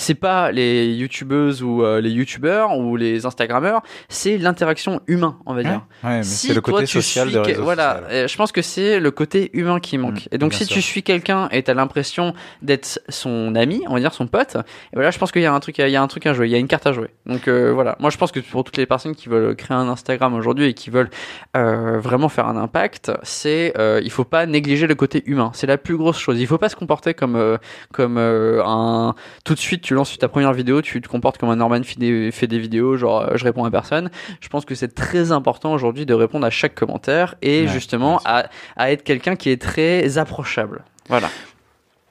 c'est 0.01 0.15
pas 0.15 0.51
les 0.51 0.93
youtubeuses 0.95 1.61
ou 1.61 1.83
euh, 1.83 2.01
les 2.01 2.09
youtubeurs 2.09 2.75
ou 2.77 2.95
les 2.97 3.25
instagrammeurs, 3.25 3.81
c'est 4.09 4.37
l'interaction 4.37 5.01
humain, 5.07 5.37
on 5.45 5.53
va 5.53 5.61
dire. 5.63 5.81
ouais, 6.03 6.17
mais 6.17 6.23
Si 6.23 6.47
c'est 6.47 6.53
le 6.53 6.61
côté 6.61 6.85
tu 6.85 7.01
social 7.01 7.29
suis 7.29 7.37
de 7.37 7.61
voilà, 7.61 8.01
euh, 8.09 8.27
je 8.27 8.35
pense 8.35 8.51
que 8.51 8.61
c'est 8.63 8.99
le 8.99 9.11
côté 9.11 9.51
humain 9.53 9.79
qui 9.79 9.97
manque. 9.99 10.25
Mm, 10.25 10.33
et 10.35 10.37
donc 10.39 10.53
si 10.53 10.65
sûr. 10.65 10.75
tu 10.75 10.81
suis 10.81 11.03
quelqu'un 11.03 11.47
et 11.51 11.61
t'as 11.61 11.75
l'impression 11.75 12.33
d'être 12.63 12.99
son 13.09 13.53
ami, 13.55 13.83
on 13.87 13.93
va 13.93 13.99
dire 13.99 14.13
son 14.13 14.25
pote, 14.27 14.55
et 14.55 14.95
voilà, 14.95 15.11
je 15.11 15.19
pense 15.19 15.31
qu'il 15.31 15.43
y 15.43 15.45
a 15.45 15.53
un 15.53 15.59
truc, 15.59 15.79
à- 15.79 15.87
il 15.87 15.91
y 15.91 15.95
a 15.95 16.01
un 16.01 16.07
truc 16.07 16.25
à 16.25 16.33
jouer, 16.33 16.47
il 16.47 16.51
y 16.51 16.55
a 16.55 16.57
une 16.57 16.67
carte 16.67 16.87
à 16.87 16.93
jouer. 16.93 17.09
Donc 17.27 17.47
euh, 17.47 17.71
voilà, 17.71 17.95
moi 17.99 18.09
je 18.09 18.17
pense 18.17 18.31
que 18.31 18.39
pour 18.39 18.63
toutes 18.63 18.77
les 18.77 18.87
personnes 18.87 19.15
qui 19.15 19.29
veulent 19.29 19.55
créer 19.55 19.77
un 19.77 19.87
Instagram 19.87 20.33
aujourd'hui 20.33 20.65
et 20.65 20.73
qui 20.73 20.89
veulent 20.89 21.11
euh, 21.55 21.99
vraiment 21.99 22.27
faire 22.29 22.47
un 22.47 22.57
impact, 22.57 23.11
c'est 23.21 23.73
euh, 23.77 24.01
il 24.03 24.09
faut 24.09 24.23
pas 24.25 24.47
négliger 24.47 24.87
le 24.87 24.95
côté 24.95 25.21
humain. 25.27 25.51
C'est 25.53 25.67
la 25.67 25.77
plus 25.77 25.95
grosse 25.95 26.17
chose. 26.17 26.39
Il 26.41 26.47
faut 26.47 26.57
pas 26.57 26.69
se 26.69 26.75
comporter 26.75 27.13
comme 27.13 27.57
comme 27.91 28.17
un 28.17 29.13
tout 29.45 29.53
de 29.53 29.59
suite 29.59 29.90
tu 29.91 29.95
lances 29.95 30.17
ta 30.17 30.29
première 30.29 30.53
vidéo, 30.53 30.81
tu 30.81 31.01
te 31.01 31.09
comportes 31.09 31.37
comme 31.37 31.49
un 31.49 31.57
Norman 31.57 31.83
fait 31.83 31.99
des, 31.99 32.31
fait 32.31 32.47
des 32.47 32.59
vidéos 32.59 32.95
genre 32.95 33.23
euh, 33.23 33.35
je 33.35 33.43
réponds 33.43 33.65
à 33.65 33.71
personne. 33.71 34.09
Je 34.39 34.47
pense 34.47 34.63
que 34.63 34.73
c'est 34.73 34.95
très 34.95 35.33
important 35.33 35.73
aujourd'hui 35.73 36.05
de 36.05 36.13
répondre 36.13 36.45
à 36.45 36.49
chaque 36.49 36.75
commentaire 36.75 37.35
et 37.41 37.63
Ouais, 37.63 37.67
justement 37.67 38.21
à, 38.23 38.45
à 38.77 38.93
être 38.93 39.03
quelqu'un 39.03 39.35
qui 39.35 39.49
est 39.49 39.61
très 39.61 40.17
approchable. 40.17 40.85
Voilà. 41.09 41.29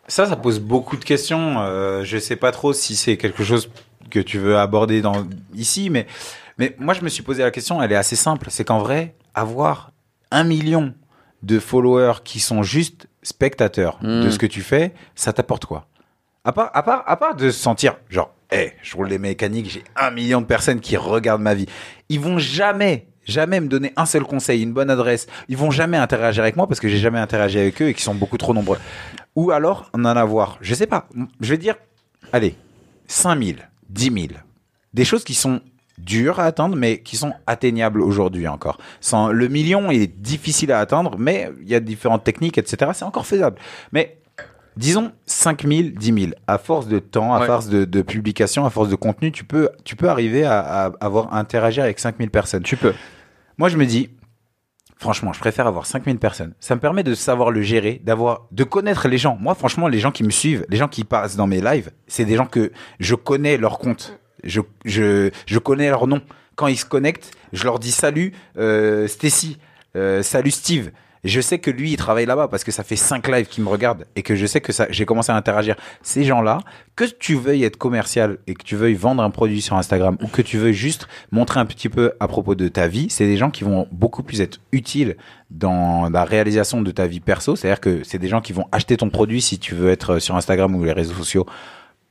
Ça, 0.09 0.27
ça 0.27 0.37
pose 0.37 0.61
beaucoup 0.61 0.99
de 0.99 1.05
questions. 1.07 1.57
Euh, 1.61 2.05
je 2.05 2.19
sais 2.19 2.37
pas 2.37 2.53
trop 2.53 2.75
si 2.75 2.97
c'est 2.97 3.17
quelque 3.17 3.45
chose 3.45 3.71
que 4.11 4.21
tu 4.21 4.39
veux 4.39 4.59
aborder 4.59 5.01
dans 5.01 5.27
ici, 5.55 5.89
mais 5.89 6.07
mais 6.59 6.77
moi 6.79 6.93
je 6.93 7.01
me 7.01 7.09
suis 7.09 7.23
posé 7.23 7.43
la 7.43 7.51
question. 7.51 7.83
Elle 7.83 7.93
est 7.93 7.97
assez 7.97 8.17
simple. 8.17 8.49
C'est 8.51 8.65
qu'en 8.65 8.81
vrai, 8.81 9.15
avoir 9.35 9.93
un 10.31 10.45
million 10.45 10.93
de 11.43 11.59
followers 11.59 12.21
qui 12.25 12.41
sont 12.41 12.63
juste 12.63 13.07
spectateurs 13.23 13.97
Mm. 14.03 14.25
de 14.25 14.31
ce 14.31 14.39
que 14.39 14.47
tu 14.47 14.61
fais, 14.61 14.93
ça 15.15 15.33
t'apporte 15.33 15.65
quoi? 15.65 15.87
À 16.51 16.53
part 16.53 16.71
à 16.75 16.83
part 16.83 17.05
à 17.07 17.17
part 17.17 17.37
de 17.37 17.49
se 17.49 17.61
sentir 17.61 17.95
genre, 18.09 18.35
hé, 18.51 18.73
je 18.83 18.97
roule 18.97 19.07
les 19.07 19.21
mécaniques, 19.21 19.71
j'ai 19.71 19.85
un 19.95 20.11
million 20.11 20.41
de 20.41 20.47
personnes 20.47 20.81
qui 20.81 20.97
regardent 20.97 21.43
ma 21.43 21.55
vie. 21.55 21.67
Ils 22.09 22.19
vont 22.19 22.41
jamais 22.41 23.07
jamais 23.25 23.61
me 23.61 23.69
donner 23.69 23.93
un 23.95 24.05
seul 24.05 24.25
conseil, 24.25 24.61
une 24.61 24.73
bonne 24.73 24.91
adresse. 24.91 25.29
Ils 25.49 25.57
vont 25.57 25.71
jamais 25.71 25.97
interagir 25.97 26.43
avec 26.43 26.57
moi 26.57 26.67
parce 26.67 26.81
que 26.81 26.89
j'ai 26.89 26.99
jamais 26.99 27.21
interagi 27.21 27.61
avec 27.61 27.81
eux 27.81 27.91
et 27.91 27.95
qu'ils 27.95 28.03
sont 28.03 28.17
beaucoup 28.17 28.37
trop 28.37 28.53
nombreux. 28.53 28.79
Ou 29.37 29.53
alors 29.53 29.91
en 29.93 30.05
en 30.05 30.17
avoir, 30.17 30.59
je 30.61 30.75
sais 30.75 30.89
pas, 30.89 31.09
je 31.41 31.51
vais 31.51 31.57
dire, 31.57 31.77
allez, 32.33 32.57
5000, 33.07 33.69
10 33.89 34.05
000. 34.13 34.17
Des 34.93 35.05
choses 35.05 35.23
qui 35.23 35.35
sont 35.35 35.61
dures 35.99 36.41
à 36.41 36.47
atteindre, 36.47 36.75
mais 36.75 36.99
qui 36.99 37.17
sont 37.17 37.33
atteignables 37.47 38.03
aujourd'hui 38.03 38.49
encore. 38.49 38.79
Sans, 39.01 39.29
le 39.29 39.47
million 39.47 39.93
est 39.93 40.09
difficile 40.09 40.73
à 40.73 40.81
atteindre, 40.81 41.15
mais 41.17 41.53
il 41.63 41.69
y 41.69 41.77
a 41.77 41.81
différentes 41.81 42.25
techniques, 42.25 42.59
etc. 42.59 42.91
C'est 42.93 43.05
encore 43.05 43.27
faisable. 43.27 43.61
Mais 43.93 44.20
disons 44.77 45.13
5000, 45.27 45.95
10 45.95 46.21
000. 46.23 46.33
À 46.47 46.59
force 46.59 46.87
de 46.89 46.99
temps, 46.99 47.35
à 47.35 47.41
Ouais. 47.41 47.47
force 47.47 47.69
de, 47.69 47.85
de 47.85 48.03
publication, 48.03 48.65
à 48.65 48.71
force 48.71 48.89
de 48.89 48.97
contenu, 48.97 49.33
tu 49.33 49.45
peux, 49.45 49.69
tu 49.85 49.97
peux 49.97 50.09
arriver 50.09 50.45
à, 50.45 50.61
à 50.61 50.93
avoir 51.01 51.33
à 51.35 51.39
interagir 51.39 51.85
avec 51.85 51.99
5000 51.99 52.31
personnes. 52.31 52.63
Tu 52.63 52.77
peux. 52.77 52.95
Moi, 53.59 53.69
je 53.69 53.77
me 53.77 53.85
dis, 53.87 54.11
franchement, 54.97 55.33
je 55.33 55.41
préfère 55.41 55.67
avoir 55.67 55.87
5000 55.87 56.19
personnes. 56.19 56.55
Ça 56.61 56.75
me 56.75 56.81
permet 56.81 57.03
de 57.03 57.15
savoir 57.15 57.51
le 57.51 57.63
gérer, 57.63 58.01
d'avoir, 58.05 58.47
de 58.53 58.65
connaître 58.65 59.09
les 59.09 59.19
gens. 59.19 59.37
Moi, 59.41 59.55
franchement, 59.55 59.89
les 59.89 59.99
gens 59.99 60.11
qui 60.13 60.25
me 60.25 60.31
suivent, 60.31 60.65
les 60.69 60.77
gens 60.77 60.89
qui 60.89 61.05
passent 61.05 61.37
dans 61.37 61.47
mes 61.47 61.61
lives, 61.61 61.91
c'est 62.07 62.25
des 62.25 62.37
gens 62.37 62.47
que 62.47 62.73
je 62.99 63.15
connais 63.15 63.57
leur 63.57 63.79
compte. 63.79 64.19
Je, 64.45 64.61
je, 64.85 65.31
je 65.47 65.59
connais 65.59 65.89
leur 65.89 66.07
nom. 66.07 66.21
Quand 66.57 66.67
ils 66.67 66.77
se 66.79 66.85
connectent, 66.85 67.31
je 67.53 67.65
leur 67.65 67.79
dis 67.79 67.91
salut, 67.93 68.33
euh, 68.59 69.07
Stacy, 69.09 69.59
euh, 69.97 70.23
salut 70.23 70.51
Steve. 70.51 70.91
Je 71.25 71.41
sais 71.41 71.59
que 71.59 71.71
lui, 71.71 71.93
il 71.93 71.97
travaille 71.97 72.25
là-bas 72.25 72.49
parce 72.49 72.65
que 72.65 72.73
ça 72.73 72.83
fait 72.83 72.97
cinq 72.97 73.29
lives 73.29 73.47
qu'il 73.47 73.63
me 73.63 73.69
regarde 73.69 74.07
et 74.17 74.23
que 74.23 74.35
je 74.35 74.47
sais 74.47 74.61
que 74.61 74.73
ça, 74.73 74.87
j'ai 74.91 75.05
commencé 75.05 75.31
à 75.31 75.37
interagir. 75.37 75.77
Ces 76.03 76.25
gens-là, 76.25 76.61
que 76.97 77.05
tu 77.05 77.35
veuilles 77.35 77.65
être 77.65 77.77
commercial 77.77 78.39
et 78.47 78.55
que 78.55 78.63
tu 78.63 78.77
veuilles 78.77 78.95
vendre 78.95 79.23
un 79.23 79.31
produit 79.31 79.61
sur 79.61 79.77
Instagram 79.77 80.17
ou 80.23 80.29
que 80.29 80.41
tu 80.41 80.57
veuilles 80.57 80.73
juste 80.73 81.09
montrer 81.31 81.61
un 81.61 81.67
petit 81.67 81.91
peu 81.91 82.13
à 82.21 82.29
propos 82.29 82.55
de 82.55 82.69
ta 82.69 82.89
vie, 82.89 83.09
c'est 83.11 83.27
des 83.27 83.37
gens 83.37 83.51
qui 83.51 83.65
vont 83.65 83.87
beaucoup 83.93 84.23
plus 84.23 84.41
être 84.41 84.61
utiles 84.73 85.17
dans 85.51 86.09
la 86.09 86.25
réalisation 86.25 86.81
de 86.81 86.91
ta 86.91 87.07
vie 87.07 87.21
perso. 87.21 87.55
C'est-à-dire 87.55 87.81
que 87.81 88.03
c'est 88.03 88.19
des 88.19 88.29
gens 88.29 88.41
qui 88.41 88.53
vont 88.53 88.67
acheter 88.73 88.97
ton 88.97 89.11
produit 89.11 89.43
si 89.43 89.59
tu 89.59 89.75
veux 89.75 89.91
être 89.91 90.21
sur 90.21 90.37
Instagram 90.37 90.75
ou 90.75 90.85
les 90.85 90.93
réseaux 90.93 91.15
sociaux 91.15 91.47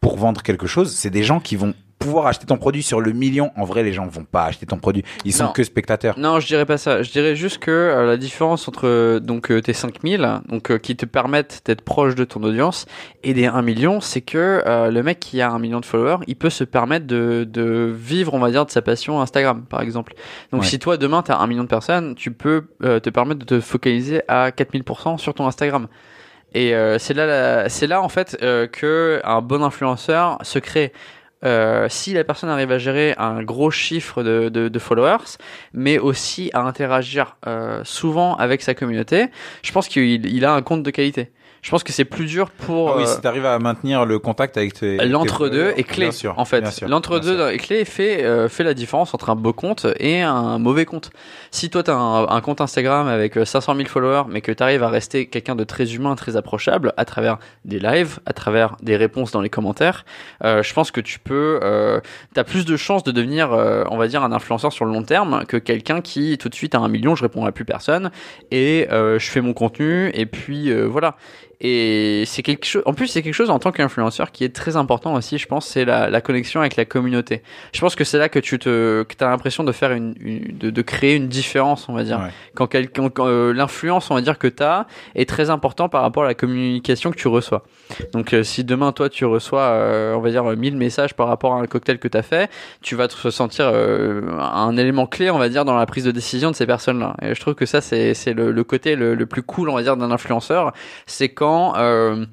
pour 0.01 0.17
vendre 0.17 0.43
quelque 0.43 0.67
chose. 0.67 0.93
C'est 0.95 1.09
des 1.09 1.23
gens 1.23 1.39
qui 1.39 1.55
vont 1.55 1.73
pouvoir 1.99 2.27
acheter 2.27 2.45
ton 2.45 2.55
produit 2.57 2.81
sur 2.81 3.01
le 3.01 3.11
million. 3.11 3.51
En 3.57 3.65
vrai, 3.65 3.83
les 3.83 3.91
gens 3.91 4.07
vont 4.07 4.23
pas 4.23 4.45
acheter 4.45 4.65
ton 4.65 4.77
produit. 4.77 5.03
Ils 5.25 5.33
sont 5.33 5.43
Non. 5.45 5.51
que 5.51 5.63
spectateurs. 5.63 6.17
Non, 6.17 6.39
je 6.39 6.47
dirais 6.47 6.65
pas 6.65 6.77
ça. 6.77 7.03
Je 7.03 7.11
dirais 7.11 7.35
juste 7.35 7.57
que 7.59 7.69
euh, 7.71 8.05
la 8.07 8.15
différence 8.15 8.67
entre 8.69 8.87
euh, 8.87 9.19
donc 9.19 9.51
euh, 9.51 9.61
tes 9.61 9.73
5000, 9.73 10.39
donc 10.47 10.71
euh, 10.71 10.77
qui 10.77 10.95
te 10.95 11.05
permettent 11.05 11.61
d'être 11.65 11.81
proche 11.81 12.15
de 12.15 12.23
ton 12.23 12.41
audience, 12.43 12.85
et 13.23 13.33
des 13.33 13.47
1 13.47 13.61
million, 13.63 13.99
c'est 13.99 14.21
que 14.21 14.63
euh, 14.65 14.89
le 14.91 15.03
mec 15.03 15.19
qui 15.19 15.41
a 15.41 15.51
un 15.51 15.59
million 15.59 15.81
de 15.81 15.85
followers, 15.85 16.23
il 16.27 16.37
peut 16.37 16.49
se 16.49 16.63
permettre 16.63 17.05
de, 17.05 17.43
de 17.43 17.93
vivre, 17.93 18.33
on 18.33 18.39
va 18.39 18.49
dire, 18.49 18.65
de 18.65 18.71
sa 18.71 18.81
passion 18.81 19.19
Instagram, 19.21 19.65
par 19.69 19.81
exemple. 19.81 20.13
Donc 20.53 20.61
Ouais. 20.61 20.67
si 20.67 20.79
toi 20.79 20.95
demain 20.95 21.21
t'as 21.21 21.37
un 21.37 21.47
million 21.47 21.63
de 21.63 21.67
personnes, 21.69 22.15
tu 22.15 22.31
peux 22.31 22.63
euh, 22.81 22.99
te 23.01 23.09
permettre 23.09 23.39
de 23.41 23.45
te 23.45 23.59
focaliser 23.59 24.21
à 24.29 24.51
4000% 24.51 25.17
sur 25.17 25.33
ton 25.33 25.45
Instagram. 25.47 25.87
Et 26.55 26.73
euh, 26.73 26.97
c'est 26.97 27.13
là, 27.13 27.69
c'est 27.69 27.85
là 27.87 28.01
en 28.01 28.09
fait 28.09 28.37
euh, 28.41 28.65
que 28.67 29.21
un 29.23 29.41
bon 29.41 29.61
influenceur 29.63 30.39
se 30.41 30.57
crée. 30.59 30.91
Euh, 31.45 31.87
si 31.89 32.13
la 32.13 32.23
personne 32.23 32.49
arrive 32.49 32.71
à 32.71 32.77
gérer 32.77 33.15
un 33.17 33.41
gros 33.43 33.71
chiffre 33.71 34.23
de, 34.23 34.49
de, 34.49 34.67
de 34.67 34.79
followers, 34.79 35.37
mais 35.73 35.97
aussi 35.97 36.49
à 36.53 36.61
interagir 36.61 37.37
euh, 37.47 37.81
souvent 37.85 38.35
avec 38.35 38.61
sa 38.61 38.73
communauté, 38.73 39.27
je 39.63 39.71
pense 39.71 39.87
qu'il 39.87 40.25
il 40.25 40.45
a 40.45 40.53
un 40.53 40.61
compte 40.61 40.83
de 40.83 40.91
qualité. 40.91 41.31
Je 41.61 41.69
pense 41.71 41.83
que 41.83 41.91
c'est 41.91 42.05
plus 42.05 42.25
dur 42.25 42.49
pour 42.51 42.91
Ah 42.91 42.93
oui, 42.97 43.03
euh, 43.03 43.05
si 43.05 43.21
tu 43.21 43.27
arrives 43.27 43.45
à 43.45 43.59
maintenir 43.59 44.05
le 44.05 44.19
contact 44.19 44.57
avec 44.57 44.73
tes. 44.73 44.97
L'entre-deux 45.05 45.73
est 45.75 45.83
clé, 45.83 46.05
bien 46.05 46.11
sûr, 46.11 46.33
en 46.37 46.45
fait. 46.45 46.81
L'entre-deux 46.87 47.49
est 47.49 47.57
clé 47.57 47.79
et 47.79 47.85
fait, 47.85 48.23
euh, 48.23 48.47
fait 48.49 48.63
la 48.63 48.73
différence 48.73 49.13
entre 49.13 49.29
un 49.29 49.35
beau 49.35 49.53
compte 49.53 49.85
et 49.99 50.21
un 50.21 50.57
mauvais 50.59 50.85
compte. 50.85 51.11
Si 51.51 51.69
toi, 51.69 51.83
tu 51.83 51.91
as 51.91 51.95
un, 51.95 52.27
un 52.27 52.41
compte 52.41 52.61
Instagram 52.61 53.07
avec 53.07 53.37
euh, 53.37 53.45
500 53.45 53.75
000 53.75 53.87
followers, 53.87 54.23
mais 54.29 54.41
que 54.41 54.51
tu 54.51 54.63
arrives 54.63 54.83
à 54.83 54.89
rester 54.89 55.27
quelqu'un 55.27 55.55
de 55.55 55.63
très 55.63 55.93
humain, 55.95 56.15
très 56.15 56.37
approchable, 56.37 56.93
à 56.97 57.05
travers 57.05 57.37
des 57.65 57.79
lives, 57.79 58.19
à 58.25 58.33
travers 58.33 58.75
des 58.81 58.95
réponses 58.95 59.31
dans 59.31 59.41
les 59.41 59.49
commentaires, 59.49 60.05
euh, 60.43 60.63
je 60.63 60.73
pense 60.73 60.91
que 60.91 61.01
tu 61.01 61.19
peux... 61.19 61.59
Euh, 61.63 61.99
tu 62.33 62.39
as 62.39 62.43
plus 62.43 62.65
de 62.65 62.77
chances 62.77 63.03
de 63.03 63.11
devenir, 63.11 63.51
euh, 63.51 63.83
on 63.89 63.97
va 63.97 64.07
dire, 64.07 64.23
un 64.23 64.31
influenceur 64.31 64.71
sur 64.71 64.85
le 64.85 64.91
long 64.91 65.03
terme 65.03 65.45
que 65.47 65.57
quelqu'un 65.57 66.01
qui, 66.01 66.37
tout 66.37 66.49
de 66.49 66.55
suite, 66.55 66.75
a 66.75 66.79
un 66.79 66.87
million, 66.87 67.15
je 67.15 67.23
réponds 67.23 67.45
à 67.45 67.51
plus 67.51 67.65
personne, 67.65 68.11
et 68.51 68.87
euh, 68.91 69.19
je 69.19 69.29
fais 69.29 69.41
mon 69.41 69.53
contenu, 69.53 70.09
et 70.13 70.25
puis 70.25 70.71
euh, 70.71 70.85
voilà. 70.85 71.15
Et 71.61 72.23
c'est 72.25 72.41
quelque 72.41 72.65
chose. 72.65 72.83
En 72.85 72.93
plus, 72.93 73.07
c'est 73.07 73.21
quelque 73.21 73.33
chose 73.33 73.49
en 73.49 73.59
tant 73.59 73.71
qu'influenceur 73.73 74.31
qui 74.31 74.45
est 74.45 74.55
très 74.55 74.77
important 74.77 75.13
aussi. 75.15 75.37
Je 75.37 75.45
pense 75.45 75.65
c'est 75.67 75.83
la, 75.83 76.09
la 76.09 76.21
connexion 76.21 76.61
avec 76.61 76.77
la 76.77 76.85
communauté. 76.85 77.41
Je 77.73 77.81
pense 77.81 77.95
que 77.95 78.05
c'est 78.05 78.17
là 78.17 78.29
que 78.29 78.39
tu 78.39 78.57
te, 78.59 79.03
que 79.03 79.23
as 79.25 79.29
l'impression 79.29 79.65
de 79.65 79.73
faire 79.73 79.91
une, 79.91 80.13
une- 80.21 80.57
de, 80.57 80.69
de 80.69 80.81
créer 80.81 81.15
une 81.15 81.27
différence, 81.27 81.89
on 81.89 81.93
va 81.93 82.03
dire. 82.05 82.19
Ouais. 82.19 82.29
Quand 82.55 82.67
quelqu'un, 82.67 83.09
quand, 83.09 83.27
euh, 83.27 83.51
l'influence, 83.53 84.09
on 84.09 84.15
va 84.15 84.21
dire 84.21 84.37
que 84.39 84.47
tu 84.47 84.63
as 84.63 84.87
est 85.15 85.27
très 85.27 85.49
important 85.49 85.89
par 85.89 86.01
rapport 86.01 86.23
à 86.23 86.27
la 86.27 86.33
communication 86.33 87.11
que 87.11 87.17
tu 87.17 87.27
reçois. 87.27 87.63
Donc, 88.13 88.33
euh, 88.33 88.43
si 88.43 88.63
demain 88.63 88.93
toi 88.93 89.09
tu 89.09 89.25
reçois, 89.25 89.63
euh, 89.63 90.13
on 90.13 90.21
va 90.21 90.29
dire 90.29 90.45
1000 90.45 90.77
messages 90.77 91.13
par 91.13 91.27
rapport 91.27 91.55
à 91.55 91.59
un 91.59 91.65
cocktail 91.65 91.99
que 91.99 92.07
tu 92.07 92.17
as 92.17 92.23
fait, 92.23 92.49
tu 92.81 92.95
vas 92.95 93.09
te 93.09 93.29
sentir 93.31 93.69
euh, 93.73 94.21
un 94.39 94.77
élément 94.77 95.07
clé, 95.07 95.29
on 95.29 95.37
va 95.37 95.49
dire, 95.49 95.65
dans 95.65 95.75
la 95.75 95.85
prise 95.85 96.05
de 96.05 96.11
décision 96.11 96.51
de 96.51 96.55
ces 96.55 96.65
personnes-là. 96.65 97.17
Et 97.21 97.35
je 97.35 97.41
trouve 97.41 97.55
que 97.55 97.65
ça 97.65 97.81
c'est 97.81 98.13
c'est 98.13 98.33
le, 98.33 98.51
le 98.53 98.63
côté 98.63 98.95
le, 98.95 99.13
le 99.13 99.25
plus 99.25 99.43
cool, 99.43 99.67
on 99.69 99.75
va 99.75 99.83
dire, 99.83 99.97
d'un 99.97 100.11
influenceur, 100.11 100.71
c'est 101.05 101.27
quand 101.27 101.48
euh, 101.77 102.25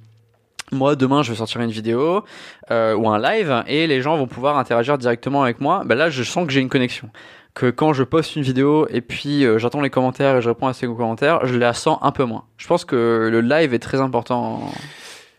moi 0.72 0.96
demain 0.96 1.22
je 1.22 1.31
vais 1.31 1.37
sortir 1.37 1.61
une 1.61 1.70
vidéo 1.70 2.24
euh, 2.70 2.94
ou 2.94 3.09
un 3.09 3.18
live 3.18 3.62
et 3.66 3.87
les 3.87 4.02
gens 4.02 4.16
vont 4.16 4.26
pouvoir 4.26 4.59
interagir 4.59 4.98
directement 4.98 5.42
avec 5.42 5.61
moi. 5.61 5.83
Ben 5.85 5.94
là 5.96 6.11
je 6.11 6.22
sens 6.22 6.46
que 6.46 6.52
j'ai 6.52 6.61
une 6.61 6.68
connexion. 6.68 7.11
Que 7.55 7.70
quand 7.70 7.94
je 7.94 8.02
poste 8.02 8.37
une 8.37 8.42
vidéo 8.42 8.87
et 8.90 9.00
puis 9.00 9.44
euh, 9.44 9.59
j'attends 9.59 9.81
les 9.81 9.90
commentaires 9.90 10.37
et 10.37 10.42
je 10.42 10.48
réponds 10.48 10.66
à 10.66 10.74
ces 10.74 10.87
commentaires, 10.87 11.46
je 11.46 11.57
la 11.57 11.72
sens 11.72 11.98
un 12.02 12.12
peu 12.12 12.24
moins. 12.24 12.44
Je 12.59 12.66
pense 12.66 12.85
que 12.85 13.29
le 13.31 13.40
live 13.40 13.72
est 13.72 13.79
très 13.79 14.00
important 14.00 14.70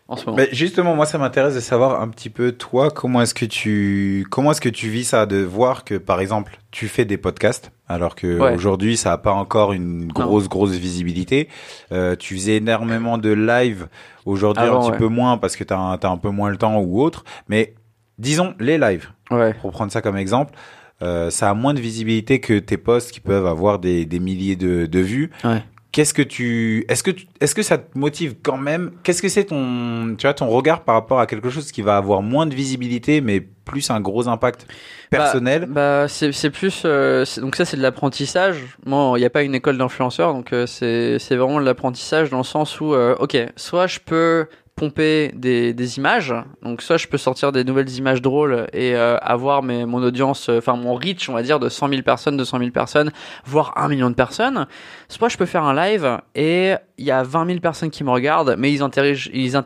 en, 0.08 0.14
en 0.14 0.16
ce 0.16 0.24
moment. 0.26 0.36
Mais 0.38 0.48
justement, 0.52 0.96
moi, 0.96 1.06
ça 1.06 1.18
m'intéresse 1.18 1.54
de 1.54 1.60
savoir 1.60 2.00
un 2.00 2.08
petit 2.08 2.30
peu 2.30 2.52
toi, 2.52 2.90
comment 2.90 3.22
est-ce 3.22 3.34
que 3.34 3.44
tu, 3.44 4.26
comment 4.30 4.50
est-ce 4.52 4.60
que 4.60 4.68
tu 4.68 4.88
vis 4.88 5.04
ça, 5.04 5.26
de 5.26 5.36
voir 5.42 5.84
que, 5.84 5.94
par 5.94 6.20
exemple, 6.20 6.58
tu 6.70 6.88
fais 6.88 7.04
des 7.04 7.16
podcasts, 7.18 7.70
alors 7.88 8.14
que 8.14 8.38
Ouais. 8.38 8.54
aujourd'hui, 8.54 8.96
ça 8.96 9.12
a 9.12 9.18
pas 9.18 9.32
encore 9.32 9.72
une 9.72 10.08
grosse, 10.08 10.48
grosse 10.48 10.72
visibilité. 10.72 11.48
Euh, 11.92 12.16
tu 12.16 12.34
faisais 12.34 12.56
énormément 12.56 13.18
de 13.18 13.30
live. 13.30 13.88
Aujourd'hui, 14.26 14.64
un 14.64 14.80
petit 14.80 14.90
ouais. 14.90 14.98
peu 14.98 15.06
moins 15.08 15.38
parce 15.38 15.56
que 15.56 15.64
t'as, 15.64 15.78
un- 15.78 15.96
t'as 15.98 16.10
un 16.10 16.18
peu 16.18 16.30
moins 16.30 16.50
le 16.50 16.56
temps 16.56 16.78
ou 16.80 17.00
autre. 17.02 17.24
Mais 17.48 17.74
disons 18.18 18.54
les 18.58 18.78
lives, 18.78 19.10
Ouais. 19.30 19.54
pour 19.54 19.70
prendre 19.72 19.92
ça 19.92 20.02
comme 20.02 20.16
exemple, 20.16 20.52
euh, 21.00 21.30
ça 21.30 21.48
a 21.50 21.54
moins 21.54 21.74
de 21.74 21.80
visibilité 21.80 22.40
que 22.40 22.58
tes 22.58 22.76
posts 22.76 23.12
qui 23.12 23.20
peuvent 23.20 23.46
avoir 23.46 23.78
des, 23.78 24.04
des 24.04 24.18
milliers 24.18 24.56
de, 24.56 24.86
de 24.86 24.98
vues. 24.98 25.30
Ouais. 25.44 25.62
Qu'est-ce 25.90 26.12
que 26.12 26.20
tu, 26.22 26.84
est-ce 26.88 27.02
que, 27.02 27.10
tu- 27.10 27.26
est-ce 27.40 27.54
que 27.54 27.62
ça 27.62 27.78
te 27.78 27.98
motive 27.98 28.34
quand 28.42 28.58
même? 28.58 28.92
Qu'est-ce 29.02 29.22
que 29.22 29.28
c'est 29.28 29.44
ton, 29.44 30.14
tu 30.18 30.26
vois, 30.26 30.34
ton 30.34 30.48
regard 30.48 30.82
par 30.82 30.94
rapport 30.94 31.18
à 31.18 31.26
quelque 31.26 31.48
chose 31.48 31.72
qui 31.72 31.80
va 31.80 31.96
avoir 31.96 32.20
moins 32.20 32.44
de 32.46 32.54
visibilité, 32.54 33.22
mais 33.22 33.40
plus 33.40 33.90
un 33.90 33.98
gros 34.00 34.28
impact 34.28 34.66
personnel? 35.10 35.66
Bah, 35.66 36.06
c'est 36.06 36.32
c'est 36.32 36.50
plus 36.50 36.82
euh, 36.84 37.24
donc 37.38 37.56
ça 37.56 37.64
c'est 37.64 37.78
de 37.78 37.82
l'apprentissage. 37.82 38.76
Moi, 38.84 39.14
il 39.16 39.20
n'y 39.20 39.26
a 39.26 39.30
pas 39.30 39.42
une 39.42 39.54
école 39.54 39.78
d'influenceurs, 39.78 40.34
donc 40.34 40.52
euh, 40.52 40.66
c'est 40.66 41.18
c'est 41.18 41.36
vraiment 41.36 41.58
de 41.58 41.64
l'apprentissage 41.64 42.28
dans 42.28 42.38
le 42.38 42.44
sens 42.44 42.80
où 42.80 42.92
euh, 42.92 43.14
ok, 43.18 43.36
soit 43.56 43.86
je 43.86 43.98
peux 44.04 44.46
pomper 44.78 45.32
des, 45.34 45.98
images, 45.98 46.32
donc 46.62 46.82
soit 46.82 46.98
je 46.98 47.08
peux 47.08 47.18
sortir 47.18 47.50
des 47.50 47.64
nouvelles 47.64 47.90
images 47.96 48.22
drôles 48.22 48.68
et 48.72 48.94
euh, 48.94 49.16
avoir 49.18 49.62
mon 49.62 50.02
audience, 50.02 50.48
euh, 50.48 50.58
enfin 50.58 50.76
mon 50.76 50.94
reach, 50.94 51.28
on 51.28 51.32
va 51.32 51.42
dire, 51.42 51.58
de 51.58 51.68
100 51.68 51.88
000 51.88 52.02
personnes, 52.02 52.36
200 52.36 52.58
000 52.58 52.70
personnes, 52.70 53.10
voire 53.44 53.72
1 53.76 53.88
million 53.88 54.08
de 54.08 54.14
personnes. 54.14 54.66
Soit 55.08 55.28
je 55.28 55.36
peux 55.36 55.46
faire 55.46 55.64
un 55.64 55.74
live 55.74 56.18
et 56.36 56.74
il 56.96 57.04
y 57.04 57.10
a 57.10 57.24
20 57.24 57.46
000 57.46 57.58
personnes 57.58 57.90
qui 57.90 58.04
me 58.04 58.10
regardent, 58.10 58.54
mais 58.56 58.72
ils 58.72 58.82
interagissent, 58.82 59.30
ils 59.34 59.56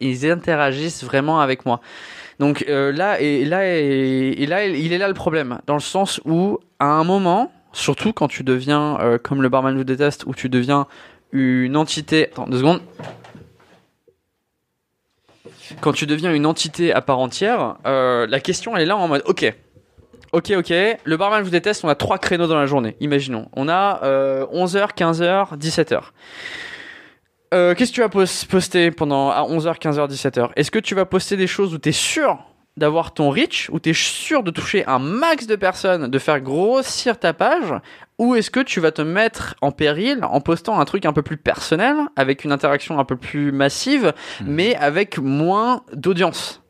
ils 0.00 0.30
interagissent 0.30 1.04
vraiment 1.04 1.40
avec 1.40 1.66
moi. 1.66 1.80
Donc 2.40 2.64
euh, 2.68 2.90
là 2.90 3.20
et 3.20 3.44
là 3.44 3.66
et, 3.66 4.46
là 4.46 4.66
il 4.66 4.92
est 4.92 4.98
là 4.98 5.08
le 5.08 5.14
problème 5.14 5.58
dans 5.66 5.74
le 5.74 5.80
sens 5.80 6.20
où 6.24 6.58
à 6.78 6.86
un 6.86 7.04
moment 7.04 7.52
surtout 7.72 8.12
quand 8.12 8.28
tu 8.28 8.44
deviens 8.44 8.98
comme 9.22 9.42
le 9.42 9.48
barman 9.48 9.76
vous 9.76 9.84
déteste 9.84 10.24
où 10.26 10.34
tu 10.34 10.48
deviens 10.48 10.86
une 11.32 11.76
entité 11.76 12.26
attends 12.26 12.46
deux 12.46 12.58
secondes 12.58 12.80
quand 15.80 15.92
tu 15.92 16.06
deviens 16.06 16.32
une 16.32 16.46
entité 16.46 16.92
à 16.92 17.00
part 17.00 17.18
entière 17.18 17.76
euh, 17.86 18.26
la 18.28 18.40
question 18.40 18.76
est 18.76 18.84
là 18.86 18.96
en 18.96 19.08
mode 19.08 19.22
ok 19.26 19.52
Ok, 20.32 20.50
ok. 20.50 20.70
Le 21.04 21.16
barman 21.16 21.44
vous 21.44 21.50
déteste. 21.50 21.84
On 21.84 21.88
a 21.88 21.94
trois 21.94 22.18
créneaux 22.18 22.48
dans 22.48 22.58
la 22.58 22.66
journée. 22.66 22.96
Imaginons. 22.98 23.48
On 23.52 23.68
a 23.68 24.00
euh, 24.02 24.44
11h, 24.46 24.88
15h, 24.96 25.56
17h. 25.56 26.00
Euh, 27.52 27.74
Qu'est-ce 27.76 27.90
que 27.92 27.94
tu 27.94 28.00
vas 28.00 28.08
pos- 28.08 28.46
poster 28.50 28.90
pendant 28.90 29.30
à 29.30 29.42
11h, 29.42 29.78
15h, 29.78 30.08
17h 30.10 30.50
Est-ce 30.56 30.72
que 30.72 30.80
tu 30.80 30.96
vas 30.96 31.04
poster 31.04 31.36
des 31.36 31.46
choses 31.46 31.72
où 31.72 31.78
tu 31.78 31.90
es 31.90 31.92
sûr 31.92 32.38
d'avoir 32.76 33.14
ton 33.14 33.30
reach, 33.30 33.70
où 33.72 33.78
tu 33.78 33.90
es 33.90 33.94
sûr 33.94 34.42
de 34.42 34.50
toucher 34.50 34.84
un 34.86 34.98
max 34.98 35.46
de 35.46 35.56
personnes, 35.56 36.08
de 36.08 36.18
faire 36.18 36.40
grossir 36.40 37.18
ta 37.18 37.32
page 37.32 37.72
Ou 38.18 38.34
est-ce 38.34 38.50
que 38.50 38.60
tu 38.60 38.80
vas 38.80 38.90
te 38.90 39.02
mettre 39.02 39.54
en 39.60 39.70
péril 39.70 40.20
en 40.24 40.40
postant 40.40 40.80
un 40.80 40.84
truc 40.84 41.06
un 41.06 41.12
peu 41.12 41.22
plus 41.22 41.36
personnel, 41.36 41.96
avec 42.16 42.44
une 42.44 42.52
interaction 42.52 42.98
un 42.98 43.04
peu 43.04 43.16
plus 43.16 43.52
massive, 43.52 44.12
mais 44.44 44.74
avec 44.76 45.18
moins 45.18 45.82
d'audience? 45.92 46.62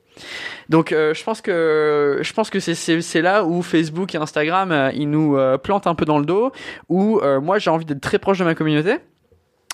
Donc 0.69 0.93
euh, 0.93 1.13
je 1.15 1.25
pense 1.25 1.41
que 1.41 2.21
je 2.23 2.33
pense 2.33 2.51
que 2.51 2.61
c'est 2.61 2.75
c'est 2.75 3.01
c'est 3.01 3.23
là 3.23 3.45
où 3.45 3.63
Facebook 3.63 4.15
et 4.15 4.19
Instagram 4.19 4.73
euh, 4.73 4.91
ils 4.95 5.11
nous 5.11 5.37
euh, 5.37 5.59
plantent 5.59 5.87
un 5.87 5.95
peu 5.95 6.05
dans 6.05 6.19
le 6.19 6.25
dos 6.25 6.53
où 6.89 7.19
euh, 7.19 7.41
moi 7.41 7.59
j'ai 7.59 7.71
envie 7.71 7.85
d'être 7.85 8.01
très 8.01 8.19
proche 8.19 8.39
de 8.39 8.45
ma 8.45 8.55
communauté. 8.55 8.97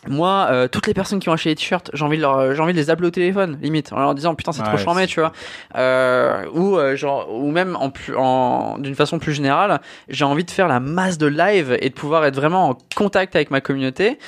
Moi, 0.09 0.49
euh, 0.51 0.69
toutes 0.69 0.87
les 0.87 0.95
personnes 0.95 1.21
qui 1.21 1.29
ont 1.29 1.33
acheté 1.33 1.51
des 1.51 1.57
t-shirts, 1.57 1.91
j'ai 1.93 2.05
envie 2.05 2.17
de 2.17 2.23
leur, 2.23 2.55
j'ai 2.55 2.61
envie 2.61 2.73
de 2.73 2.79
les 2.79 2.89
appeler 2.89 3.09
au 3.09 3.11
téléphone, 3.11 3.59
limite, 3.61 3.93
en 3.93 3.99
leur 3.99 4.15
disant 4.15 4.35
putain 4.35 4.53
c'est 4.53 4.63
trop 4.63 4.73
Ouais, 4.73 4.79
charmé, 4.79 5.07
tu 5.07 5.21
vois. 5.21 5.33
Euh, 5.77 6.45
ou 6.55 6.79
euh, 6.79 6.97
genre, 6.97 7.29
ou 7.35 7.51
même 7.51 7.77
en 7.77 7.91
plus, 7.91 8.17
en 8.17 8.79
d'une 8.79 8.95
façon 8.95 9.19
plus 9.19 9.35
générale, 9.35 9.81
j'ai 10.09 10.25
envie 10.25 10.45
de 10.45 10.51
faire 10.51 10.69
la 10.69 10.81
masse 10.81 11.19
de 11.19 11.27
live 11.27 11.77
et 11.81 11.91
de 11.91 11.95
pouvoir 11.95 12.25
être 12.25 12.37
vraiment 12.37 12.71
en 12.71 12.79
contact 12.97 13.37
avec 13.37 13.51
ma 13.51 13.61
communauté. 13.61 14.19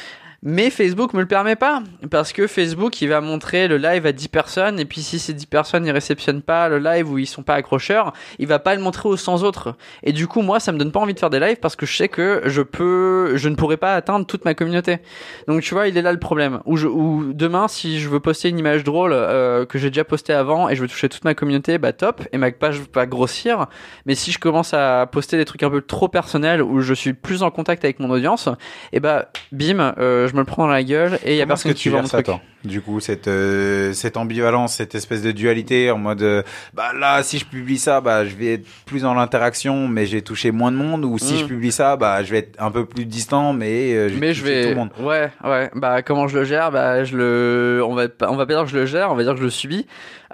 Mais 0.45 0.71
Facebook 0.71 1.15
me 1.15 1.21
le 1.21 1.27
permet 1.27 1.55
pas 1.55 1.83
parce 2.11 2.33
que 2.33 2.49
Facebook 2.49 3.01
il 3.01 3.09
va 3.09 3.21
montrer 3.21 3.69
le 3.69 3.77
live 3.77 4.07
à 4.07 4.13
10 4.13 4.27
personnes 4.27 4.81
et 4.81 4.85
puis 4.85 5.01
si 5.01 5.21
ces 5.21 5.33
10 5.33 5.47
personnes 5.47 5.87
ils 5.87 5.93
réceptionnent 5.93 6.43
pas 6.43 6.69
le 6.69 6.79
live 6.79 7.09
ou 7.09 7.19
ils 7.19 7.27
sont 7.27 7.45
pas 7.45 7.55
accrocheurs, 7.55 8.13
il 8.41 8.49
va 8.49 8.59
pas 8.59 8.75
le 8.75 8.81
montrer 8.81 9.09
aux 9.09 9.17
100 9.17 9.45
autres. 9.45 9.77
Et 10.03 10.13
du 10.13 10.27
coup 10.27 10.43
moi 10.43 10.59
ça 10.59 10.73
me 10.73 10.79
donne 10.79 10.91
pas 10.91 10.99
envie 10.99 11.15
de 11.15 11.19
faire 11.21 11.31
des 11.31 11.39
lives 11.39 11.59
parce 11.61 11.77
que 11.77 11.87
je 11.87 11.97
sais 11.97 12.09
que 12.09 12.43
je 12.47 12.61
peux 12.61 13.37
je 13.37 13.49
ne 13.49 13.55
pourrai 13.55 13.77
pas 13.77 13.95
atteindre 13.95 14.27
toute 14.27 14.45
ma 14.45 14.55
communauté. 14.55 14.99
Donc 15.47 15.63
tu 15.63 15.75
vois, 15.75 15.87
il 15.87 15.97
est 15.97 16.03
là 16.03 16.13
le 16.13 16.19
problème. 16.19 16.61
Ou 16.67 16.77
je 16.77 16.89
ou 16.89 17.33
demain 17.33 17.69
si 17.69 18.01
je 18.01 18.09
veux 18.09 18.19
poster 18.19 18.49
une 18.49 18.59
image 18.59 18.83
drôle 18.83 19.13
euh, 19.13 19.65
que 19.65 19.79
j'ai 19.79 19.91
déjà 19.91 20.03
postée 20.05 20.33
avant 20.33 20.69
et 20.69 20.75
je 20.75 20.83
veux 20.83 20.89
toucher 20.89 21.09
toute 21.09 21.25
ma 21.25 21.35
communauté, 21.35 21.79
bah 21.79 21.93
top 21.93 22.23
et 22.33 22.39
ma 22.39 22.51
page 22.51 22.81
va 22.93 23.07
grossir. 23.07 23.67
Mais 24.07 24.17
si 24.17 24.33
je 24.33 24.41
commence 24.41 24.75
à 24.75 25.07
poster 25.07 25.37
des 25.37 25.45
trucs 25.45 25.63
un 25.63 25.71
peu 25.71 25.83
trop 25.83 26.09
personnels 26.09 26.63
où 26.63 26.81
je 26.81 26.95
suis 26.95 27.13
plus 27.13 27.45
en 27.45 27.51
contact 27.53 27.85
avec 27.85 28.01
mon 28.01 28.11
audience, 28.11 28.49
et 28.93 28.99
bah 28.99 29.31
bim, 29.53 29.95
euh, 29.99 30.27
je 30.33 30.37
me 30.37 30.41
le 30.41 30.47
prends 30.47 30.65
dans 30.65 30.73
la 30.73 30.83
gueule 30.83 31.19
et 31.25 31.33
il 31.35 31.37
y 31.37 31.43
a 31.43 31.47
personne 31.47 31.73
que 31.73 31.77
qui 31.77 31.85
tu 31.85 31.91
mon 31.91 32.05
ça, 32.07 32.23
truc. 32.23 32.37
Du 32.65 32.81
coup, 32.81 33.01
cette 33.01 33.29
euh, 33.29 33.93
cette 33.93 34.17
ambivalence, 34.17 34.75
cette 34.75 34.95
espèce 34.95 35.21
de 35.23 35.31
dualité 35.33 35.91
en 35.91 35.99
mode, 35.99 36.23
euh, 36.23 36.43
bah 36.75 36.93
là, 36.99 37.23
si 37.23 37.39
je 37.39 37.45
publie 37.45 37.79
ça, 37.79 38.01
bah 38.01 38.25
je 38.25 38.35
vais 38.37 38.55
être 38.55 38.67
plus 38.87 39.03
dans 39.03 39.15
l'interaction, 39.15 39.89
mais 39.89 40.07
j'ai 40.07 40.23
touché 40.23 40.51
moins 40.53 40.71
de 40.73 40.77
monde, 40.77 41.05
ou 41.05 41.19
si 41.19 41.35
Mm. 41.35 41.39
je 41.39 41.45
publie 41.45 41.73
ça, 41.73 41.97
bah 41.97 42.23
je 42.23 42.31
vais 42.33 42.39
être 42.39 42.63
un 42.63 42.71
peu 42.71 42.85
plus 42.87 43.05
distant, 43.05 43.53
mais 43.53 43.93
euh, 43.95 44.11
Mais 44.19 44.33
je 44.33 44.45
vais, 44.45 44.63
tout 44.63 44.69
le 44.71 44.75
monde. 44.77 44.91
ouais, 45.01 45.31
ouais. 45.45 45.71
Bah 45.75 46.03
comment 46.03 46.29
je 46.29 46.39
le 46.39 46.45
gère? 46.45 46.71
Bah 46.71 47.03
je 47.05 47.17
le, 47.17 47.83
on 47.85 47.95
va, 47.95 48.05
on 48.29 48.37
va 48.37 48.47
pas 48.47 48.55
dire 48.55 48.63
que 48.65 48.71
je 48.71 48.79
le 48.79 48.87
gère, 48.87 49.11
on 49.11 49.17
va 49.17 49.23
dire 49.25 49.33
que 49.33 49.39
je 49.41 49.45
le 49.45 49.51
subis. 49.51 49.87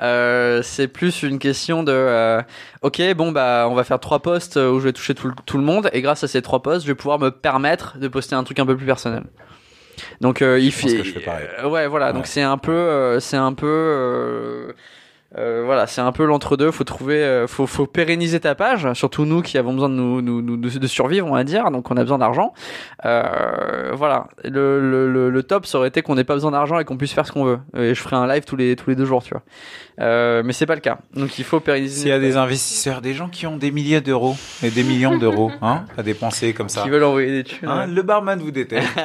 Euh, 0.03 0.61
c'est 0.63 0.87
plus 0.87 1.23
une 1.23 1.39
question 1.39 1.83
de, 1.83 2.41
ok, 2.83 3.03
bon 3.17 3.33
bah 3.33 3.67
on 3.71 3.75
va 3.75 3.85
faire 3.85 3.99
trois 4.01 4.21
posts 4.21 4.57
où 4.57 4.79
je 4.79 4.85
vais 4.85 4.93
toucher 4.93 5.15
tout, 5.15 5.29
le- 5.29 5.35
tout 5.47 5.57
le 5.57 5.65
monde, 5.65 5.89
et 5.93 6.03
grâce 6.03 6.23
à 6.23 6.29
ces 6.29 6.43
trois 6.43 6.63
posts, 6.63 6.83
je 6.87 6.91
vais 6.93 6.95
pouvoir 6.95 7.19
me 7.19 7.31
permettre 7.31 7.99
de 7.99 8.07
poster 8.07 8.35
un 8.37 8.45
truc 8.45 8.59
un 8.61 8.67
peu 8.67 8.77
plus 8.77 8.87
personnel. 8.87 9.23
Donc 10.21 10.43
euh, 10.43 10.59
il 10.59 10.73
fait, 10.73 11.03
euh, 11.59 11.69
ouais, 11.69 11.87
voilà. 11.87 12.13
Donc 12.13 12.27
c'est 12.27 12.43
un 12.43 12.59
peu, 12.59 12.73
euh, 12.73 13.21
c'est 13.21 13.37
un 13.37 13.53
peu. 13.53 14.75
Euh, 15.37 15.39
euh, 15.39 15.63
voilà, 15.65 15.87
c'est 15.87 16.01
un 16.01 16.13
peu 16.13 16.25
l'entre-deux. 16.25 16.71
Faut 16.71 16.85
trouver, 16.85 17.23
euh, 17.23 17.47
faut, 17.47 17.67
faut 17.67 17.87
pérenniser 17.87 18.41
ta 18.41 18.55
page. 18.55 18.91
Surtout 18.95 19.25
nous 19.25 19.43
qui 19.43 19.59
avons 19.59 19.73
besoin 19.75 19.89
de 19.89 19.95
nous, 19.95 20.23
nous, 20.23 20.41
nous- 20.43 20.57
de, 20.57 20.69
de 20.79 20.87
survivre, 20.87 21.27
on 21.27 21.35
va 21.35 21.45
dire. 21.45 21.71
Donc 21.71 21.91
on 21.91 21.97
a 21.97 22.03
besoin 22.03 22.19
d'argent. 22.19 22.53
Euh, 23.05 23.93
voilà. 23.95 24.29
Le, 24.45 24.81
le, 24.81 25.11
le, 25.13 25.31
le 25.31 25.43
top, 25.43 25.67
ça 25.67 25.79
aurait 25.79 25.89
été 25.89 26.03
qu'on 26.03 26.15
n'ait 26.15 26.25
pas 26.25 26.35
besoin 26.35 26.51
d'argent 26.51 26.79
et 26.79 26.85
qu'on 26.85 26.97
puisse 26.97 27.13
faire 27.13 27.27
ce 27.27 27.33
qu'on 27.33 27.45
veut. 27.45 27.59
Et 27.77 27.95
je 27.95 28.01
ferai 28.01 28.17
un 28.17 28.27
live 28.27 28.45
tous 28.45 28.57
les 28.57 28.77
tous 28.77 28.91
les 28.91 28.97
deux 28.97 29.05
jours, 29.05 29.23
tu 29.23 29.31
vois. 29.31 29.43
Euh, 30.01 30.43
mais 30.45 30.53
c'est 30.53 30.67
pas 30.67 30.75
le 30.75 30.81
cas. 30.81 30.99
Donc 31.15 31.39
il 31.39 31.45
faut 31.45 31.61
pérenniser. 31.61 32.01
S'il 32.01 32.09
y 32.09 32.13
a 32.13 32.19
des 32.19 32.37
investisseurs, 32.37 33.01
des 33.01 33.15
gens 33.15 33.29
qui 33.29 33.47
ont 33.47 33.57
des 33.57 33.71
milliers 33.71 34.01
d'euros 34.01 34.37
et 34.63 34.71
des 34.71 34.83
millions 34.85 35.19
d'euros, 35.19 35.51
hein, 35.63 35.85
à 35.97 36.03
dépenser 36.03 36.53
comme 36.55 36.69
ça. 36.69 36.83
qui 36.83 36.89
veulent 36.91 37.05
envoyer 37.05 37.31
des 37.33 37.45
thunes. 37.45 37.69
Hein, 37.69 37.87
le 37.87 38.03
barman 38.03 38.39
vous 38.39 38.51
déteste. 38.51 38.89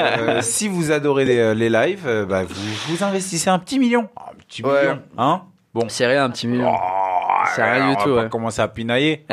Euh, 0.00 0.38
si 0.42 0.68
vous 0.68 0.92
adorez 0.92 1.24
les, 1.24 1.54
les 1.54 1.68
lives, 1.68 2.04
euh, 2.06 2.24
bah, 2.24 2.42
vous, 2.44 2.54
vous 2.88 3.04
investissez 3.04 3.50
un 3.50 3.58
petit 3.58 3.78
million. 3.78 4.08
Un 4.16 4.34
petit 4.38 4.62
Ouais. 4.64 4.82
million, 4.82 4.98
hein 5.18 5.42
Bon. 5.72 5.86
C'est 5.88 6.06
rien, 6.06 6.24
un 6.24 6.30
petit 6.30 6.48
million. 6.48 6.72
Oh, 6.74 7.42
C'est 7.54 7.62
rien 7.62 7.86
on 7.86 7.90
du 7.90 7.94
va 7.96 8.02
tout, 8.02 8.14
pas 8.16 8.22
ouais. 8.24 8.28
commencer 8.28 8.60
à 8.60 8.66
pinailler. 8.66 9.24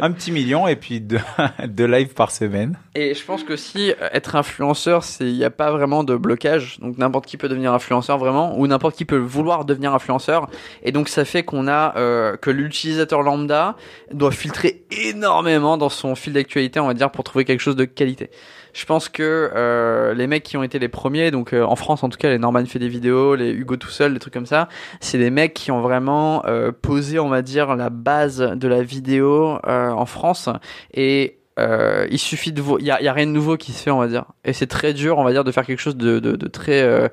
un 0.00 0.10
petit 0.12 0.32
million 0.32 0.66
et 0.66 0.76
puis 0.76 1.00
deux, 1.00 1.20
deux 1.68 1.86
lives 1.86 2.14
par 2.14 2.30
semaine. 2.30 2.78
Et 2.94 3.12
je 3.14 3.22
pense 3.22 3.44
que 3.44 3.54
si 3.54 3.90
euh, 3.90 4.08
être 4.12 4.34
influenceur, 4.34 5.04
c'est 5.04 5.26
il 5.26 5.36
n'y 5.36 5.44
a 5.44 5.50
pas 5.50 5.70
vraiment 5.70 6.04
de 6.04 6.16
blocage. 6.16 6.78
Donc 6.80 6.96
n'importe 6.96 7.26
qui 7.26 7.36
peut 7.36 7.48
devenir 7.50 7.74
influenceur 7.74 8.16
vraiment, 8.16 8.58
ou 8.58 8.66
n'importe 8.66 8.96
qui 8.96 9.04
peut 9.04 9.18
vouloir 9.18 9.66
devenir 9.66 9.92
influenceur. 9.92 10.48
Et 10.82 10.90
donc 10.90 11.08
ça 11.10 11.26
fait 11.26 11.42
qu'on 11.42 11.68
a 11.68 11.94
euh, 11.96 12.36
que 12.38 12.50
l'utilisateur 12.50 13.22
lambda 13.22 13.76
doit 14.10 14.32
filtrer 14.32 14.84
énormément 14.90 15.76
dans 15.76 15.90
son 15.90 16.14
fil 16.14 16.32
d'actualité, 16.32 16.80
on 16.80 16.86
va 16.86 16.94
dire, 16.94 17.10
pour 17.10 17.24
trouver 17.24 17.44
quelque 17.44 17.60
chose 17.60 17.76
de 17.76 17.84
qualité. 17.84 18.30
Je 18.78 18.84
pense 18.84 19.08
que 19.08 19.50
euh, 19.56 20.14
les 20.14 20.28
mecs 20.28 20.44
qui 20.44 20.56
ont 20.56 20.62
été 20.62 20.78
les 20.78 20.86
premiers, 20.86 21.32
donc 21.32 21.52
euh, 21.52 21.64
en 21.64 21.74
France 21.74 22.04
en 22.04 22.08
tout 22.08 22.16
cas, 22.16 22.28
les 22.28 22.38
Norman 22.38 22.64
fait 22.64 22.78
des 22.78 22.88
vidéos, 22.88 23.34
les 23.34 23.50
Hugo 23.50 23.76
tout 23.76 23.88
seul, 23.88 24.14
des 24.14 24.20
trucs 24.20 24.32
comme 24.32 24.46
ça, 24.46 24.68
c'est 25.00 25.18
des 25.18 25.30
mecs 25.30 25.52
qui 25.52 25.72
ont 25.72 25.80
vraiment 25.80 26.46
euh, 26.46 26.70
posé, 26.70 27.18
on 27.18 27.28
va 27.28 27.42
dire, 27.42 27.74
la 27.74 27.90
base 27.90 28.38
de 28.38 28.68
la 28.68 28.84
vidéo 28.84 29.58
euh, 29.66 29.90
en 29.90 30.06
France. 30.06 30.48
Et 30.94 31.40
euh, 31.58 32.06
il 32.12 32.20
suffit 32.20 32.52
de, 32.52 32.62
il 32.78 32.86
y 32.86 32.92
a, 32.92 33.02
y 33.02 33.08
a 33.08 33.12
rien 33.12 33.26
de 33.26 33.32
nouveau 33.32 33.56
qui 33.56 33.72
se 33.72 33.82
fait, 33.82 33.90
on 33.90 33.98
va 33.98 34.06
dire. 34.06 34.26
Et 34.44 34.52
c'est 34.52 34.68
très 34.68 34.92
dur, 34.92 35.18
on 35.18 35.24
va 35.24 35.32
dire, 35.32 35.42
de 35.42 35.50
faire 35.50 35.66
quelque 35.66 35.80
chose 35.80 35.96
de, 35.96 36.20
de, 36.20 36.36
de 36.36 36.46
très 36.46 36.80
euh, 36.80 37.08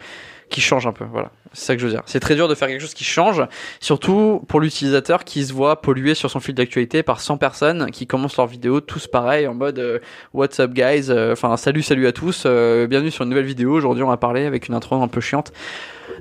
qui 0.52 0.62
change 0.62 0.86
un 0.86 0.94
peu. 0.94 1.06
Voilà, 1.12 1.32
c'est 1.56 1.68
ça 1.68 1.76
que 1.76 1.82
je 1.82 1.88
veux 1.88 1.94
dire. 1.94 2.04
C'est 2.06 2.20
très 2.20 2.36
dur 2.36 2.50
de 2.50 2.56
faire 2.56 2.68
quelque 2.68 2.82
chose 2.82 2.94
qui 2.94 3.06
change, 3.06 3.42
surtout 3.80 4.44
pour 4.50 4.60
l'utilisateur 4.60 5.24
qui 5.24 5.46
se 5.46 5.54
voit 5.54 5.82
pollué 5.82 6.14
sur 6.14 6.30
son 6.30 6.42
fil 6.42 6.54
d'actualité 6.54 7.02
par 7.02 7.22
100 7.22 7.38
personnes 7.38 7.90
qui 7.92 8.08
commencent 8.08 8.36
leur 8.36 8.48
vidéo 8.48 8.82
tous 8.82 9.08
pareil 9.08 9.48
en 9.48 9.54
mode 9.54 9.80
euh, 9.80 10.00
What's 10.34 10.60
up 10.60 10.74
guys, 10.74 11.10
Euh, 11.10 11.32
enfin 11.32 11.56
salut 11.56 11.82
salut 11.82 12.08
à 12.08 12.12
tous, 12.12 12.44
euh, 12.46 12.88
bienvenue 12.88 13.10
sur 13.10 13.24
une 13.24 13.30
nouvelle 13.30 13.46
vidéo. 13.46 13.72
Aujourd'hui 13.74 14.04
on 14.04 14.10
va 14.10 14.18
parler 14.18 14.46
avec 14.46 14.68
une 14.68 14.74
intro 14.74 15.02
un 15.02 15.08
peu 15.08 15.22
chiante. 15.22 15.54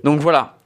Donc 0.05 0.21
voilà, 0.21 0.57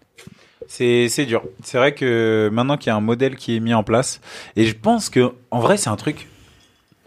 C'est 0.66 1.08
dur. 1.26 1.42
C'est 1.62 1.78
vrai 1.78 1.94
que 1.94 2.50
maintenant 2.52 2.76
qu'il 2.76 2.88
y 2.88 2.90
a 2.90 2.96
un 2.96 3.00
modèle 3.00 3.36
qui 3.36 3.56
est 3.56 3.60
mis 3.60 3.72
en 3.72 3.82
place, 3.82 4.20
et 4.54 4.66
je 4.66 4.74
pense 4.74 5.08
que 5.08 5.32
en 5.50 5.60
vrai 5.60 5.78
c'est 5.78 5.88
un 5.88 5.96
truc 5.96 6.28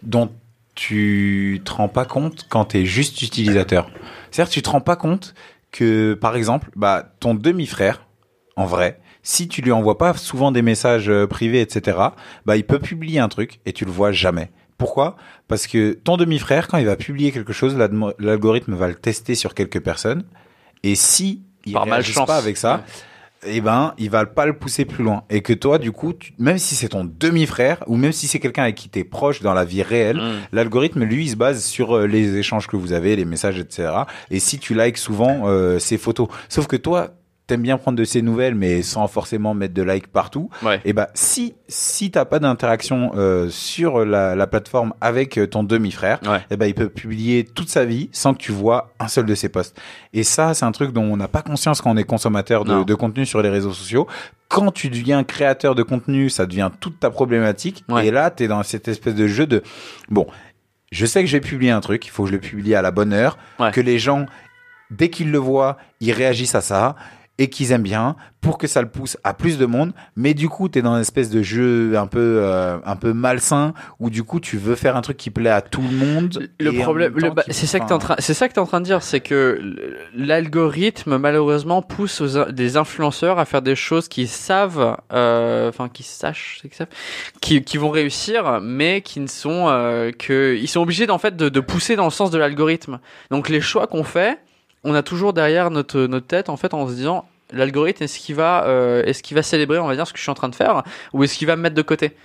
dont 0.02 0.30
tu 0.74 1.60
te 1.64 1.70
rends 1.70 1.88
pas 1.88 2.06
compte 2.06 2.46
quand 2.48 2.66
tu 2.66 2.78
es 2.78 2.84
juste 2.86 3.22
utilisateur. 3.22 3.88
C'est-à-dire 4.30 4.50
tu 4.50 4.62
te 4.62 4.70
rends 4.70 4.80
pas 4.80 4.96
compte 4.96 5.34
que 5.72 6.14
par 6.14 6.36
exemple, 6.36 6.70
bah 6.76 7.12
ton 7.20 7.34
demi-frère 7.34 8.06
en 8.56 8.66
vrai, 8.66 9.00
si 9.22 9.48
tu 9.48 9.62
lui 9.62 9.72
envoies 9.72 9.98
pas 9.98 10.14
souvent 10.14 10.52
des 10.52 10.62
messages 10.62 11.08
euh, 11.08 11.26
privés 11.26 11.60
etc., 11.60 11.98
bah 12.44 12.56
il 12.56 12.64
peut 12.64 12.78
publier 12.78 13.18
un 13.18 13.28
truc 13.28 13.60
et 13.66 13.72
tu 13.72 13.84
le 13.84 13.90
vois 13.90 14.12
jamais. 14.12 14.50
Pourquoi? 14.78 15.16
Parce 15.48 15.66
que 15.66 15.92
ton 15.92 16.16
demi-frère 16.16 16.68
quand 16.68 16.78
il 16.78 16.86
va 16.86 16.96
publier 16.96 17.32
quelque 17.32 17.52
chose, 17.52 17.76
l'algorithme 18.18 18.74
va 18.74 18.88
le 18.88 18.94
tester 18.94 19.34
sur 19.34 19.54
quelques 19.54 19.80
personnes 19.80 20.24
et 20.82 20.94
si 20.94 21.42
il 21.64 21.76
réagissent 21.76 22.16
malchance. 22.16 22.26
pas 22.26 22.36
avec 22.36 22.56
ça, 22.56 22.84
eh 23.46 23.60
ben, 23.60 23.94
il 23.98 24.10
va 24.10 24.24
pas 24.26 24.46
le 24.46 24.52
pousser 24.52 24.84
plus 24.84 25.02
loin. 25.04 25.24
Et 25.30 25.40
que 25.42 25.52
toi, 25.52 25.78
du 25.78 25.92
coup, 25.92 26.12
tu- 26.12 26.32
même 26.38 26.58
si 26.58 26.74
c'est 26.74 26.88
ton 26.90 27.04
demi-frère, 27.04 27.82
ou 27.86 27.96
même 27.96 28.12
si 28.12 28.26
c'est 28.28 28.38
quelqu'un 28.38 28.62
avec 28.64 28.74
qui 28.76 28.88
t'es 28.88 29.04
proche 29.04 29.40
dans 29.42 29.54
la 29.54 29.64
vie 29.64 29.82
réelle, 29.82 30.16
Mm. 30.18 30.32
l'algorithme, 30.52 31.04
lui, 31.04 31.24
il 31.24 31.30
se 31.30 31.36
base 31.36 31.64
sur 31.64 31.96
euh, 31.96 32.06
les 32.06 32.36
échanges 32.36 32.66
que 32.66 32.76
vous 32.76 32.92
avez, 32.92 33.16
les 33.16 33.24
messages, 33.24 33.58
etc. 33.58 33.90
Et 34.30 34.38
si 34.40 34.58
tu 34.58 34.74
likes 34.74 34.98
souvent 34.98 35.42
euh, 35.46 35.78
ces 35.78 35.98
photos. 35.98 36.28
Sauf 36.48 36.66
que 36.66 36.76
toi, 36.76 37.10
t'aimes 37.48 37.62
bien 37.62 37.76
prendre 37.76 37.98
de 37.98 38.04
ces 38.04 38.22
nouvelles, 38.22 38.54
mais 38.54 38.82
sans 38.82 39.08
forcément 39.08 39.52
mettre 39.52 39.74
de 39.74 39.82
likes 39.82 40.06
partout. 40.06 40.48
Ouais. 40.62 40.80
Et 40.84 40.92
ben, 40.92 41.08
si, 41.14 41.54
si 41.68 42.10
t'as 42.10 42.24
pas 42.24 42.38
d'interaction 42.38 43.12
euh, 43.16 43.48
sur 43.50 44.04
la, 44.04 44.34
la 44.36 44.46
plateforme 44.46 44.94
avec 45.00 45.36
euh, 45.38 45.46
ton 45.46 45.62
demi-frère, 45.64 46.20
Ouais. 46.26 46.40
eh 46.50 46.56
ben, 46.56 46.66
il 46.66 46.74
peut 46.74 46.88
publier 46.88 47.44
toute 47.44 47.68
sa 47.68 47.84
vie 47.84 48.08
sans 48.12 48.32
que 48.32 48.38
tu 48.38 48.52
vois 48.52 48.92
un 49.00 49.08
seul 49.08 49.26
de 49.26 49.34
ses 49.34 49.48
posts. 49.48 49.78
Et 50.12 50.22
ça, 50.22 50.54
c'est 50.54 50.64
un 50.64 50.72
truc 50.72 50.92
dont 50.92 51.02
on 51.02 51.16
n'a 51.16 51.28
pas 51.28 51.42
conscience 51.42 51.80
quand 51.80 51.90
on 51.90 51.96
est 51.96 52.04
consommateur 52.04 52.64
de, 52.64 52.94
contenu 52.94 53.26
sur 53.26 53.42
les 53.42 53.48
réseaux 53.50 53.72
sociaux. 53.72 54.06
Quand 54.48 54.70
tu 54.70 54.88
deviens 54.88 55.24
créateur 55.24 55.74
de 55.74 55.82
contenu, 55.82 56.30
ça 56.30 56.46
devient 56.46 56.70
toute 56.80 57.00
ta 57.00 57.10
problématique. 57.10 57.84
Ouais. 57.88 58.06
Et 58.06 58.10
là, 58.10 58.30
tu 58.30 58.44
es 58.44 58.48
dans 58.48 58.62
cette 58.62 58.86
espèce 58.86 59.14
de 59.14 59.26
jeu 59.26 59.46
de, 59.46 59.62
bon, 60.10 60.26
je 60.92 61.06
sais 61.06 61.22
que 61.22 61.26
je 61.26 61.36
vais 61.36 61.40
publier 61.40 61.70
un 61.72 61.80
truc, 61.80 62.06
il 62.06 62.10
faut 62.10 62.22
que 62.24 62.28
je 62.28 62.34
le 62.34 62.40
publie 62.40 62.74
à 62.74 62.82
la 62.82 62.90
bonne 62.90 63.12
heure, 63.12 63.36
Ouais. 63.58 63.70
que 63.72 63.80
les 63.80 63.98
gens, 63.98 64.26
dès 64.90 65.08
qu'ils 65.10 65.30
le 65.32 65.38
voient, 65.38 65.78
ils 66.00 66.12
réagissent 66.12 66.54
à 66.54 66.60
ça 66.60 66.96
et 67.42 67.48
qu'ils 67.48 67.72
aiment 67.72 67.82
bien 67.82 68.14
pour 68.40 68.56
que 68.58 68.66
ça 68.66 68.82
le 68.82 68.88
pousse 68.88 69.16
à 69.24 69.34
plus 69.34 69.56
de 69.58 69.66
monde 69.66 69.92
mais 70.16 70.34
du 70.34 70.48
coup 70.48 70.68
tu 70.68 70.78
es 70.78 70.82
dans 70.82 70.94
une 70.94 71.00
espèce 71.00 71.30
de 71.30 71.42
jeu 71.42 71.96
un 71.96 72.06
peu 72.06 72.38
euh, 72.42 72.78
un 72.84 72.96
peu 72.96 73.12
malsain 73.12 73.72
où 74.00 74.10
du 74.10 74.22
coup 74.22 74.38
tu 74.40 74.56
veux 74.58 74.74
faire 74.74 74.96
un 74.96 75.00
truc 75.00 75.16
qui 75.16 75.30
plaît 75.30 75.50
à 75.50 75.60
tout 75.60 75.82
le 75.82 75.96
monde 75.96 76.48
Le 76.60 76.72
problème, 76.82 77.12
ba- 77.34 77.42
qui- 77.42 77.52
c'est 77.54 77.66
ça 77.66 77.78
enfin, 77.82 77.98
train, 77.98 78.16
ça 78.18 78.48
que 78.48 78.54
t'es 78.54 78.60
en 78.60 78.66
train 78.66 78.80
de 78.80 78.84
dire, 78.84 79.02
c'est 79.02 79.20
que 79.20 79.60
l'algorithme 80.14 81.18
malheureusement 81.18 81.82
pousse 81.82 82.20
aux 82.20 82.44
des 82.50 82.76
influenceurs 82.76 83.38
à 83.38 83.44
faire 83.44 83.62
des 83.62 83.76
choses 83.76 84.08
qu'ils 84.08 84.28
savent, 84.28 84.96
euh, 85.12 85.68
enfin 85.68 85.88
qu'ils 85.88 86.06
sachent, 86.06 86.58
qu'ils 86.62 86.72
savent, 86.74 86.88
qui, 87.40 87.62
qui 87.62 87.76
vont 87.76 87.90
réussir, 87.90 88.60
mais 88.62 89.00
qui 89.02 89.20
ne 89.20 89.26
sont 89.26 89.66
euh, 89.68 90.10
que 90.12 90.56
ils 90.60 90.68
sont 90.68 90.80
obligés 90.80 91.08
en 91.10 91.18
fait 91.18 91.36
de, 91.36 91.48
de 91.48 91.60
pousser 91.60 91.96
dans 91.96 92.04
le 92.04 92.10
sens 92.10 92.30
de 92.30 92.38
l'algorithme. 92.38 92.98
Donc 93.30 93.48
les 93.48 93.60
choix 93.60 93.86
qu'on 93.86 94.04
fait, 94.04 94.38
on 94.84 94.94
a 94.94 95.02
toujours 95.02 95.32
derrière 95.32 95.70
notre 95.70 96.00
notre 96.06 96.26
tête 96.26 96.48
en 96.48 96.56
fait 96.56 96.74
en 96.74 96.88
se 96.88 96.94
disant 96.94 97.24
l'algorithme 97.52 98.04
est-ce 98.04 98.18
qu'il 98.18 98.34
va 98.34 98.64
euh, 98.66 99.02
est-ce 99.04 99.22
qu'il 99.22 99.34
va 99.34 99.42
célébrer 99.42 99.78
on 99.78 99.86
va 99.86 99.94
dire 99.94 100.06
ce 100.06 100.12
que 100.12 100.18
je 100.18 100.22
suis 100.22 100.30
en 100.30 100.34
train 100.34 100.48
de 100.48 100.54
faire 100.54 100.82
ou 101.12 101.24
est-ce 101.24 101.36
qu'il 101.36 101.46
va 101.46 101.56
me 101.56 101.62
mettre 101.62 101.74
de 101.74 101.82
côté? 101.82 102.16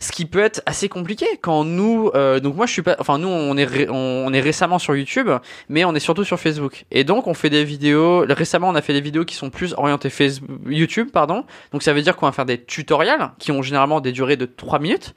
Ce 0.00 0.12
qui 0.12 0.26
peut 0.26 0.42
être 0.42 0.62
assez 0.66 0.88
compliqué 0.88 1.26
quand 1.40 1.64
nous 1.64 2.10
euh, 2.14 2.40
donc 2.40 2.56
moi 2.56 2.66
je 2.66 2.72
suis 2.72 2.82
pas 2.82 2.96
enfin 2.98 3.18
nous 3.18 3.28
on 3.28 3.56
est 3.56 3.88
on 3.90 4.32
est 4.32 4.40
récemment 4.40 4.78
sur 4.78 4.94
YouTube 4.96 5.28
mais 5.68 5.84
on 5.84 5.94
est 5.94 6.00
surtout 6.00 6.24
sur 6.24 6.38
Facebook. 6.38 6.84
Et 6.90 7.04
donc 7.04 7.26
on 7.26 7.34
fait 7.34 7.50
des 7.50 7.64
vidéos 7.64 8.24
récemment 8.28 8.68
on 8.68 8.74
a 8.74 8.82
fait 8.82 8.92
des 8.92 9.00
vidéos 9.00 9.24
qui 9.24 9.34
sont 9.34 9.50
plus 9.50 9.74
orientées 9.74 10.10
Facebook 10.10 10.50
YouTube 10.66 11.08
pardon. 11.12 11.44
Donc 11.72 11.82
ça 11.82 11.92
veut 11.92 12.02
dire 12.02 12.16
qu'on 12.16 12.26
va 12.26 12.32
faire 12.32 12.46
des 12.46 12.62
tutoriels 12.62 13.30
qui 13.38 13.52
ont 13.52 13.62
généralement 13.62 14.00
des 14.00 14.12
durées 14.12 14.36
de 14.36 14.46
3 14.46 14.78
minutes. 14.78 15.14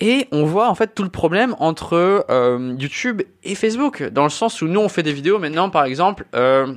Et 0.00 0.28
on 0.30 0.44
voit 0.44 0.68
en 0.68 0.74
fait 0.74 0.94
tout 0.94 1.02
le 1.02 1.08
problème 1.08 1.56
entre 1.58 2.24
euh, 2.30 2.76
YouTube 2.78 3.22
et 3.42 3.54
Facebook 3.54 4.02
dans 4.04 4.22
le 4.22 4.30
sens 4.30 4.62
où 4.62 4.68
nous 4.68 4.80
on 4.80 4.88
fait 4.88 5.02
des 5.02 5.12
vidéos 5.12 5.38
maintenant 5.38 5.70
par 5.70 5.84
exemple 5.84 6.24
euh, 6.34 6.74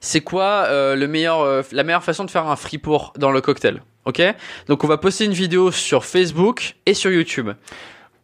c'est 0.00 0.20
quoi 0.20 0.64
euh, 0.68 0.96
le 0.96 1.08
meilleur, 1.08 1.40
euh, 1.40 1.62
la 1.72 1.84
meilleure 1.84 2.04
façon 2.04 2.24
de 2.24 2.30
faire 2.30 2.46
un 2.46 2.56
free 2.56 2.78
pour 2.78 3.12
dans 3.18 3.30
le 3.30 3.40
cocktail 3.40 3.82
Ok? 4.04 4.22
Donc 4.68 4.84
on 4.84 4.86
va 4.86 4.96
poster 4.96 5.26
une 5.26 5.32
vidéo 5.32 5.70
sur 5.70 6.04
Facebook 6.04 6.76
et 6.86 6.94
sur 6.94 7.10
YouTube. 7.10 7.50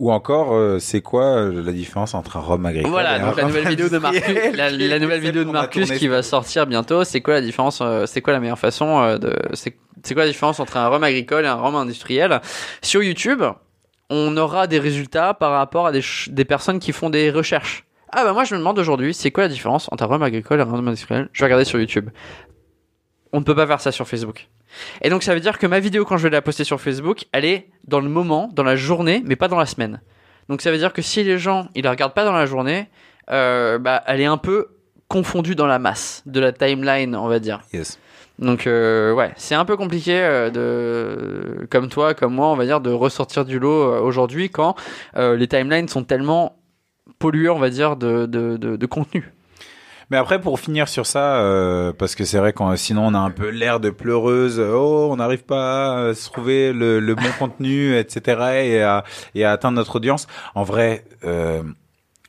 ou 0.00 0.10
encore 0.10 0.54
euh, 0.54 0.78
c'est 0.78 1.02
quoi 1.02 1.24
euh, 1.36 1.62
la 1.62 1.72
différence 1.72 2.14
entre 2.14 2.36
un 2.38 2.40
rhum 2.40 2.64
agricole 2.64 2.90
Voilà, 2.90 3.18
et 3.18 3.20
un 3.20 3.26
donc 3.26 3.36
la 3.36 3.44
nouvelle 3.44 3.68
vidéo 3.68 3.88
de 3.88 3.98
Marcus, 3.98 4.22
industriel 4.26 4.56
la, 4.56 4.98
nouvelle 4.98 5.20
vidéo 5.20 5.44
de 5.44 5.50
Marcus 5.50 5.90
qui 5.92 6.08
va 6.08 6.22
sortir 6.22 6.66
bientôt. 6.66 7.04
C'est 7.04 7.20
quoi 7.20 7.34
la 7.34 7.42
différence 7.42 7.80
euh, 7.82 8.06
C'est 8.06 8.22
quoi 8.22 8.32
la 8.32 8.40
meilleure 8.40 8.58
façon 8.58 9.02
euh, 9.02 9.18
de 9.18 9.36
C'est 9.52 10.14
quoi 10.14 10.24
la 10.24 10.30
différence 10.30 10.58
entre 10.58 10.76
un 10.78 10.88
rhum 10.88 11.04
agricole 11.04 11.44
et 11.44 11.48
un 11.48 11.54
rhum 11.54 11.76
industriel? 11.76 12.40
Sur 12.82 13.02
YouTube, 13.02 13.42
on 14.10 14.36
aura 14.36 14.66
des 14.66 14.78
résultats 14.78 15.34
par 15.34 15.52
rapport 15.52 15.86
à 15.86 15.92
des, 15.92 16.02
des 16.28 16.44
personnes 16.44 16.78
qui 16.78 16.92
font 16.92 17.10
des 17.10 17.30
recherches. 17.30 17.84
Ah 18.16 18.22
bah 18.22 18.32
moi 18.32 18.44
je 18.44 18.54
me 18.54 18.60
demande 18.60 18.78
aujourd'hui, 18.78 19.12
c'est 19.12 19.32
quoi 19.32 19.42
la 19.42 19.48
différence 19.48 19.88
entre 19.90 20.04
un 20.04 20.06
rhum 20.06 20.22
agricole 20.22 20.60
et 20.60 20.62
un 20.62 20.66
rhum 20.66 20.86
industriel? 20.86 21.28
Je 21.32 21.40
vais 21.40 21.46
regarder 21.46 21.64
sur 21.64 21.80
YouTube. 21.80 22.10
On 23.32 23.40
ne 23.40 23.44
peut 23.44 23.56
pas 23.56 23.66
faire 23.66 23.80
ça 23.80 23.90
sur 23.90 24.06
Facebook. 24.06 24.48
Et 25.02 25.10
donc 25.10 25.24
ça 25.24 25.34
veut 25.34 25.40
dire 25.40 25.58
que 25.58 25.66
ma 25.66 25.80
vidéo 25.80 26.04
quand 26.04 26.16
je 26.16 26.22
vais 26.22 26.30
la 26.30 26.40
poster 26.40 26.62
sur 26.62 26.80
Facebook, 26.80 27.24
elle 27.32 27.44
est 27.44 27.70
dans 27.88 27.98
le 27.98 28.08
moment, 28.08 28.48
dans 28.52 28.62
la 28.62 28.76
journée, 28.76 29.20
mais 29.26 29.34
pas 29.34 29.48
dans 29.48 29.58
la 29.58 29.66
semaine. 29.66 30.00
Donc 30.48 30.62
ça 30.62 30.70
veut 30.70 30.78
dire 30.78 30.92
que 30.92 31.02
si 31.02 31.24
les 31.24 31.38
gens 31.38 31.66
ils 31.74 31.82
la 31.82 31.90
regardent 31.90 32.14
pas 32.14 32.24
dans 32.24 32.32
la 32.32 32.46
journée, 32.46 32.88
euh, 33.32 33.78
bah 33.78 34.04
elle 34.06 34.20
est 34.20 34.26
un 34.26 34.38
peu 34.38 34.68
confondue 35.08 35.56
dans 35.56 35.66
la 35.66 35.80
masse 35.80 36.22
de 36.24 36.38
la 36.38 36.52
timeline, 36.52 37.16
on 37.16 37.26
va 37.26 37.40
dire. 37.40 37.62
Yes. 37.72 37.98
Donc 38.38 38.68
euh, 38.68 39.12
ouais, 39.12 39.32
c'est 39.34 39.56
un 39.56 39.64
peu 39.64 39.76
compliqué 39.76 40.20
euh, 40.20 40.50
de 40.50 41.66
comme 41.68 41.88
toi, 41.88 42.14
comme 42.14 42.34
moi, 42.34 42.46
on 42.46 42.54
va 42.54 42.64
dire 42.64 42.80
de 42.80 42.92
ressortir 42.92 43.44
du 43.44 43.58
lot 43.58 44.04
aujourd'hui 44.04 44.50
quand 44.50 44.76
les 45.16 45.48
timelines 45.48 45.88
sont 45.88 46.04
tellement 46.04 46.60
polluées, 47.24 47.48
on 47.48 47.58
va 47.58 47.70
dire, 47.70 47.96
de, 47.96 48.26
de, 48.26 48.58
de, 48.58 48.76
de 48.76 48.86
contenu. 48.86 49.32
Mais 50.10 50.18
après, 50.18 50.38
pour 50.42 50.60
finir 50.60 50.88
sur 50.88 51.06
ça, 51.06 51.36
euh, 51.36 51.90
parce 51.90 52.14
que 52.14 52.26
c'est 52.26 52.36
vrai 52.36 52.52
qu'on 52.52 52.76
sinon 52.76 53.06
on 53.06 53.14
a 53.14 53.18
un 53.18 53.30
peu 53.30 53.48
l'air 53.48 53.80
de 53.80 53.88
pleureuse. 53.88 54.60
Oh, 54.60 55.08
on 55.10 55.16
n'arrive 55.16 55.44
pas 55.44 56.08
à 56.08 56.14
se 56.14 56.30
trouver 56.30 56.74
le, 56.74 57.00
le 57.00 57.14
bon 57.14 57.30
contenu, 57.38 57.96
etc. 57.96 58.66
Et 58.66 58.82
à, 58.82 59.04
et 59.34 59.42
à 59.42 59.52
atteindre 59.52 59.76
notre 59.76 59.96
audience. 59.96 60.26
En 60.54 60.64
vrai, 60.64 61.06
euh, 61.24 61.62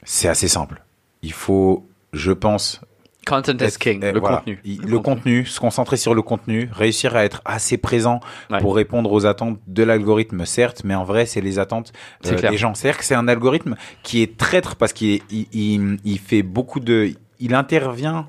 c'est 0.04 0.30
assez 0.30 0.48
simple. 0.48 0.82
Il 1.24 1.34
faut, 1.34 1.86
je 2.14 2.32
pense, 2.32 2.80
Content 3.26 3.58
is 3.62 3.78
king, 3.80 4.02
eh, 4.04 4.12
le 4.12 4.20
voilà. 4.20 4.38
contenu. 4.38 4.60
Il- 4.64 4.82
Le, 4.82 5.00
contenu, 5.00 5.46
se 5.46 5.60
concentrer 5.60 5.98
sur 5.98 6.14
le 6.14 6.22
contenu, 6.22 6.70
réussir 6.72 7.16
à 7.16 7.26
être 7.26 7.42
assez 7.44 7.78
présent 7.78 8.20
Ouais. 8.52 8.60
pour 8.60 8.76
répondre 8.76 9.12
aux 9.12 9.26
attentes 9.26 9.60
de 9.68 9.84
l'algorithme, 9.84 10.46
certes, 10.46 10.82
mais 10.86 10.94
en 10.96 11.04
vrai, 11.04 11.26
c'est 11.26 11.42
les 11.42 11.58
attentes 11.58 11.92
euh, 12.28 12.50
des 12.50 12.58
gens. 12.58 12.74
C'est-à-dire 12.76 13.00
que 13.00 13.04
c'est 13.06 13.16
un 13.16 13.28
algorithme 13.28 13.76
qui 14.04 14.22
est 14.22 14.38
traître 14.38 14.76
parce 14.76 14.94
qu'il 14.94 15.10
est- 15.16 15.24
il, 15.32 15.48
il, 15.54 15.98
il 16.06 16.20
fait 16.20 16.44
beaucoup 16.44 16.80
de, 16.80 17.12
il 17.40 17.56
intervient. 17.56 18.28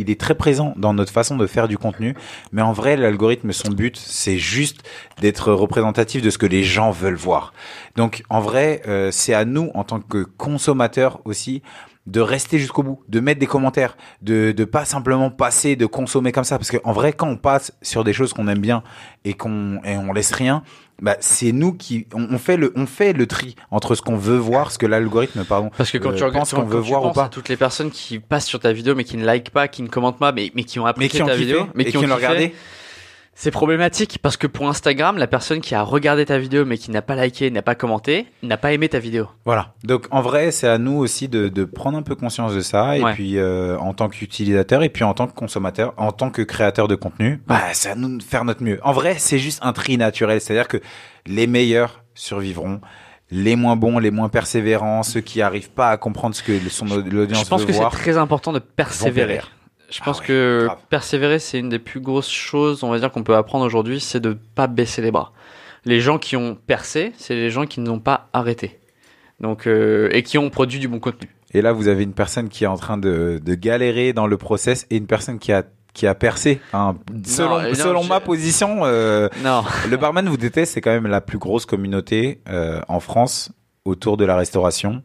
Il 0.00 0.10
est 0.10 0.20
très 0.20 0.36
présent 0.36 0.74
dans 0.76 0.94
notre 0.94 1.10
façon 1.12 1.36
de 1.36 1.44
faire 1.48 1.66
du 1.66 1.76
contenu, 1.76 2.14
mais 2.52 2.62
en 2.62 2.72
vrai, 2.72 2.96
l'algorithme, 2.96 3.50
son 3.50 3.70
but, 3.72 3.96
c'est 3.96 4.38
juste 4.38 4.88
d'être 5.20 5.50
représentatif 5.52 6.22
de 6.22 6.30
ce 6.30 6.38
que 6.38 6.46
les 6.46 6.62
gens 6.62 6.92
veulent 6.92 7.16
voir. 7.16 7.52
Donc, 7.96 8.22
en 8.30 8.38
vrai, 8.40 8.80
euh, 8.86 9.10
c'est 9.10 9.34
à 9.34 9.44
nous, 9.44 9.72
en 9.74 9.82
tant 9.82 9.98
que 9.98 10.22
consommateurs 10.22 11.18
aussi, 11.24 11.62
de 12.08 12.20
rester 12.20 12.58
jusqu'au 12.58 12.82
bout, 12.82 13.02
de 13.08 13.20
mettre 13.20 13.38
des 13.38 13.46
commentaires, 13.46 13.96
de 14.22 14.52
de 14.52 14.64
pas 14.64 14.84
simplement 14.84 15.30
passer, 15.30 15.76
de 15.76 15.86
consommer 15.86 16.32
comme 16.32 16.44
ça, 16.44 16.58
parce 16.58 16.70
que 16.70 16.78
en 16.84 16.92
vrai, 16.92 17.12
quand 17.12 17.28
on 17.28 17.36
passe 17.36 17.72
sur 17.82 18.02
des 18.02 18.12
choses 18.12 18.32
qu'on 18.32 18.48
aime 18.48 18.60
bien 18.60 18.82
et 19.24 19.34
qu'on 19.34 19.80
et 19.84 19.96
on 19.96 20.12
laisse 20.12 20.32
rien, 20.32 20.62
bah 21.02 21.16
c'est 21.20 21.52
nous 21.52 21.74
qui 21.74 22.06
on, 22.14 22.26
on 22.30 22.38
fait 22.38 22.56
le 22.56 22.72
on 22.76 22.86
fait 22.86 23.12
le 23.12 23.26
tri 23.26 23.56
entre 23.70 23.94
ce 23.94 24.00
qu'on 24.00 24.16
veut 24.16 24.38
voir, 24.38 24.72
ce 24.72 24.78
que 24.78 24.86
l'algorithme 24.86 25.44
pardon 25.44 25.70
Parce 25.76 25.90
que 25.90 25.98
quand 25.98 26.10
euh, 26.10 26.14
tu 26.14 26.24
regardes 26.24 26.48
pense 26.48 26.54
qu'on 26.54 26.64
veut 26.64 26.80
voir 26.80 27.04
ou 27.04 27.12
pas. 27.12 27.24
à 27.24 27.28
toutes 27.28 27.50
les 27.50 27.56
personnes 27.56 27.90
qui 27.90 28.18
passent 28.18 28.46
sur 28.46 28.58
ta 28.58 28.72
vidéo 28.72 28.94
mais 28.94 29.04
qui 29.04 29.16
ne 29.16 29.30
likent 29.30 29.50
pas, 29.50 29.68
qui 29.68 29.82
ne 29.82 29.88
commentent 29.88 30.18
pas, 30.18 30.32
mais, 30.32 30.50
mais 30.54 30.64
qui 30.64 30.80
ont 30.80 30.84
mais 30.84 30.90
apprécié 30.90 31.18
qui 31.18 31.22
ont 31.22 31.26
ta 31.26 31.36
vidéo, 31.36 31.68
mais 31.74 31.84
qui, 31.84 31.96
ont 31.98 32.00
regardé. 32.00 32.54
C'est 33.40 33.52
problématique 33.52 34.18
parce 34.20 34.36
que 34.36 34.48
pour 34.48 34.68
Instagram, 34.68 35.16
la 35.16 35.28
personne 35.28 35.60
qui 35.60 35.76
a 35.76 35.82
regardé 35.82 36.26
ta 36.26 36.38
vidéo 36.38 36.64
mais 36.64 36.76
qui 36.76 36.90
n'a 36.90 37.02
pas 37.02 37.14
liké, 37.14 37.52
n'a 37.52 37.62
pas 37.62 37.76
commenté, 37.76 38.26
n'a 38.42 38.56
pas 38.56 38.72
aimé 38.72 38.88
ta 38.88 38.98
vidéo. 38.98 39.28
Voilà. 39.44 39.74
Donc 39.84 40.06
en 40.10 40.22
vrai, 40.22 40.50
c'est 40.50 40.66
à 40.66 40.78
nous 40.78 40.96
aussi 40.96 41.28
de, 41.28 41.46
de 41.46 41.64
prendre 41.64 41.96
un 41.96 42.02
peu 42.02 42.16
conscience 42.16 42.52
de 42.52 42.60
ça 42.60 42.98
et 42.98 43.02
Ouais. 43.04 43.12
puis 43.12 43.38
euh, 43.38 43.78
en 43.78 43.94
tant 43.94 44.08
qu'utilisateur 44.08 44.82
et 44.82 44.88
puis 44.88 45.04
en 45.04 45.14
tant 45.14 45.28
que 45.28 45.34
consommateur, 45.34 45.94
en 45.98 46.10
tant 46.10 46.30
que 46.30 46.42
créateur 46.42 46.88
de 46.88 46.96
contenu, 46.96 47.40
bah 47.46 47.60
c'est 47.74 47.90
à 47.90 47.94
nous 47.94 48.18
de 48.18 48.22
faire 48.24 48.44
notre 48.44 48.64
mieux. 48.64 48.80
En 48.82 48.90
vrai, 48.90 49.14
c'est 49.18 49.38
juste 49.38 49.60
un 49.62 49.72
tri 49.72 49.96
naturel, 49.98 50.40
c'est-à-dire 50.40 50.66
que 50.66 50.78
les 51.24 51.46
meilleurs 51.46 52.02
survivront. 52.14 52.80
Les 53.30 53.54
moins 53.54 53.76
bons, 53.76 54.00
les 54.00 54.10
moins 54.10 54.30
persévérants, 54.30 55.04
ceux 55.04 55.20
qui 55.20 55.42
arrivent 55.42 55.70
pas 55.70 55.90
à 55.90 55.96
comprendre 55.96 56.34
ce 56.34 56.42
que 56.42 56.58
son 56.70 56.86
l'audience 56.86 57.44
Je 57.44 57.48
pense 57.48 57.60
veut 57.60 57.66
que 57.68 57.72
c'est 57.72 57.88
très 57.90 58.16
important 58.16 58.52
de 58.52 58.58
persévérer. 58.58 59.42
Je 59.90 59.98
Ah 60.02 60.04
pense 60.04 60.20
ouais, 60.20 60.26
que 60.26 60.64
grave. 60.66 60.78
persévérer, 60.90 61.38
c'est 61.38 61.58
une 61.58 61.68
des 61.70 61.78
plus 61.78 62.00
grosses 62.00 62.30
choses, 62.30 62.82
on 62.84 62.90
va 62.90 62.98
dire, 62.98 63.10
qu'on 63.10 63.22
peut 63.22 63.36
apprendre 63.36 63.64
aujourd'hui, 63.64 64.00
c'est 64.00 64.20
de 64.20 64.36
pas 64.54 64.66
baisser 64.66 65.00
les 65.02 65.10
bras. 65.10 65.32
Les 65.84 66.00
gens 66.00 66.18
qui 66.18 66.36
ont 66.36 66.54
percé, 66.54 67.12
c'est 67.16 67.34
les 67.34 67.50
gens 67.50 67.64
qui 67.66 67.80
n'ont 67.80 68.00
pas 68.00 68.28
arrêté. 68.32 68.78
Donc, 69.40 69.66
euh, 69.66 70.08
et 70.12 70.22
qui 70.22 70.36
ont 70.36 70.50
produit 70.50 70.78
du 70.78 70.88
bon 70.88 70.98
contenu. 71.00 71.28
Et 71.54 71.62
là, 71.62 71.72
vous 71.72 71.88
avez 71.88 72.02
une 72.02 72.12
personne 72.12 72.48
qui 72.50 72.64
est 72.64 72.66
en 72.66 72.76
train 72.76 72.98
de, 72.98 73.40
de 73.42 73.54
galérer 73.54 74.12
dans 74.12 74.26
le 74.26 74.36
process 74.36 74.86
et 74.90 74.96
une 74.96 75.06
personne 75.06 75.38
qui 75.38 75.52
a 75.52 75.62
qui 75.94 76.06
a 76.06 76.14
percé. 76.14 76.60
hein. 76.74 76.94
Selon, 77.24 77.60
non, 77.60 77.74
selon 77.74 78.02
je- 78.02 78.08
ma 78.08 78.20
position, 78.20 78.80
euh, 78.84 79.28
Non. 79.42 79.64
Le 79.90 79.96
barman 79.96 80.28
vous 80.28 80.36
déteste, 80.36 80.74
c'est 80.74 80.80
quand 80.80 80.92
même 80.92 81.08
la 81.08 81.20
plus 81.20 81.38
grosse 81.38 81.66
communauté 81.66 82.40
euh, 82.48 82.80
en 82.88 83.00
France 83.00 83.50
autour 83.84 84.16
de 84.16 84.24
la 84.24 84.36
restauration. 84.36 85.02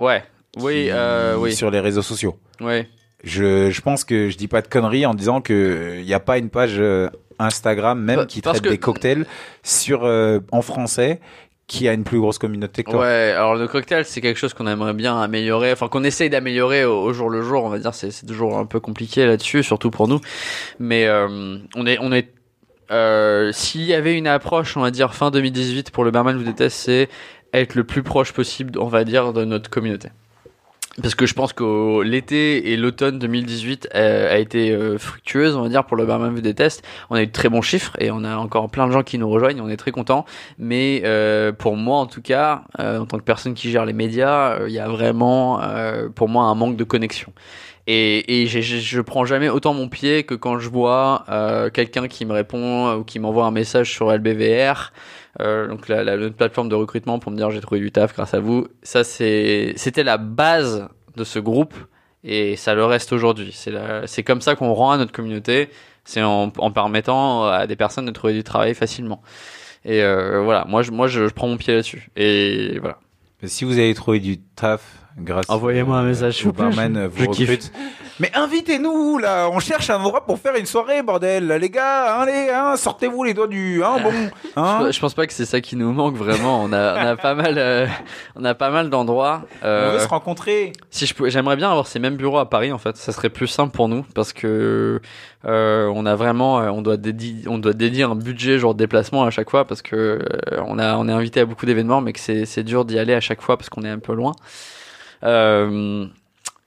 Ouais. 0.00 0.24
Oui, 0.56 0.86
qui- 0.86 1.36
oui. 1.38 1.52
Sur 1.54 1.70
les 1.70 1.78
réseaux 1.80 2.02
sociaux. 2.02 2.36
Oui. 2.60 2.86
Je, 3.24 3.70
je 3.70 3.80
pense 3.80 4.04
que 4.04 4.28
je 4.28 4.36
dis 4.36 4.48
pas 4.48 4.62
de 4.62 4.68
conneries 4.68 5.06
en 5.06 5.14
disant 5.14 5.40
que 5.40 5.96
il 5.98 6.04
n'y 6.04 6.14
a 6.14 6.20
pas 6.20 6.38
une 6.38 6.50
page 6.50 6.76
euh, 6.78 7.08
Instagram 7.38 8.00
même 8.00 8.20
Pa- 8.20 8.26
qui 8.26 8.40
traite 8.42 8.62
que- 8.62 8.68
des 8.68 8.78
cocktails 8.78 9.26
sur 9.62 10.04
euh, 10.04 10.40
en 10.52 10.62
français 10.62 11.20
qui 11.66 11.88
a 11.88 11.92
une 11.94 12.04
plus 12.04 12.20
grosse 12.20 12.38
communauté 12.38 12.84
que 12.84 12.92
toi. 12.92 13.00
Ouais, 13.00 13.32
alors 13.34 13.56
le 13.56 13.66
cocktail, 13.66 14.04
c'est 14.04 14.20
quelque 14.20 14.36
chose 14.36 14.54
qu'on 14.54 14.68
aimerait 14.68 14.94
bien 14.94 15.20
améliorer, 15.20 15.72
enfin 15.72 15.88
qu'on 15.88 16.04
essaye 16.04 16.30
d'améliorer 16.30 16.84
au, 16.84 17.02
au 17.02 17.12
jour 17.12 17.28
le 17.28 17.42
jour, 17.42 17.64
on 17.64 17.68
va 17.68 17.80
dire, 17.80 17.92
c'est 17.92 18.12
c'est 18.12 18.24
toujours 18.26 18.56
un 18.56 18.66
peu 18.66 18.78
compliqué 18.78 19.26
là-dessus, 19.26 19.64
surtout 19.64 19.90
pour 19.90 20.06
nous. 20.06 20.20
Mais 20.78 21.06
euh, 21.06 21.58
on 21.74 21.86
est, 21.86 21.98
on 22.00 22.12
est, 22.12 22.28
euh, 22.92 23.50
s'il 23.52 23.82
y 23.82 23.94
avait 23.94 24.16
une 24.16 24.28
approche, 24.28 24.76
on 24.76 24.80
va 24.82 24.92
dire 24.92 25.12
fin 25.14 25.32
2018 25.32 25.90
pour 25.90 26.04
le 26.04 26.12
barman 26.12 26.36
vous 26.36 26.44
déteste, 26.44 26.76
c'est 26.76 27.08
être 27.52 27.74
le 27.74 27.82
plus 27.82 28.04
proche 28.04 28.32
possible, 28.32 28.78
on 28.78 28.86
va 28.86 29.02
dire, 29.02 29.32
de 29.32 29.44
notre 29.44 29.68
communauté. 29.68 30.10
Parce 31.02 31.14
que 31.14 31.26
je 31.26 31.34
pense 31.34 31.52
que 31.52 32.02
l'été 32.02 32.72
et 32.72 32.76
l'automne 32.76 33.18
2018 33.18 33.90
euh, 33.94 34.32
a 34.32 34.38
été 34.38 34.70
euh, 34.70 34.96
fructueuse, 34.96 35.54
on 35.54 35.62
va 35.62 35.68
dire, 35.68 35.84
pour 35.84 35.96
le 35.96 36.06
barman 36.06 36.34
vous 36.34 36.40
déteste. 36.40 36.82
On 37.10 37.16
a 37.16 37.22
eu 37.22 37.26
de 37.26 37.32
très 37.32 37.50
bons 37.50 37.60
chiffres 37.60 37.92
et 37.98 38.10
on 38.10 38.24
a 38.24 38.36
encore 38.36 38.70
plein 38.70 38.86
de 38.86 38.92
gens 38.92 39.02
qui 39.02 39.18
nous 39.18 39.28
rejoignent, 39.28 39.60
on 39.60 39.68
est 39.68 39.76
très 39.76 39.90
contents. 39.90 40.24
Mais 40.58 41.02
euh, 41.04 41.52
pour 41.52 41.76
moi, 41.76 41.98
en 41.98 42.06
tout 42.06 42.22
cas, 42.22 42.62
euh, 42.80 43.00
en 43.00 43.04
tant 43.04 43.18
que 43.18 43.24
personne 43.24 43.52
qui 43.52 43.70
gère 43.70 43.84
les 43.84 43.92
médias, 43.92 44.52
euh, 44.52 44.68
il 44.68 44.74
y 44.74 44.78
a 44.78 44.88
vraiment, 44.88 45.60
pour 46.14 46.28
moi, 46.28 46.44
un 46.44 46.54
manque 46.54 46.76
de 46.76 46.84
connexion. 46.84 47.32
Et, 47.86 48.42
et 48.42 48.46
je 48.46 49.00
prends 49.00 49.24
jamais 49.26 49.48
autant 49.48 49.74
mon 49.74 49.88
pied 49.88 50.24
que 50.24 50.34
quand 50.34 50.58
je 50.58 50.68
vois 50.68 51.24
quelqu'un 51.72 52.08
qui 52.08 52.24
me 52.24 52.32
répond 52.32 52.94
ou 52.94 53.04
qui 53.04 53.20
m'envoie 53.20 53.44
un 53.46 53.52
message 53.52 53.92
sur 53.92 54.10
LBVR, 54.10 54.92
euh, 55.40 55.68
donc 55.68 55.88
la, 55.88 56.02
la, 56.04 56.16
notre 56.16 56.36
plateforme 56.36 56.68
de 56.68 56.74
recrutement 56.74 57.18
pour 57.18 57.30
me 57.32 57.36
dire 57.36 57.50
j'ai 57.50 57.60
trouvé 57.60 57.80
du 57.80 57.92
taf 57.92 58.14
grâce 58.14 58.34
à 58.34 58.40
vous. 58.40 58.68
Ça 58.82 59.04
c'est 59.04 59.72
c'était 59.76 60.04
la 60.04 60.16
base 60.18 60.88
de 61.16 61.24
ce 61.24 61.38
groupe 61.38 61.74
et 62.24 62.56
ça 62.56 62.74
le 62.74 62.84
reste 62.84 63.12
aujourd'hui. 63.12 63.50
C'est 63.52 63.70
la- 63.70 64.06
c'est 64.06 64.22
comme 64.22 64.40
ça 64.40 64.54
qu'on 64.56 64.72
rend 64.72 64.92
à 64.92 64.96
notre 64.98 65.12
communauté, 65.12 65.70
c'est 66.04 66.22
en, 66.22 66.52
en 66.58 66.70
permettant 66.70 67.44
à 67.46 67.66
des 67.66 67.76
personnes 67.76 68.06
de 68.06 68.10
trouver 68.12 68.32
du 68.32 68.44
travail 68.44 68.74
facilement. 68.74 69.22
Et 69.84 70.02
euh, 70.02 70.40
voilà, 70.42 70.64
moi 70.68 70.82
je 70.82 70.90
moi 70.90 71.06
je, 71.06 71.26
je 71.28 71.32
prends 71.32 71.48
mon 71.48 71.56
pied 71.56 71.72
là-dessus. 71.74 72.08
Et 72.16 72.78
voilà. 72.80 72.98
Mais 73.42 73.48
Si 73.48 73.64
vous 73.64 73.78
avez 73.78 73.94
trouvé 73.94 74.18
du 74.20 74.38
taf 74.38 74.82
grâce 75.18 75.48
Envoyez-moi 75.48 75.98
un 75.98 76.02
message, 76.04 76.44
au 76.46 76.52
barman 76.52 76.94
je- 76.94 76.98
euh, 77.00 77.08
vous 77.08 77.24
je 77.24 77.30
kiffe. 77.30 77.70
Mais 78.18 78.30
invitez-nous 78.34 79.18
là, 79.18 79.48
on 79.52 79.58
cherche 79.58 79.90
un 79.90 79.98
endroit 80.00 80.24
pour 80.24 80.38
faire 80.38 80.54
une 80.56 80.64
soirée 80.64 81.02
bordel, 81.02 81.48
les 81.48 81.68
gars, 81.70 82.20
hein, 82.20 82.24
les, 82.26 82.48
hein, 82.50 82.74
sortez-vous 82.76 83.24
les 83.24 83.34
doigts 83.34 83.46
du, 83.46 83.84
hein, 83.84 83.96
bon, 84.02 84.10
hein. 84.56 84.84
Je, 84.86 84.92
je 84.92 85.00
pense 85.00 85.12
pas 85.12 85.26
que 85.26 85.32
c'est 85.34 85.44
ça 85.44 85.60
qui 85.60 85.76
nous 85.76 85.92
manque 85.92 86.16
vraiment. 86.16 86.62
On 86.62 86.72
a 86.72 86.94
on 87.04 87.06
a 87.08 87.16
pas 87.16 87.34
mal 87.34 87.54
euh, 87.58 87.86
on 88.34 88.44
a 88.44 88.54
pas 88.54 88.70
mal 88.70 88.88
d'endroits. 88.88 89.42
On 89.62 89.66
Euh, 89.66 89.90
veut 89.92 89.98
se 89.98 90.08
rencontrer. 90.08 90.72
Si 90.90 91.04
je 91.06 91.14
pouvais, 91.14 91.30
j'aimerais 91.30 91.56
bien 91.56 91.70
avoir 91.70 91.86
ces 91.86 91.98
mêmes 91.98 92.16
bureaux 92.16 92.38
à 92.38 92.48
Paris 92.48 92.72
en 92.72 92.78
fait. 92.78 92.96
Ça 92.96 93.12
serait 93.12 93.28
plus 93.30 93.48
simple 93.48 93.74
pour 93.76 93.88
nous 93.88 94.04
parce 94.14 94.32
que 94.32 95.00
euh, 95.44 95.92
on 95.94 96.06
a 96.06 96.14
vraiment, 96.16 96.58
euh, 96.60 96.68
on 96.70 96.80
doit 96.82 96.96
dédier, 96.96 97.46
on 97.48 97.58
doit 97.58 97.74
dédier 97.74 98.04
un 98.04 98.14
budget 98.16 98.58
genre 98.58 98.74
de 98.74 98.78
déplacement 98.78 99.24
à 99.24 99.30
chaque 99.30 99.50
fois 99.50 99.66
parce 99.66 99.82
que 99.82 99.96
euh, 99.96 100.62
on 100.66 100.78
a, 100.78 100.96
on 100.96 101.06
est 101.08 101.12
invité 101.12 101.40
à 101.40 101.44
beaucoup 101.44 101.66
d'événements, 101.66 102.00
mais 102.00 102.12
que 102.14 102.20
c'est, 102.20 102.46
c'est 102.46 102.64
dur 102.64 102.84
d'y 102.86 102.98
aller 102.98 103.12
à 103.14 103.20
chaque 103.20 103.42
fois 103.42 103.56
parce 103.58 103.68
qu'on 103.68 103.82
est 103.82 103.90
un 103.90 103.98
peu 103.98 104.14
loin. 104.14 104.32
Euh, 105.24 106.06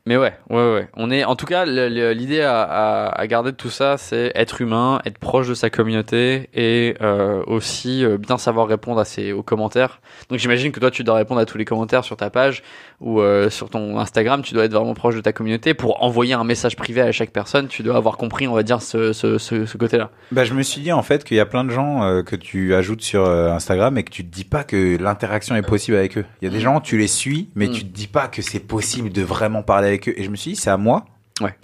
mais 0.10 0.18
ouais, 0.18 0.34
ouais, 0.49 0.74
ouais. 0.74 0.88
On 0.97 1.12
est, 1.12 1.24
en 1.24 1.36
tout 1.36 1.45
cas, 1.45 1.66
l'idée 1.66 2.41
à, 2.41 2.62
à, 2.64 3.10
à 3.22 3.28
garder 3.28 3.51
de 3.51 3.55
tout 3.55 3.70
ça, 3.70 3.95
c'est 3.99 4.32
être 4.34 4.60
humain, 4.60 4.99
être 5.05 5.20
proche 5.20 5.47
de 5.47 5.53
sa 5.53 5.70
communauté 5.70 6.49
et 6.55 6.95
euh, 7.01 7.43
aussi 7.45 8.03
euh, 8.03 8.18
bien 8.18 8.39
savoir 8.39 8.68
répondre 8.68 8.99
à 8.99 9.05
ses, 9.05 9.32
aux 9.34 9.43
commentaires. 9.43 10.01
Donc 10.30 10.39
j'imagine 10.39 10.72
que 10.72 10.80
toi, 10.80 10.89
tu 10.89 11.03
dois 11.03 11.14
répondre 11.14 11.39
à 11.39 11.45
tous 11.45 11.60
les 11.60 11.66
commentaires 11.66 12.03
sur 12.03 12.18
ta 12.18 12.32
page 12.32 12.64
ou 13.01 13.22
euh, 13.22 13.51
sur 13.51 13.70
ton 13.70 13.99
Instagram, 13.99 14.41
tu 14.41 14.55
dois 14.55 14.66
être 14.66 14.74
vraiment 14.74 14.95
proche 14.95 15.16
de 15.16 15.22
ta 15.22 15.32
communauté 15.32 15.76
pour 15.76 16.03
envoyer 16.03 16.34
un 16.34 16.43
message 16.43 16.76
privé 16.76 17.01
à 17.01 17.12
chaque 17.12 17.30
personne. 17.32 17.68
Tu 17.68 17.84
dois 17.84 17.95
avoir 17.95 18.18
compris, 18.18 18.47
on 18.47 18.53
va 18.55 18.64
dire, 18.64 18.82
ce, 18.82 19.14
ce, 19.14 19.38
ce, 19.38 19.68
ce 19.68 19.78
côté-là. 19.78 20.10
Bah, 20.32 20.43
je 20.43 20.55
me 20.55 20.64
suis 20.64 20.82
dit 20.82 20.91
en 20.91 21.03
fait 21.03 21.24
qu'il 21.24 21.38
y 21.38 21.39
a 21.39 21.45
plein 21.45 21.64
de 21.64 21.70
gens 21.70 22.03
euh, 22.03 22.24
que 22.24 22.36
tu 22.36 22.74
ajoutes 22.74 23.01
sur 23.03 23.26
euh, 23.26 23.51
Instagram 23.51 23.95
et 23.99 24.03
que 24.03 24.10
tu 24.12 24.26
te 24.26 24.34
dis 24.34 24.43
pas 24.43 24.64
que 24.64 24.97
l'interaction 24.99 25.55
est 25.55 25.62
possible 25.62 25.97
avec 25.97 26.18
eux. 26.18 26.26
Il 26.41 26.45
y 26.45 26.47
a 26.47 26.51
des 26.51 26.57
Mm. 26.57 26.62
gens, 26.62 26.80
tu 26.82 26.97
les 26.97 27.07
suis, 27.07 27.47
mais 27.55 27.68
Mm. 27.68 27.72
tu 27.72 27.82
te 27.86 27.95
dis 27.95 28.07
pas 28.07 28.28
que 28.28 28.41
c'est 28.41 28.60
possible 28.60 29.12
de 29.12 29.22
vraiment 29.22 29.62
parler 29.62 29.88
avec 29.88 29.99
eux. 30.08 30.14
Et 30.18 30.24
je 30.24 30.30
me 30.30 30.36
suis 30.36 30.52
dit, 30.52 30.56
c'est 30.56 30.70
à 30.70 30.78
moi 30.78 31.06
Ouais. 31.41 31.56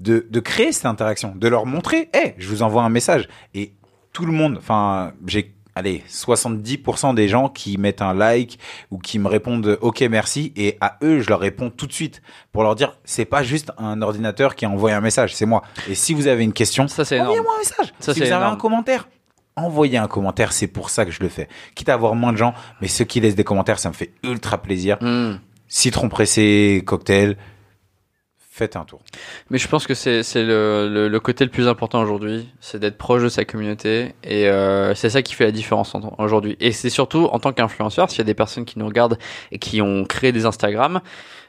de, 0.00 0.26
de 0.30 0.40
créer 0.40 0.72
cette 0.72 0.86
interaction, 0.86 1.34
de 1.36 1.48
leur 1.48 1.66
montrer, 1.66 2.10
hé, 2.14 2.34
je 2.38 2.48
vous 2.48 2.62
envoie 2.62 2.82
un 2.82 2.88
message. 2.90 3.28
Et 3.54 3.72
tout 4.12 4.24
le 4.26 4.32
monde, 4.32 4.56
enfin, 4.58 5.12
j'ai, 5.26 5.54
allez, 5.74 6.02
70% 6.08 7.14
des 7.14 7.28
gens 7.28 7.48
qui 7.48 7.76
mettent 7.78 8.02
un 8.02 8.14
like 8.14 8.58
ou 8.90 8.98
qui 8.98 9.18
me 9.18 9.28
répondent 9.28 9.78
OK, 9.80 10.00
merci. 10.02 10.52
Et 10.56 10.76
à 10.80 10.98
eux, 11.02 11.20
je 11.20 11.28
leur 11.28 11.40
réponds 11.40 11.70
tout 11.70 11.86
de 11.86 11.92
suite 11.92 12.22
pour 12.52 12.62
leur 12.62 12.74
dire, 12.76 12.96
c'est 13.04 13.24
pas 13.24 13.42
juste 13.42 13.72
un 13.78 14.00
ordinateur 14.02 14.54
qui 14.54 14.64
a 14.64 14.70
envoyé 14.70 14.94
un 14.94 15.00
message, 15.00 15.34
c'est 15.34 15.46
moi. 15.46 15.62
Et 15.88 15.94
si 15.94 16.14
vous 16.14 16.26
avez 16.28 16.44
une 16.44 16.52
question, 16.52 16.84
envoyez-moi 16.84 17.54
un 17.54 17.58
message. 17.58 17.92
Ça, 18.00 18.14
si 18.14 18.20
vous 18.20 18.32
avez 18.32 18.44
un 18.44 18.56
commentaire, 18.56 19.08
envoyez 19.56 19.98
un 19.98 20.08
commentaire. 20.08 20.52
C'est 20.52 20.66
pour 20.68 20.88
ça 20.90 21.04
que 21.04 21.10
je 21.10 21.20
le 21.22 21.28
fais. 21.28 21.48
Quitte 21.74 21.88
à 21.88 21.94
avoir 21.94 22.14
moins 22.14 22.32
de 22.32 22.38
gens, 22.38 22.54
mais 22.80 22.88
ceux 22.88 23.04
qui 23.04 23.20
laissent 23.20 23.34
des 23.36 23.44
commentaires, 23.44 23.78
ça 23.78 23.88
me 23.88 23.94
fait 23.94 24.12
ultra 24.22 24.58
plaisir. 24.62 24.98
Hmm. 25.00 25.38
Citron 25.68 26.08
pressé, 26.08 26.82
cocktail, 26.86 27.36
faites 28.56 28.74
un 28.76 28.84
tour. 28.84 29.00
Mais 29.50 29.58
je 29.58 29.68
pense 29.68 29.86
que 29.86 29.92
c'est 29.94 30.22
le, 30.34 30.88
le, 30.90 31.08
le 31.08 31.20
côté 31.20 31.44
le 31.44 31.50
plus 31.50 31.68
important 31.68 32.00
aujourd'hui, 32.02 32.48
c'est 32.60 32.78
d'être 32.78 32.96
proche 32.96 33.22
de 33.22 33.28
sa 33.28 33.44
communauté 33.44 34.14
et 34.24 34.48
euh, 34.48 34.94
c'est 34.94 35.10
ça 35.10 35.20
qui 35.22 35.34
fait 35.34 35.44
la 35.44 35.50
différence 35.52 35.94
en- 35.94 36.14
aujourd'hui. 36.18 36.56
Et 36.60 36.72
c'est 36.72 36.88
surtout 36.90 37.28
en 37.32 37.38
tant 37.38 37.52
qu'influenceur, 37.52 38.10
s'il 38.10 38.18
y 38.18 38.22
a 38.22 38.24
des 38.24 38.34
personnes 38.34 38.64
qui 38.64 38.78
nous 38.78 38.86
regardent 38.86 39.18
et 39.52 39.58
qui 39.58 39.82
ont 39.82 40.04
créé 40.04 40.32
des 40.32 40.46
Instagram, 40.46 41.00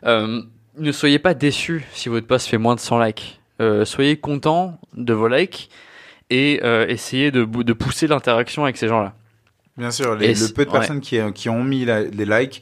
euh, 0.06 0.42
ne 0.78 0.92
soyez 0.92 1.18
pas 1.20 1.34
déçus 1.34 1.86
si 1.94 2.10
votre 2.10 2.28
post 2.28 2.48
fait 2.48 2.58
moins 2.58 2.76
de 2.76 2.80
100 2.82 3.00
likes. 3.02 3.40
Euh, 3.62 3.86
soyez 3.86 4.18
contents 4.18 4.78
de 4.96 5.14
vos 5.14 5.28
likes 5.30 5.70
et 6.30 6.60
essayez 6.90 7.32
de, 7.32 7.46
pousser 7.74 8.08
l'interaction 8.08 8.64
avec 8.66 8.76
ces 8.76 8.90
gens-là. 8.90 9.14
Bien 9.78 9.92
sûr, 9.92 10.16
les- 10.16 10.34
le 10.34 10.54
peu 10.54 10.66
de 10.66 10.70
ouais. 10.72 10.78
personnes 10.80 11.00
qui, 11.00 11.20
qui 11.34 11.48
ont 11.50 11.64
mis 11.64 11.86
les 11.86 12.26
likes, 12.26 12.62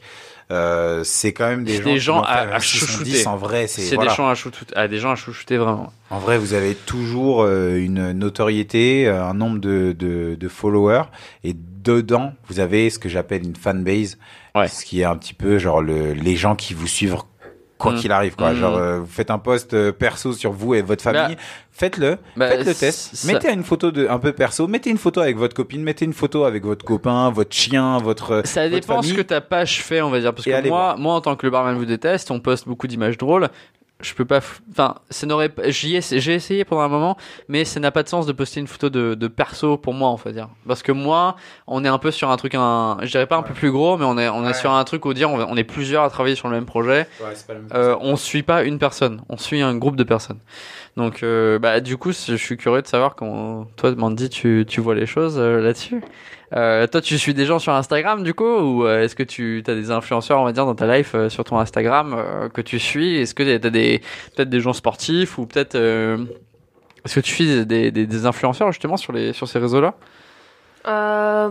euh, 0.50 1.02
c'est 1.04 1.32
quand 1.32 1.48
même 1.48 1.64
des 1.64 1.98
gens, 1.98 2.20
des 2.22 2.28
à- 2.28 2.34
faire 2.46 2.54
à 2.54 2.60
70 2.60 2.62
chouchouter. 2.62 3.26
En 3.26 3.36
vrai, 3.36 3.66
c'est 3.66 3.94
voilà. 3.94 4.10
des 4.10 4.16
gens 4.16 4.28
à 4.28 4.34
chouchouter, 4.34 4.76
à 4.76 4.86
des 4.88 4.98
gens 4.98 5.10
à 5.12 5.16
chouchouter 5.16 5.56
vraiment. 5.56 5.92
En 6.10 6.18
vrai, 6.18 6.38
vous 6.38 6.54
avez 6.54 6.74
toujours 6.74 7.42
euh, 7.42 7.76
une 7.76 8.12
notoriété, 8.12 9.08
euh, 9.08 9.24
un 9.24 9.34
nombre 9.34 9.58
de, 9.58 9.92
de, 9.98 10.36
de 10.38 10.48
followers, 10.48 11.02
et 11.42 11.52
dedans, 11.54 12.32
vous 12.48 12.60
avez 12.60 12.90
ce 12.90 12.98
que 12.98 13.08
j'appelle 13.08 13.44
une 13.44 13.56
fanbase, 13.56 14.18
Ouais. 14.54 14.68
ce 14.68 14.84
qui 14.84 15.00
est 15.00 15.04
un 15.04 15.16
petit 15.16 15.34
peu 15.34 15.58
genre 15.58 15.82
le, 15.82 16.12
les 16.12 16.34
gens 16.36 16.54
qui 16.56 16.72
vous 16.74 16.86
suivent 16.86 17.16
quoi 17.78 17.92
Mm. 17.92 17.96
qu'il 17.96 18.12
arrive. 18.12 18.36
Quoi. 18.36 18.52
Mm. 18.52 18.56
Genre, 18.56 18.76
euh, 18.76 18.98
vous 19.00 19.06
faites 19.06 19.30
un 19.30 19.38
post 19.38 19.74
euh, 19.74 19.92
perso 19.92 20.32
sur 20.32 20.52
vous 20.52 20.74
et 20.74 20.82
votre 20.82 21.02
famille, 21.02 21.36
faites-le, 21.72 22.16
Bah, 22.36 22.48
faites 22.48 22.66
le 22.66 22.74
test, 22.74 23.14
ça- 23.16 23.32
mettez 23.32 23.52
une 23.52 23.62
photo 23.64 23.90
de 23.90 24.06
un 24.08 24.18
peu 24.18 24.32
perso, 24.32 24.66
mettez 24.66 24.90
une 24.90 24.96
photo 24.98 25.20
avec 25.20 25.36
votre 25.36 25.54
copine, 25.54 25.82
mettez 25.82 26.04
une 26.06 26.14
photo 26.14 26.44
avec 26.44 26.64
votre 26.64 26.84
copain, 26.84 27.30
votre 27.30 27.54
chien, 27.54 27.98
votre 27.98 28.42
Ça 28.46 28.68
votre 28.68 28.80
dépend 28.80 29.02
ce 29.02 29.12
que 29.12 29.20
ta 29.22 29.40
page 29.40 29.82
fait, 29.82 30.00
on 30.02 30.10
va 30.10 30.20
dire. 30.20 30.34
Parce 30.34 30.46
Et 30.46 30.50
que 30.52 30.56
moi, 30.68 30.68
voir. 30.68 30.98
moi, 30.98 31.14
en 31.14 31.20
tant 31.20 31.36
que 31.36 31.44
le 31.46 31.50
barman 31.50 31.76
vous 31.76 31.84
déteste, 31.84 32.30
on 32.30 32.40
poste 32.40 32.66
beaucoup 32.66 32.86
d'images 32.86 33.18
drôles. 33.18 33.48
Je 34.00 34.12
peux 34.12 34.26
pas. 34.26 34.40
Enfin, 34.70 34.96
ça 35.08 35.26
n'aurait. 35.26 35.50
J'y 35.68 35.96
ai, 35.96 36.00
j'ai 36.02 36.34
essayé 36.34 36.66
pendant 36.66 36.82
un 36.82 36.88
moment, 36.88 37.16
mais 37.48 37.64
ça 37.64 37.80
n'a 37.80 37.90
pas 37.90 38.02
de 38.02 38.08
sens 38.08 38.26
de 38.26 38.32
poster 38.32 38.60
une 38.60 38.66
photo 38.66 38.90
de, 38.90 39.14
de 39.14 39.26
perso 39.26 39.78
pour 39.78 39.94
moi, 39.94 40.10
on 40.10 40.16
va 40.16 40.32
dire. 40.32 40.50
Parce 40.68 40.82
que 40.82 40.92
moi, 40.92 41.36
on 41.66 41.82
est 41.82 41.88
un 41.88 41.96
peu 41.96 42.10
sur 42.10 42.30
un 42.30 42.36
truc, 42.36 42.54
un, 42.54 42.98
je 43.02 43.10
dirais 43.10 43.26
pas 43.26 43.36
un 43.36 43.42
peu 43.42 43.54
plus 43.54 43.70
gros, 43.70 43.96
mais 43.96 44.04
on 44.04 44.18
est, 44.18 44.28
on 44.28 44.46
est 44.46 44.52
sur 44.52 44.70
un 44.70 44.84
truc 44.84 45.06
où 45.06 45.14
dire, 45.14 45.30
on, 45.30 45.56
est 45.56 45.64
plusieurs 45.64 46.04
à 46.04 46.10
travailler 46.10 46.34
sur 46.34 46.48
le 46.48 46.54
même 46.54 46.66
projet. 46.66 47.08
Ouais, 47.20 47.30
c'est 47.32 47.46
pas 47.46 47.54
la 47.54 47.60
même 47.60 47.70
Euh, 47.72 47.96
on 48.00 48.16
suit 48.16 48.42
pas 48.42 48.64
une 48.64 48.78
personne, 48.78 49.22
on 49.30 49.38
suit 49.38 49.62
un 49.62 49.74
groupe 49.74 49.96
de 49.96 50.04
personnes. 50.04 50.40
Donc, 50.96 51.22
euh, 51.22 51.58
bah, 51.58 51.80
du 51.80 51.98
coup, 51.98 52.12
je 52.12 52.36
suis 52.36 52.56
curieux 52.56 52.80
de 52.80 52.86
savoir 52.86 53.16
comment 53.16 53.66
toi, 53.76 53.94
Mandy, 53.94 54.30
tu, 54.30 54.64
tu 54.66 54.80
vois 54.80 54.94
les 54.94 55.04
choses 55.04 55.36
euh, 55.38 55.60
là-dessus. 55.60 56.02
Euh, 56.54 56.86
toi, 56.86 57.02
tu 57.02 57.18
suis 57.18 57.34
des 57.34 57.44
gens 57.44 57.58
sur 57.58 57.74
Instagram, 57.74 58.22
du 58.22 58.32
coup, 58.32 58.44
ou 58.44 58.88
est-ce 58.88 59.14
que 59.14 59.22
tu 59.22 59.62
as 59.66 59.74
des 59.74 59.90
influenceurs, 59.90 60.40
on 60.40 60.44
va 60.44 60.52
dire, 60.52 60.64
dans 60.64 60.74
ta 60.74 60.86
life 60.96 61.14
sur 61.28 61.44
ton 61.44 61.58
Instagram 61.58 62.48
que 62.54 62.62
tu 62.62 62.78
suis? 62.78 63.16
Est-ce 63.16 63.34
que 63.34 63.42
tu 63.42 63.66
as 63.66 63.70
des 63.70 64.00
peut-être 64.34 64.48
des 64.48 64.60
gens 64.60 64.72
sportifs 64.72 65.36
ou 65.36 65.46
peut-être 65.46 65.74
est-ce 65.74 67.14
que 67.16 67.20
tu 67.20 67.34
suis 67.34 67.66
des, 67.66 67.90
des, 67.90 68.06
des 68.06 68.26
influenceurs 68.26 68.72
justement 68.72 68.96
sur 68.96 69.12
les 69.12 69.32
sur 69.32 69.48
ces 69.48 69.58
réseaux-là? 69.58 69.94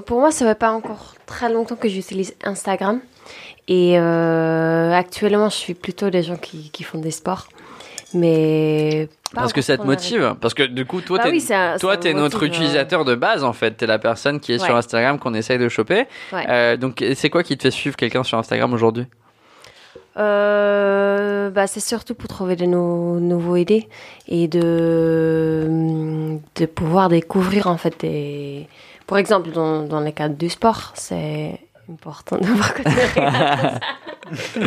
Pour 0.06 0.20
moi, 0.22 0.32
ça 0.32 0.46
fait 0.46 0.58
pas 0.58 0.72
encore 0.72 1.16
très 1.26 1.52
longtemps 1.52 1.76
que 1.76 1.90
j'utilise 1.90 2.34
Instagram. 2.44 3.02
Et 3.68 3.98
actuellement, 3.98 5.50
je 5.50 5.58
suis 5.58 5.74
plutôt 5.74 6.10
des 6.10 6.24
gens 6.24 6.38
qui, 6.38 6.72
qui 6.72 6.84
font 6.84 7.00
des 7.00 7.12
sports. 7.12 7.50
Mais. 8.16 9.08
Parce 9.34 9.52
que 9.54 9.62
ça 9.62 9.78
te 9.78 9.84
motive. 9.84 10.36
Parce 10.42 10.54
que 10.54 10.64
du 10.64 10.86
coup, 10.86 11.02
toi, 11.02 11.18
Bah 11.18 11.26
t'es 11.26 11.30
oui, 11.32 11.46
toi, 11.80 11.98
t'es 11.98 12.14
notre 12.14 12.38
motive, 12.40 12.44
euh. 12.44 12.64
utilisateur 12.64 13.04
de 13.06 13.16
base 13.16 13.44
en 13.44 13.54
fait. 13.54 13.72
T'es 13.72 13.86
la 13.86 14.00
personne 14.00 14.40
qui 14.40 14.54
est 14.54 14.60
sur. 14.60 14.76
Instagram 14.76 15.20
qu'on 15.20 15.34
essaye 15.34 15.58
de 15.58 15.68
choper. 15.70 16.06
Ouais. 16.32 16.46
Euh, 16.50 16.78
donc, 16.78 17.04
c'est 17.16 17.30
quoi 17.30 17.44
qui 17.44 17.58
te 17.58 17.64
fait 17.64 17.72
suivre 17.72 17.96
quelqu'un 17.96 18.24
sur 18.24 18.38
Instagram 18.38 18.74
aujourd'hui? 18.74 19.06
Euh, 20.18 21.50
bah, 21.50 21.68
c'est 21.68 21.82
surtout 21.82 22.16
pour 22.16 22.30
trouver 22.30 22.56
de 22.56 22.66
nou- 22.66 23.20
nouveaux 23.20 23.58
idées 23.58 23.90
et 24.30 24.48
de, 24.48 26.38
de 26.56 26.66
pouvoir 26.66 27.10
découvrir 27.10 27.68
en 27.68 27.76
fait 27.78 28.00
des... 28.00 28.68
Par 29.08 29.18
exemple, 29.18 29.52
dans, 29.52 29.84
dans 29.84 30.00
le 30.00 30.12
cadre 30.12 30.36
du 30.36 30.50
sport, 30.50 30.92
c'est 30.96 31.60
important 31.90 32.38
de 32.38 32.46
voir 32.46 32.74
que 32.74 32.82
tu 32.84 32.90
regardes. 33.20 33.80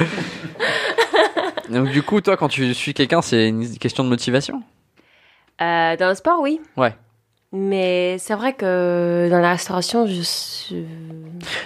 Donc, 1.68 1.90
du 1.90 2.02
coup, 2.02 2.20
toi, 2.20 2.36
quand 2.36 2.48
tu 2.48 2.72
suis 2.74 2.94
quelqu'un, 2.94 3.22
c'est 3.22 3.48
une 3.48 3.76
question 3.78 4.04
de 4.04 4.08
motivation? 4.08 4.62
Euh, 5.60 5.96
dans 5.96 6.08
le 6.08 6.14
sport, 6.14 6.40
oui. 6.40 6.60
Ouais. 6.76 6.94
Mais 7.51 8.18
c'est 8.18 8.34
vrai 8.34 8.53
que 8.53 9.28
dans 9.30 9.38
la 9.40 9.53
restauration, 9.53 10.07
je 10.07 10.20
suis... 10.20 10.84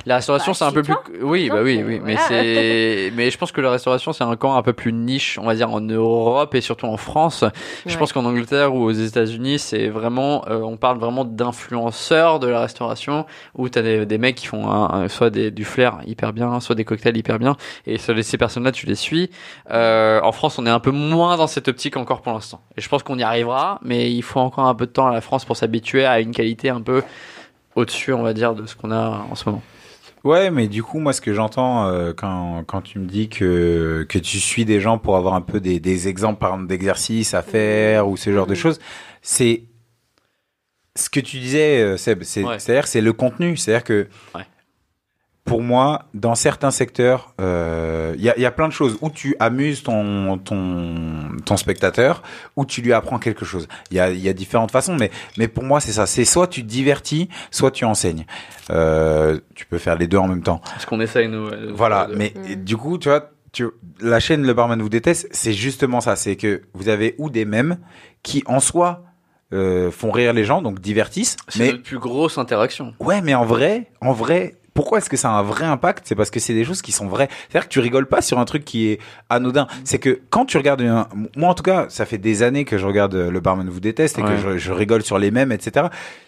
La 0.06 0.16
restauration, 0.16 0.52
Bah, 0.52 0.56
c'est 0.56 0.64
un 0.64 0.70
peu 0.72 0.82
chez 0.84 0.92
plus. 1.04 1.22
Oui, 1.24 1.48
bah 1.50 1.56
oui, 1.62 1.82
oui. 1.84 1.98
Mais 2.04 2.12
voilà. 2.14 2.20
c'est. 2.28 3.10
mais 3.16 3.30
je 3.30 3.38
pense 3.38 3.50
que 3.52 3.60
la 3.60 3.70
restauration, 3.70 4.12
c'est 4.12 4.22
un 4.22 4.36
camp 4.36 4.54
un 4.54 4.62
peu 4.62 4.74
plus 4.74 4.92
niche, 4.92 5.38
on 5.40 5.46
va 5.46 5.54
dire, 5.56 5.70
en 5.72 5.80
Europe 5.80 6.54
et 6.54 6.60
surtout 6.60 6.86
en 6.86 6.98
France. 6.98 7.42
Je 7.86 7.96
pense 7.96 8.12
qu'en 8.12 8.24
Angleterre 8.26 8.74
ou 8.74 8.82
aux 8.84 8.92
États-Unis, 8.92 9.58
c'est 9.58 9.88
vraiment. 9.88 10.44
euh, 10.48 10.60
on 10.60 10.76
parle 10.76 10.98
vraiment 10.98 11.24
d'influenceurs 11.24 12.38
de 12.38 12.46
la 12.48 12.60
restauration 12.60 13.24
où 13.56 13.68
t'as 13.70 13.80
des, 13.82 14.04
des 14.06 14.18
mecs 14.18 14.36
qui 14.36 14.46
font 14.46 14.68
un, 14.70 14.90
un- 15.04 15.08
soit 15.08 15.30
des, 15.30 15.50
du 15.50 15.64
flair 15.64 15.98
hyper 16.06 16.32
bien, 16.34 16.60
soit 16.60 16.74
des 16.74 16.84
cocktails 16.84 17.16
hyper 17.16 17.38
bien. 17.38 17.56
Et 17.86 17.96
ce- 17.98 18.20
ces 18.22 18.36
personnes-là, 18.38 18.72
tu 18.72 18.86
les 18.86 18.94
suis. 18.94 19.30
Euh, 19.70 20.20
en 20.22 20.32
France, 20.32 20.58
on 20.58 20.66
est 20.66 20.70
un 20.70 20.80
peu 20.80 20.90
moins 20.92 21.36
dans 21.38 21.46
cette 21.48 21.66
optique 21.68 21.96
encore 21.96 22.20
pour 22.20 22.34
l'instant. 22.34 22.60
Et 22.76 22.82
je 22.82 22.88
pense 22.90 23.02
qu'on 23.02 23.18
y 23.18 23.22
arrivera, 23.22 23.80
mais 23.82 24.12
il 24.12 24.22
faut 24.22 24.38
encore 24.40 24.66
un 24.66 24.74
peu 24.74 24.86
de 24.86 24.92
temps 24.92 25.06
à 25.08 25.12
la 25.12 25.22
France 25.22 25.44
pour 25.46 25.56
s'habituer 25.56 25.71
à 26.04 26.20
une 26.20 26.32
qualité 26.32 26.68
un 26.70 26.80
peu 26.80 27.02
au-dessus, 27.74 28.12
on 28.12 28.22
va 28.22 28.32
dire, 28.34 28.54
de 28.54 28.66
ce 28.66 28.74
qu'on 28.76 28.90
a 28.90 29.26
en 29.30 29.34
ce 29.34 29.48
moment. 29.48 29.62
Ouais, 30.24 30.50
mais 30.50 30.68
du 30.68 30.82
coup, 30.84 31.00
moi, 31.00 31.12
ce 31.12 31.20
que 31.20 31.32
j'entends 31.34 31.86
euh, 31.88 32.12
quand, 32.12 32.62
quand 32.66 32.80
tu 32.80 32.98
me 33.00 33.06
dis 33.06 33.28
que, 33.28 34.06
que 34.08 34.18
tu 34.18 34.38
suis 34.38 34.64
des 34.64 34.80
gens 34.80 34.96
pour 34.98 35.16
avoir 35.16 35.34
un 35.34 35.40
peu 35.40 35.58
des, 35.58 35.80
des 35.80 36.06
exemples, 36.06 36.38
par 36.38 36.50
exemple, 36.50 36.68
d'exercices 36.68 37.34
à 37.34 37.42
faire 37.42 38.06
ou 38.08 38.16
ce 38.16 38.32
genre 38.32 38.46
de 38.46 38.52
Mhm. 38.52 38.56
choses, 38.58 38.80
c'est 39.20 39.64
ce 40.94 41.08
que 41.10 41.18
tu 41.20 41.38
disais, 41.38 41.80
euh, 41.80 41.96
Seb. 41.96 42.22
C'est, 42.22 42.44
Ouais. 42.44 42.58
C'est-à-dire, 42.58 42.86
c'est 42.86 43.00
le 43.00 43.12
contenu. 43.12 43.56
C'est-à-dire 43.56 43.82
que 43.84 44.06
Ouais. 44.34 44.42
Pour 45.44 45.60
moi, 45.60 46.04
dans 46.14 46.36
certains 46.36 46.70
secteurs, 46.70 47.34
euh, 47.40 48.14
il 48.16 48.22
y, 48.22 48.30
a, 48.30 48.36
il 48.36 48.42
y 48.42 48.46
a 48.46 48.52
plein 48.52 48.68
de 48.68 48.72
choses 48.72 48.96
où 49.00 49.10
tu 49.10 49.34
amuses 49.40 49.82
ton, 49.82 50.38
ton, 50.38 51.30
ton 51.44 51.56
spectateur, 51.56 52.22
où 52.56 52.64
tu 52.64 52.80
lui 52.80 52.92
apprends 52.92 53.18
quelque 53.18 53.44
chose. 53.44 53.66
Il 53.90 53.96
y 53.96 54.00
a, 54.00 54.10
il 54.10 54.20
y 54.20 54.28
a 54.28 54.32
différentes 54.32 54.70
façons, 54.70 54.94
mais, 54.94 55.10
mais 55.38 55.48
pour 55.48 55.64
moi, 55.64 55.80
c'est 55.80 55.90
ça. 55.92 56.06
C'est 56.06 56.24
soit 56.24 56.46
tu 56.46 56.62
divertis, 56.62 57.28
soit 57.50 57.72
tu 57.72 57.84
enseignes. 57.84 58.24
Euh, 58.70 59.40
tu 59.56 59.66
peux 59.66 59.78
faire 59.78 59.96
les 59.96 60.06
deux 60.06 60.18
en 60.18 60.28
même 60.28 60.42
temps. 60.44 60.60
Ce 60.78 60.86
qu'on 60.86 61.00
essaye, 61.00 61.26
nous. 61.28 61.48
euh, 61.48 61.72
Voilà, 61.74 62.08
mais 62.14 62.32
Mm. 62.36 62.54
du 62.62 62.76
coup, 62.76 62.96
tu 62.98 63.08
vois, 63.08 63.30
tu, 63.50 63.66
la 64.00 64.20
chaîne 64.20 64.46
Le 64.46 64.54
Barman 64.54 64.80
vous 64.80 64.88
déteste, 64.88 65.28
c'est 65.32 65.52
justement 65.52 66.00
ça. 66.00 66.14
C'est 66.16 66.36
que 66.36 66.62
vous 66.72 66.88
avez 66.88 67.16
ou 67.18 67.30
des 67.30 67.44
mèmes 67.44 67.78
qui, 68.22 68.44
en 68.46 68.60
soi, 68.60 69.02
euh, 69.52 69.90
font 69.90 70.10
rire 70.12 70.32
les 70.32 70.44
gens, 70.44 70.62
donc 70.62 70.78
divertissent. 70.80 71.36
C'est 71.48 71.58
Mais 71.58 71.70
notre 71.72 71.82
plus 71.82 71.98
grosse 71.98 72.38
interaction. 72.38 72.94
ouais, 73.00 73.20
mais 73.20 73.34
en 73.34 73.44
vrai, 73.44 73.90
en 74.00 74.12
vrai, 74.12 74.54
pourquoi 74.74 74.98
est-ce 74.98 75.10
que 75.10 75.16
ça 75.16 75.28
a 75.30 75.32
un 75.34 75.42
vrai 75.42 75.64
impact? 75.66 76.04
C'est 76.06 76.14
parce 76.14 76.30
que 76.30 76.40
c'est 76.40 76.54
des 76.54 76.64
choses 76.64 76.80
qui 76.82 76.92
sont 76.92 77.06
vraies. 77.06 77.28
C'est-à-dire 77.48 77.68
que 77.68 77.72
tu 77.72 77.80
rigoles 77.80 78.06
pas 78.06 78.22
sur 78.22 78.38
un 78.38 78.44
truc 78.44 78.64
qui 78.64 78.88
est 78.88 78.98
anodin. 79.28 79.66
C'est 79.84 79.98
que 79.98 80.20
quand 80.30 80.44
tu 80.46 80.56
regardes, 80.56 80.82
un, 80.82 81.08
moi 81.36 81.50
en 81.50 81.54
tout 81.54 81.62
cas, 81.62 81.86
ça 81.88 82.06
fait 82.06 82.18
des 82.18 82.42
années 82.42 82.64
que 82.64 82.78
je 82.78 82.86
regarde 82.86 83.14
euh, 83.14 83.30
Le 83.30 83.40
Barman 83.40 83.68
vous 83.68 83.80
déteste 83.80 84.18
et 84.18 84.22
Ouais. 84.22 84.30
que 84.30 84.36
je, 84.36 84.58
je 84.58 84.72
rigole 84.72 85.02
sur 85.02 85.18
les 85.18 85.30
mèmes, 85.30 85.52
etc. 85.52 85.86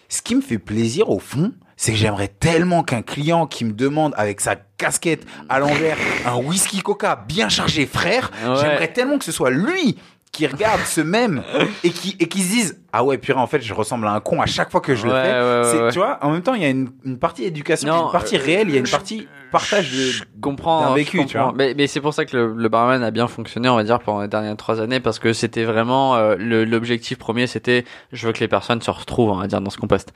Ce 0.09 0.21
qui 0.21 0.35
me 0.35 0.41
fait 0.41 0.59
plaisir 0.59 1.09
au 1.09 1.19
fond, 1.19 1.51
c'est 1.77 1.91
que 1.91 1.97
j'aimerais 1.97 2.27
tellement 2.29 2.83
qu'un 2.83 3.01
client 3.01 3.47
qui 3.47 3.65
me 3.65 3.73
demande 3.73 4.13
avec 4.15 4.39
sa 4.41 4.55
casquette 4.77 5.25
à 5.49 5.59
l'envers 5.59 5.97
un 6.25 6.35
whisky 6.37 6.81
coca 6.81 7.23
bien 7.27 7.49
chargé 7.49 7.85
frère, 7.85 8.31
Ouais. 8.45 8.55
j'aimerais 8.61 8.93
tellement 8.93 9.17
que 9.17 9.25
ce 9.25 9.31
soit 9.31 9.49
lui 9.49 9.97
qui 10.31 10.45
regarde 10.47 10.81
ce 10.85 10.99
même 11.01 11.43
et 11.83 11.89
qui 11.91 12.15
et 12.19 12.27
qui 12.27 12.41
se 12.43 12.49
dise 12.51 12.79
ah 12.97 13.03
ouais 13.03 13.17
purée 13.17 13.39
en 13.39 13.47
fait 13.47 13.61
je 13.61 13.73
ressemble 13.73 14.07
à 14.07 14.11
un 14.13 14.19
con 14.19 14.41
à 14.41 14.45
chaque 14.45 14.71
fois 14.71 14.81
que 14.81 14.95
je 14.95 15.05
le 15.05 15.11
Ouais, 15.13 15.21
fais 15.21 15.33
ouais, 15.79 15.83
ouais, 15.85 15.91
tu 15.91 15.99
vois 15.99 16.17
en 16.21 16.31
même 16.31 16.41
temps 16.41 16.53
il 16.53 16.61
y 16.61 16.65
a 16.65 16.69
une, 16.69 16.89
une 17.03 17.17
partie 17.19 17.43
éducation 17.43 17.87
Non, 17.89 18.05
une 18.05 18.11
partie 18.11 18.37
euh, 18.37 18.41
réelle 18.43 18.69
il 18.69 18.73
y 18.73 18.77
a 18.77 18.79
une 18.79 18.87
partie 18.89 19.27
partage 19.51 19.91
de 19.91 19.97
Je 19.97 20.23
comprends. 20.41 20.81
d'un 20.81 20.89
je 20.89 20.95
vécu, 20.95 21.11
tu 21.11 21.37
comprends. 21.37 21.43
vois. 21.43 21.53
Mais, 21.55 21.73
mais 21.77 21.87
c'est 21.87 22.01
pour 22.01 22.13
ça 22.13 22.25
que 22.25 22.35
le, 22.35 22.53
le 22.53 22.67
barman 22.69 23.01
a 23.03 23.11
bien 23.11 23.27
fonctionné, 23.27 23.69
on 23.69 23.75
va 23.75 23.83
dire, 23.83 23.99
pendant 23.99 24.21
les 24.21 24.27
dernières 24.27 24.57
trois 24.57 24.81
années, 24.81 24.99
parce 24.99 25.17
que 25.17 25.31
c'était 25.31 25.63
vraiment 25.63 26.15
euh, 26.17 26.35
l'objectif 26.37 27.17
premier, 27.17 27.47
c'était 27.47 27.85
je 28.11 28.27
veux 28.27 28.33
que 28.33 28.39
les 28.41 28.49
personnes 28.49 28.81
se 28.81 28.91
retrouvent, 28.91 29.29
on 29.31 29.37
va 29.37 29.47
dire, 29.47 29.61
dans 29.61 29.69
ce 29.69 29.77
qu'on 29.77 29.87
poste. 29.87 30.13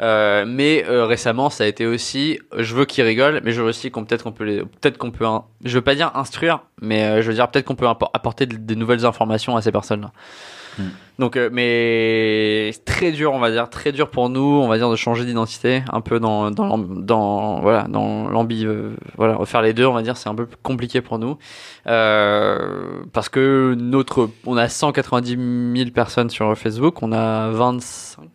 Euh, 0.00 0.44
mais 0.46 0.84
récemment, 0.88 1.50
ça 1.50 1.64
a 1.64 1.66
été 1.66 1.86
aussi 1.86 2.38
je 2.56 2.74
veux 2.74 2.86
qu'ils 2.86 3.04
rigolent, 3.04 3.40
mais 3.44 3.52
je 3.52 3.60
veux 3.60 3.68
aussi 3.68 3.90
qu'on 3.90 4.04
peut-être 4.04 4.22
qu'on 4.22 4.32
peut 4.32 4.44
les, 4.44 4.58
peut-être 4.62 4.96
qu'on 4.96 5.10
peut, 5.10 5.26
un- 5.26 5.44
je 5.64 5.74
veux 5.74 5.82
pas 5.84 5.94
dire 5.94 6.10
instruire, 6.14 6.60
mais 6.80 7.20
je 7.20 7.28
veux 7.28 7.34
dire 7.34 7.48
peut-être 7.50 7.66
qu'on 7.66 7.74
peut 7.74 7.88
appor- 7.88 8.10
apporter 8.14 8.46
de, 8.46 8.56
de 8.56 8.74
nouvelles 8.74 9.04
informations 9.04 9.56
à 9.56 9.60
ces 9.60 9.72
personnes-là. 9.72 10.12
Hmm. 10.78 10.90
Donc, 11.18 11.36
euh, 11.36 11.50
mais 11.52 12.72
très 12.84 13.10
dur, 13.10 13.32
on 13.32 13.40
va 13.40 13.50
dire, 13.50 13.68
très 13.68 13.90
dur 13.90 14.08
pour 14.08 14.30
nous, 14.30 14.40
on 14.40 14.68
va 14.68 14.78
dire, 14.78 14.88
de 14.88 14.96
changer 14.96 15.24
d'identité, 15.24 15.82
un 15.92 16.00
peu 16.00 16.20
dans 16.20 16.52
dans 16.52 16.78
dans 16.78 17.60
voilà 17.60 17.86
dans 17.88 18.28
l'ambi, 18.28 18.64
euh, 18.64 18.94
voilà, 19.16 19.34
refaire 19.34 19.62
les 19.62 19.72
deux, 19.72 19.86
on 19.86 19.94
va 19.94 20.02
dire, 20.02 20.16
c'est 20.16 20.28
un 20.28 20.34
peu 20.34 20.46
plus 20.46 20.56
compliqué 20.62 21.00
pour 21.00 21.18
nous 21.18 21.36
euh, 21.88 23.02
parce 23.12 23.28
que 23.28 23.74
notre, 23.78 24.30
on 24.46 24.56
a 24.56 24.68
190 24.68 25.76
000 25.76 25.90
personnes 25.90 26.30
sur 26.30 26.56
Facebook, 26.56 27.02
on 27.02 27.12
a 27.12 27.48
25, 27.50 28.28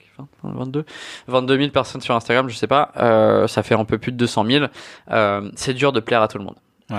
20, 0.44 0.54
22, 0.56 0.86
22 1.28 1.58
000 1.58 1.70
personnes 1.70 2.02
sur 2.02 2.16
Instagram, 2.16 2.50
je 2.50 2.56
sais 2.56 2.68
pas, 2.68 2.92
euh, 2.98 3.48
ça 3.48 3.64
fait 3.64 3.76
un 3.76 3.86
peu 3.86 3.98
plus 3.98 4.12
de 4.12 4.18
200 4.18 4.46
000. 4.46 4.66
Euh, 5.12 5.50
c'est 5.56 5.74
dur 5.74 5.92
de 5.92 6.00
plaire 6.00 6.22
à 6.22 6.28
tout 6.28 6.38
le 6.38 6.44
monde. 6.44 6.56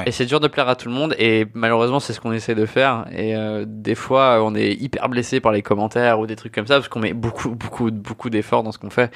Et 0.06 0.12
c'est 0.12 0.26
dur 0.26 0.40
de 0.40 0.48
plaire 0.48 0.68
à 0.68 0.76
tout 0.76 0.88
le 0.88 0.94
monde 0.94 1.14
et 1.18 1.46
malheureusement 1.54 2.00
c'est 2.00 2.12
ce 2.12 2.20
qu'on 2.20 2.32
essaie 2.32 2.54
de 2.54 2.66
faire. 2.66 3.06
Et 3.12 3.36
euh, 3.36 3.64
des 3.66 3.94
fois 3.94 4.42
on 4.42 4.54
est 4.54 4.72
hyper 4.72 5.08
blessé 5.08 5.40
par 5.40 5.52
les 5.52 5.62
commentaires 5.62 6.20
ou 6.20 6.26
des 6.26 6.36
trucs 6.36 6.54
comme 6.54 6.66
ça 6.66 6.76
parce 6.76 6.88
qu'on 6.88 7.00
met 7.00 7.12
beaucoup 7.12 7.50
beaucoup 7.50 7.90
beaucoup 7.90 8.30
d'efforts 8.30 8.62
dans 8.62 8.72
ce 8.72 8.78
qu'on 8.78 8.90
fait. 8.90 9.12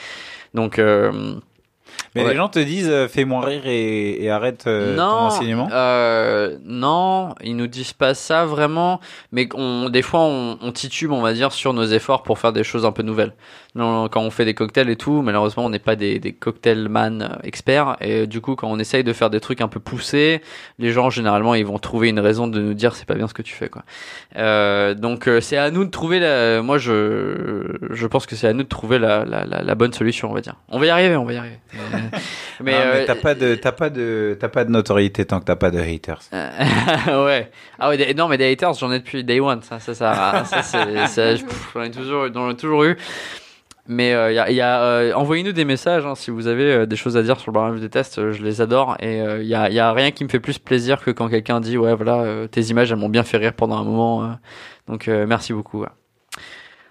Donc 0.54 0.78
euh, 0.78 1.34
mais 2.14 2.22
Ouais. 2.24 2.30
les 2.30 2.36
gens 2.36 2.48
te 2.48 2.58
disent 2.58 2.88
euh, 2.90 3.06
fais-moi 3.08 3.44
rire 3.44 3.62
et, 3.66 4.22
et 4.24 4.30
arrête 4.30 4.64
euh, 4.66 4.96
ton 4.96 5.02
non 5.02 5.08
enseignement. 5.26 5.68
euh, 5.72 6.56
non 6.64 7.34
ils 7.44 7.56
nous 7.56 7.66
disent 7.66 7.92
pas 7.92 8.14
ça 8.14 8.44
vraiment 8.46 9.00
mais 9.32 9.48
on, 9.54 9.88
des 9.90 10.02
fois 10.02 10.20
on, 10.20 10.58
on 10.62 10.72
titube 10.72 11.12
on 11.12 11.20
va 11.20 11.32
dire 11.32 11.52
sur 11.52 11.72
nos 11.74 11.84
efforts 11.84 12.22
pour 12.22 12.38
faire 12.38 12.52
des 12.52 12.64
choses 12.64 12.84
un 12.86 12.92
peu 12.92 13.02
nouvelles. 13.02 13.32
Non, 13.74 14.08
quand 14.08 14.22
on 14.22 14.30
fait 14.30 14.44
des 14.46 14.54
cocktails 14.54 14.88
et 14.90 14.96
tout 14.96 15.22
malheureusement 15.22 15.66
on 15.66 15.70
n'est 15.70 15.78
pas 15.78 15.94
des, 15.94 16.18
des 16.18 16.32
cocktailman 16.32 17.22
euh, 17.22 17.28
experts. 17.44 17.96
Et 18.00 18.26
du 18.26 18.40
coup 18.40 18.56
quand 18.56 18.68
on 18.68 18.78
essaye 18.78 19.04
de 19.04 19.12
faire 19.12 19.30
des 19.30 19.40
trucs 19.40 19.60
un 19.60 19.68
peu 19.68 19.78
poussés 19.78 20.40
les 20.78 20.90
gens 20.90 21.10
généralement 21.10 21.54
ils 21.54 21.66
vont 21.66 21.78
trouver 21.78 22.08
une 22.08 22.18
raison 22.20 22.48
de 22.48 22.60
nous 22.60 22.74
dire 22.74 22.94
c'est 22.96 23.06
pas 23.06 23.14
bien 23.14 23.28
ce 23.28 23.34
que 23.34 23.42
tu 23.42 23.54
fais 23.54 23.68
quoi. 23.68 23.82
Donc 24.94 25.28
c'est 25.40 25.56
à 25.58 25.70
nous 25.70 25.84
de 25.84 25.90
trouver 25.90 26.18
la 26.20 26.62
moi 26.62 26.78
je 26.78 27.76
je 27.90 28.06
pense 28.06 28.26
que 28.26 28.34
c'est 28.36 28.48
à 28.48 28.52
nous 28.52 28.62
de 28.62 28.68
trouver 28.68 28.98
la, 28.98 29.24
la, 29.24 29.44
la, 29.44 29.62
la 29.62 29.74
bonne 29.74 29.92
solution 29.92 30.30
on 30.30 30.34
va 30.34 30.40
dire. 30.40 30.54
On 30.68 30.78
va 30.78 30.86
y 30.86 30.90
arriver 30.90 31.16
on 31.16 31.24
va 31.24 31.32
y 31.34 31.36
arriver 31.36 31.58
mais, 32.60 32.72
mais, 32.72 32.74
euh, 32.74 33.04
t'as 33.06 33.14
pas 33.14 33.34
de 33.34 33.54
t'as 33.54 33.72
pas 33.72 33.90
de 33.90 34.36
t'as 34.38 34.48
pas 34.48 34.64
de 34.64 34.70
notoriété 34.70 35.24
tant 35.24 35.40
que 35.40 35.44
t'as 35.44 35.56
pas 35.56 35.70
de 35.70 35.78
haters 35.78 36.20
euh, 36.32 37.24
ouais. 37.26 37.50
Ah 37.78 37.88
ouais, 37.90 37.96
des- 37.96 38.14
non, 38.14 38.28
mais 38.28 38.38
des 38.38 38.50
haters, 38.52 38.74
j'en 38.74 38.90
ai 38.92 38.98
depuis 38.98 39.24
day 39.24 39.40
one. 39.40 39.62
Ça, 39.62 39.78
ça, 39.80 39.94
ça, 39.94 40.44
ça 40.44 40.62
c'est, 40.62 41.06
ça, 41.06 41.32
pff, 41.32 41.70
j'en 41.74 41.82
ai 41.82 41.90
toujours, 41.90 42.26
j'en 42.32 42.50
ai 42.50 42.56
toujours 42.56 42.84
eu. 42.84 42.96
Mais 43.90 44.08
il 44.10 44.34
y 44.34 44.38
a, 44.38 44.50
y 44.50 44.60
a 44.60 44.82
euh, 44.82 45.12
envoyez-nous 45.14 45.52
des 45.52 45.64
messages 45.64 46.04
hein, 46.04 46.14
si 46.14 46.30
vous 46.30 46.46
avez 46.46 46.64
euh, 46.72 46.86
des 46.86 46.96
choses 46.96 47.16
à 47.16 47.22
dire 47.22 47.40
sur 47.40 47.50
le 47.50 47.54
barrage 47.54 47.80
des 47.80 47.88
tests. 47.88 48.18
euh, 48.18 48.32
je 48.32 48.42
les 48.44 48.60
adore 48.60 48.96
et 49.00 49.18
il 49.40 49.46
y 49.46 49.54
a, 49.54 49.70
y 49.70 49.78
a 49.78 49.92
rien 49.94 50.10
qui 50.10 50.24
me 50.24 50.28
fait 50.28 50.40
plus 50.40 50.58
plaisir 50.58 51.02
que 51.02 51.10
quand 51.10 51.28
quelqu'un 51.30 51.58
dit 51.60 51.78
ouais 51.78 51.94
voilà 51.94 52.16
euh, 52.20 52.46
tes 52.48 52.60
images 52.64 52.92
elles 52.92 52.98
m'ont 52.98 53.08
bien 53.08 53.22
fait 53.22 53.38
rire 53.38 53.54
pendant 53.54 53.78
un 53.78 53.84
moment. 53.84 54.24
euh. 54.24 54.28
donc 54.88 55.08
euh, 55.08 55.24
merci 55.26 55.54
beaucoup. 55.54 55.80
ouais. 55.80 55.88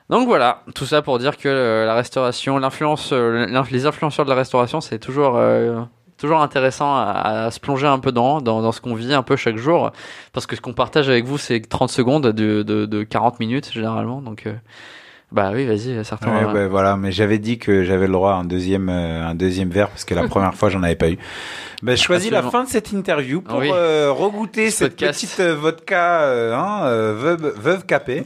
Donc 0.10 0.28
voilà, 0.28 0.64
tout 0.74 0.86
ça 0.86 1.01
pour 1.01 1.20
dire 1.20 1.38
que 1.38 1.49
euh, 1.49 1.86
la 1.86 1.93
restauration, 1.93 2.58
l'influence, 2.58 3.10
euh, 3.12 3.45
les 3.72 3.86
influenceurs 3.86 4.24
de 4.24 4.30
la 4.30 4.38
restauration, 4.38 4.80
c'est 4.80 4.99
toujours 4.99 5.36
euh, 5.36 5.82
toujours 6.18 6.41
intéressant 6.41 6.95
à, 6.95 7.51
se 7.51 7.60
plonger 7.60 7.88
un 7.88 7.99
peu 7.99 8.14
dans, 8.14 8.41
dans, 8.41 8.62
dans 8.62 8.72
ce 8.72 8.80
qu'on 8.80 8.95
vit 8.95 9.14
un 9.14 9.24
peu 9.24 9.36
chaque 9.36 9.58
jour, 9.58 9.91
parce 10.32 10.47
que 10.47 10.55
ce 10.55 10.62
qu'on 10.62 10.74
partage 10.74 11.10
avec 11.10 11.26
vous, 11.26 11.38
c'est 11.38 11.60
30 11.60 11.89
secondes 11.89 12.28
de, 12.28 12.64
de, 12.64 12.86
de 12.86 13.03
40 13.03 13.39
minutes 13.39 13.72
généralement. 13.72 14.22
Donc 14.22 14.47
euh, 14.47 14.53
bah 15.32 15.52
oui, 15.54 15.66
vas-y, 15.66 16.04
certains. 16.06 16.32
Ouais, 16.34 16.44
euh, 16.46 16.54
ouais, 16.54 16.68
voilà, 16.68 16.96
mais 16.96 17.12
j'avais 17.12 17.38
dit 17.38 17.58
que 17.60 17.84
j'avais 17.84 18.08
le 18.08 18.14
droit 18.14 18.32
à 18.32 18.36
un 18.36 18.46
deuxième, 18.46 18.90
euh, 18.90 19.26
un 19.28 19.36
deuxième 19.36 19.70
verre 19.70 19.90
parce 19.90 20.06
que 20.06 20.14
la 20.16 20.28
première 20.28 20.54
fois 20.56 20.70
j'en 20.70 20.82
avais 20.84 20.96
pas 20.96 21.10
eu. 21.10 21.18
Ben, 21.84 21.96
je 21.98 22.02
choisis 22.02 22.32
la 22.32 22.42
fin 22.44 22.64
de 22.64 22.70
cette 22.70 22.92
interview 22.92 23.42
pour 23.42 23.60
Oui. 23.60 23.70
euh, 23.72 24.12
regoûter 24.12 24.72
Ce 24.72 24.78
cette 24.78 24.94
podcast. 24.94 25.22
petite 25.22 25.40
euh, 25.42 25.54
vodka 25.56 26.22
euh, 26.22 26.56
hein, 26.56 26.90
veuve, 27.14 27.54
veuve 27.60 27.86
capée 27.86 28.24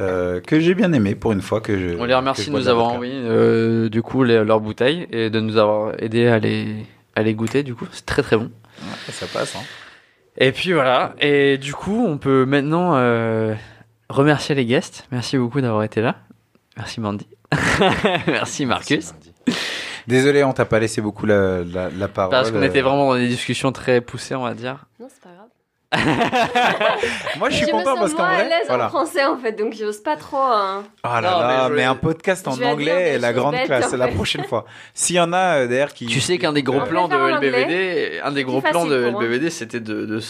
euh, 0.00 0.40
que 0.40 0.58
j'ai 0.58 0.74
bien 0.74 0.92
aimé 0.92 1.14
pour 1.14 1.32
une 1.32 1.42
fois 1.42 1.60
que 1.60 1.78
je. 1.78 1.96
On 1.98 2.04
les 2.04 2.14
remercie 2.14 2.50
de 2.50 2.56
nous 2.56 2.66
avoir 2.68 2.88
envoyé 2.88 3.12
euh, 3.14 3.88
du 3.88 4.02
coup 4.02 4.24
les- 4.24 4.42
leurs 4.42 4.60
bouteilles 4.60 5.06
et 5.12 5.30
de 5.30 5.38
nous 5.40 5.58
avoir 5.58 5.92
aidé 6.02 6.26
à 6.28 6.38
les 6.38 6.74
à 7.14 7.22
les 7.22 7.34
goûter. 7.34 7.62
Du 7.62 7.74
coup, 7.74 7.86
c'est 7.92 8.06
très 8.06 8.22
très 8.22 8.36
bon. 8.36 8.44
Ouais, 8.80 9.12
ça 9.12 9.26
passe. 9.32 9.54
Hein. 9.54 9.62
Et 10.38 10.50
puis 10.52 10.72
voilà. 10.72 11.14
Et 11.20 11.58
du 11.58 11.74
coup, 11.74 12.04
on 12.08 12.16
peut 12.16 12.44
maintenant 12.46 12.92
euh, 12.94 13.54
remercier 14.08 14.54
les 14.54 14.64
guests. 14.64 15.06
Merci 15.12 15.36
beaucoup 15.36 15.60
d'avoir 15.60 15.82
été 15.84 16.00
là. 16.00 16.16
Merci 16.78 17.00
Mandy. 17.00 17.26
Merci 18.26 18.64
Marcus. 18.64 19.12
Désolé, 20.06 20.44
on 20.44 20.52
t'a 20.52 20.64
pas 20.64 20.78
laissé 20.78 21.02
beaucoup 21.02 21.26
la, 21.26 21.64
la, 21.64 21.90
la 21.90 22.08
parole. 22.08 22.30
Parce 22.30 22.50
qu'on 22.50 22.62
euh, 22.62 22.66
était 22.66 22.80
vraiment 22.80 23.08
dans 23.12 23.18
des 23.18 23.28
discussions 23.28 23.72
très 23.72 24.00
poussées, 24.00 24.34
on 24.34 24.44
va 24.44 24.54
dire. 24.54 24.86
Non. 24.98 25.08
Moi, 27.38 27.48
je 27.50 27.56
suis 27.56 27.66
me 27.66 27.70
content 27.72 27.92
sens 27.96 27.98
parce 28.00 28.12
qu'en 28.14 28.22
moins 28.24 28.32
à 28.32 28.34
vrai, 28.36 28.48
l'aise 28.48 28.66
voilà. 28.68 28.86
en 28.86 28.88
français 28.90 29.24
en 29.24 29.38
fait, 29.38 29.52
donc 29.52 29.74
j'ose 29.74 29.98
pas 30.02 30.16
trop. 30.16 30.36
hein. 30.36 30.84
Ah 31.02 31.20
là 31.22 31.30
Non, 31.30 31.38
mais 31.38 31.44
là, 31.46 31.66
je 31.68 31.74
mais, 31.74 31.84
un 31.84 31.94
podcast 31.94 32.46
en 32.46 32.52
je 32.52 32.62
anglais, 32.64 33.12
des 33.14 33.18
la 33.18 33.32
grande 33.32 33.54
classe, 33.64 33.94
en 33.94 33.96
la 33.96 34.08
fait. 34.08 34.14
prochaine 34.14 34.44
fois. 34.44 34.66
S'il 34.92 35.16
y 35.16 35.20
en 35.20 35.32
a 35.32 35.66
d'ailleurs 35.66 35.94
qui. 35.94 36.06
Tu 36.06 36.20
sais 36.20 36.36
qu'un 36.38 36.52
des 36.52 36.62
gros 36.62 36.80
plans 36.82 37.08
de. 37.08 37.16
LBVD, 37.16 38.20
un 38.22 38.32
des 38.32 38.44
gros 38.44 38.60
plans 38.60 38.84
de. 38.86 39.10
LBVD, 39.10 39.48
c'était 39.50 39.80
de, 39.80 40.04
de 40.04 40.20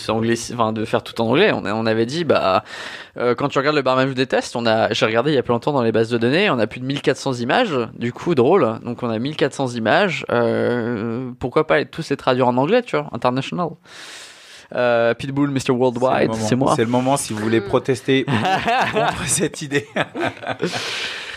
enfin, 0.55 0.73
de 0.73 0.85
faire 0.85 1.03
tout 1.03 1.21
en 1.21 1.27
anglais. 1.27 1.51
On, 1.53 1.65
a- 1.65 1.75
on 1.75 1.87
avait 1.87 2.07
dit, 2.07 2.23
bah, 2.25 2.63
euh, 3.17 3.35
quand 3.35 3.49
tu 3.49 3.59
regardes 3.59 3.77
le 3.77 3.83
barman 3.83 4.13
des 4.15 4.27
tests, 4.27 4.55
on 4.55 4.65
a, 4.67 4.93
j'ai 4.93 5.07
regardé 5.07 5.33
il 5.33 5.35
y 5.35 5.39
a 5.39 5.43
plus 5.43 5.53
longtemps 5.53 5.73
dans 5.73 5.83
les 5.83 5.93
bases 5.93 6.09
de 6.11 6.19
données, 6.19 6.51
on 6.51 6.59
a 6.61 6.67
plus 6.69 6.79
de 6.81 6.87
1400 6.87 7.35
images. 7.35 7.77
Du 7.95 8.13
coup, 8.13 8.35
drôle. 8.37 8.79
Donc, 8.85 9.03
on 9.03 9.11
a 9.11 9.19
1400 9.19 9.71
images. 9.71 10.25
Euh, 10.31 11.31
pourquoi 11.41 11.67
pas 11.67 11.85
tous 11.85 12.11
les 12.11 12.17
traduire 12.17 12.47
en 12.47 12.57
anglais, 12.59 12.83
tu 12.83 12.97
vois, 12.97 13.09
international. 13.13 13.71
Euh, 14.75 15.15
Pitbull, 15.15 15.51
Mr. 15.51 15.71
Worldwide, 15.71 16.35
c'est 16.35 16.57
moi. 16.57 16.75
C'est 16.77 16.85
le 16.85 16.91
moment 16.91 17.17
si 17.17 17.33
vous 17.33 17.41
voulez 17.41 17.61
protester 17.61 18.25
contre 18.93 19.27
cette 19.27 19.63
idée. 19.63 19.87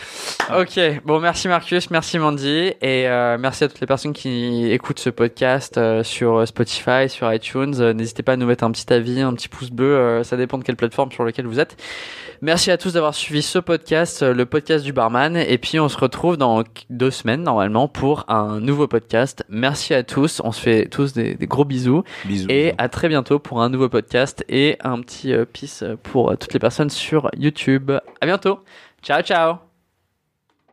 Ok, 0.50 0.78
bon 1.04 1.20
merci 1.20 1.48
Marcus, 1.48 1.88
merci 1.90 2.18
Mandy 2.18 2.72
et 2.82 3.08
euh, 3.08 3.38
merci 3.38 3.64
à 3.64 3.68
toutes 3.68 3.80
les 3.80 3.86
personnes 3.86 4.12
qui 4.12 4.70
écoutent 4.70 4.98
ce 4.98 5.08
podcast 5.08 5.78
euh, 5.78 6.02
sur 6.02 6.46
Spotify, 6.46 7.08
sur 7.08 7.32
iTunes. 7.32 7.74
Euh, 7.78 7.92
N'hésitez 7.94 8.22
pas 8.22 8.32
à 8.32 8.36
nous 8.36 8.46
mettre 8.46 8.64
un 8.64 8.70
petit 8.70 8.92
avis, 8.92 9.20
un 9.20 9.32
petit 9.34 9.48
pouce 9.48 9.70
bleu, 9.70 9.96
euh, 9.96 10.24
ça 10.24 10.36
dépend 10.36 10.58
de 10.58 10.64
quelle 10.64 10.76
plateforme 10.76 11.10
sur 11.12 11.24
laquelle 11.24 11.46
vous 11.46 11.60
êtes. 11.60 11.76
Merci 12.42 12.70
à 12.70 12.76
tous 12.76 12.92
d'avoir 12.94 13.14
suivi 13.14 13.40
ce 13.40 13.58
podcast, 13.60 14.22
euh, 14.22 14.34
le 14.34 14.44
podcast 14.44 14.84
du 14.84 14.92
barman, 14.92 15.36
et 15.36 15.58
puis 15.58 15.78
on 15.80 15.88
se 15.88 15.96
retrouve 15.96 16.36
dans 16.36 16.64
deux 16.90 17.10
semaines 17.12 17.42
normalement 17.44 17.88
pour 17.88 18.24
un 18.28 18.58
nouveau 18.60 18.88
podcast. 18.88 19.44
Merci 19.48 19.94
à 19.94 20.02
tous, 20.02 20.42
on 20.44 20.52
se 20.52 20.60
fait 20.60 20.86
tous 20.86 21.12
des, 21.14 21.34
des 21.34 21.46
gros 21.46 21.64
bisous 21.64 22.02
Bisous. 22.24 22.48
et 22.50 22.74
à 22.78 22.88
très 22.88 23.08
bientôt 23.08 23.38
pour 23.38 23.62
un 23.62 23.70
nouveau 23.70 23.88
podcast 23.88 24.44
et 24.50 24.76
un 24.82 25.00
petit 25.00 25.32
euh, 25.32 25.44
peace 25.50 25.84
pour 26.02 26.30
euh, 26.32 26.36
toutes 26.36 26.52
les 26.52 26.60
personnes 26.60 26.90
sur 26.90 27.30
YouTube. 27.38 27.90
À 28.20 28.26
bientôt, 28.26 28.60
ciao 29.02 29.22
ciao. 29.22 29.71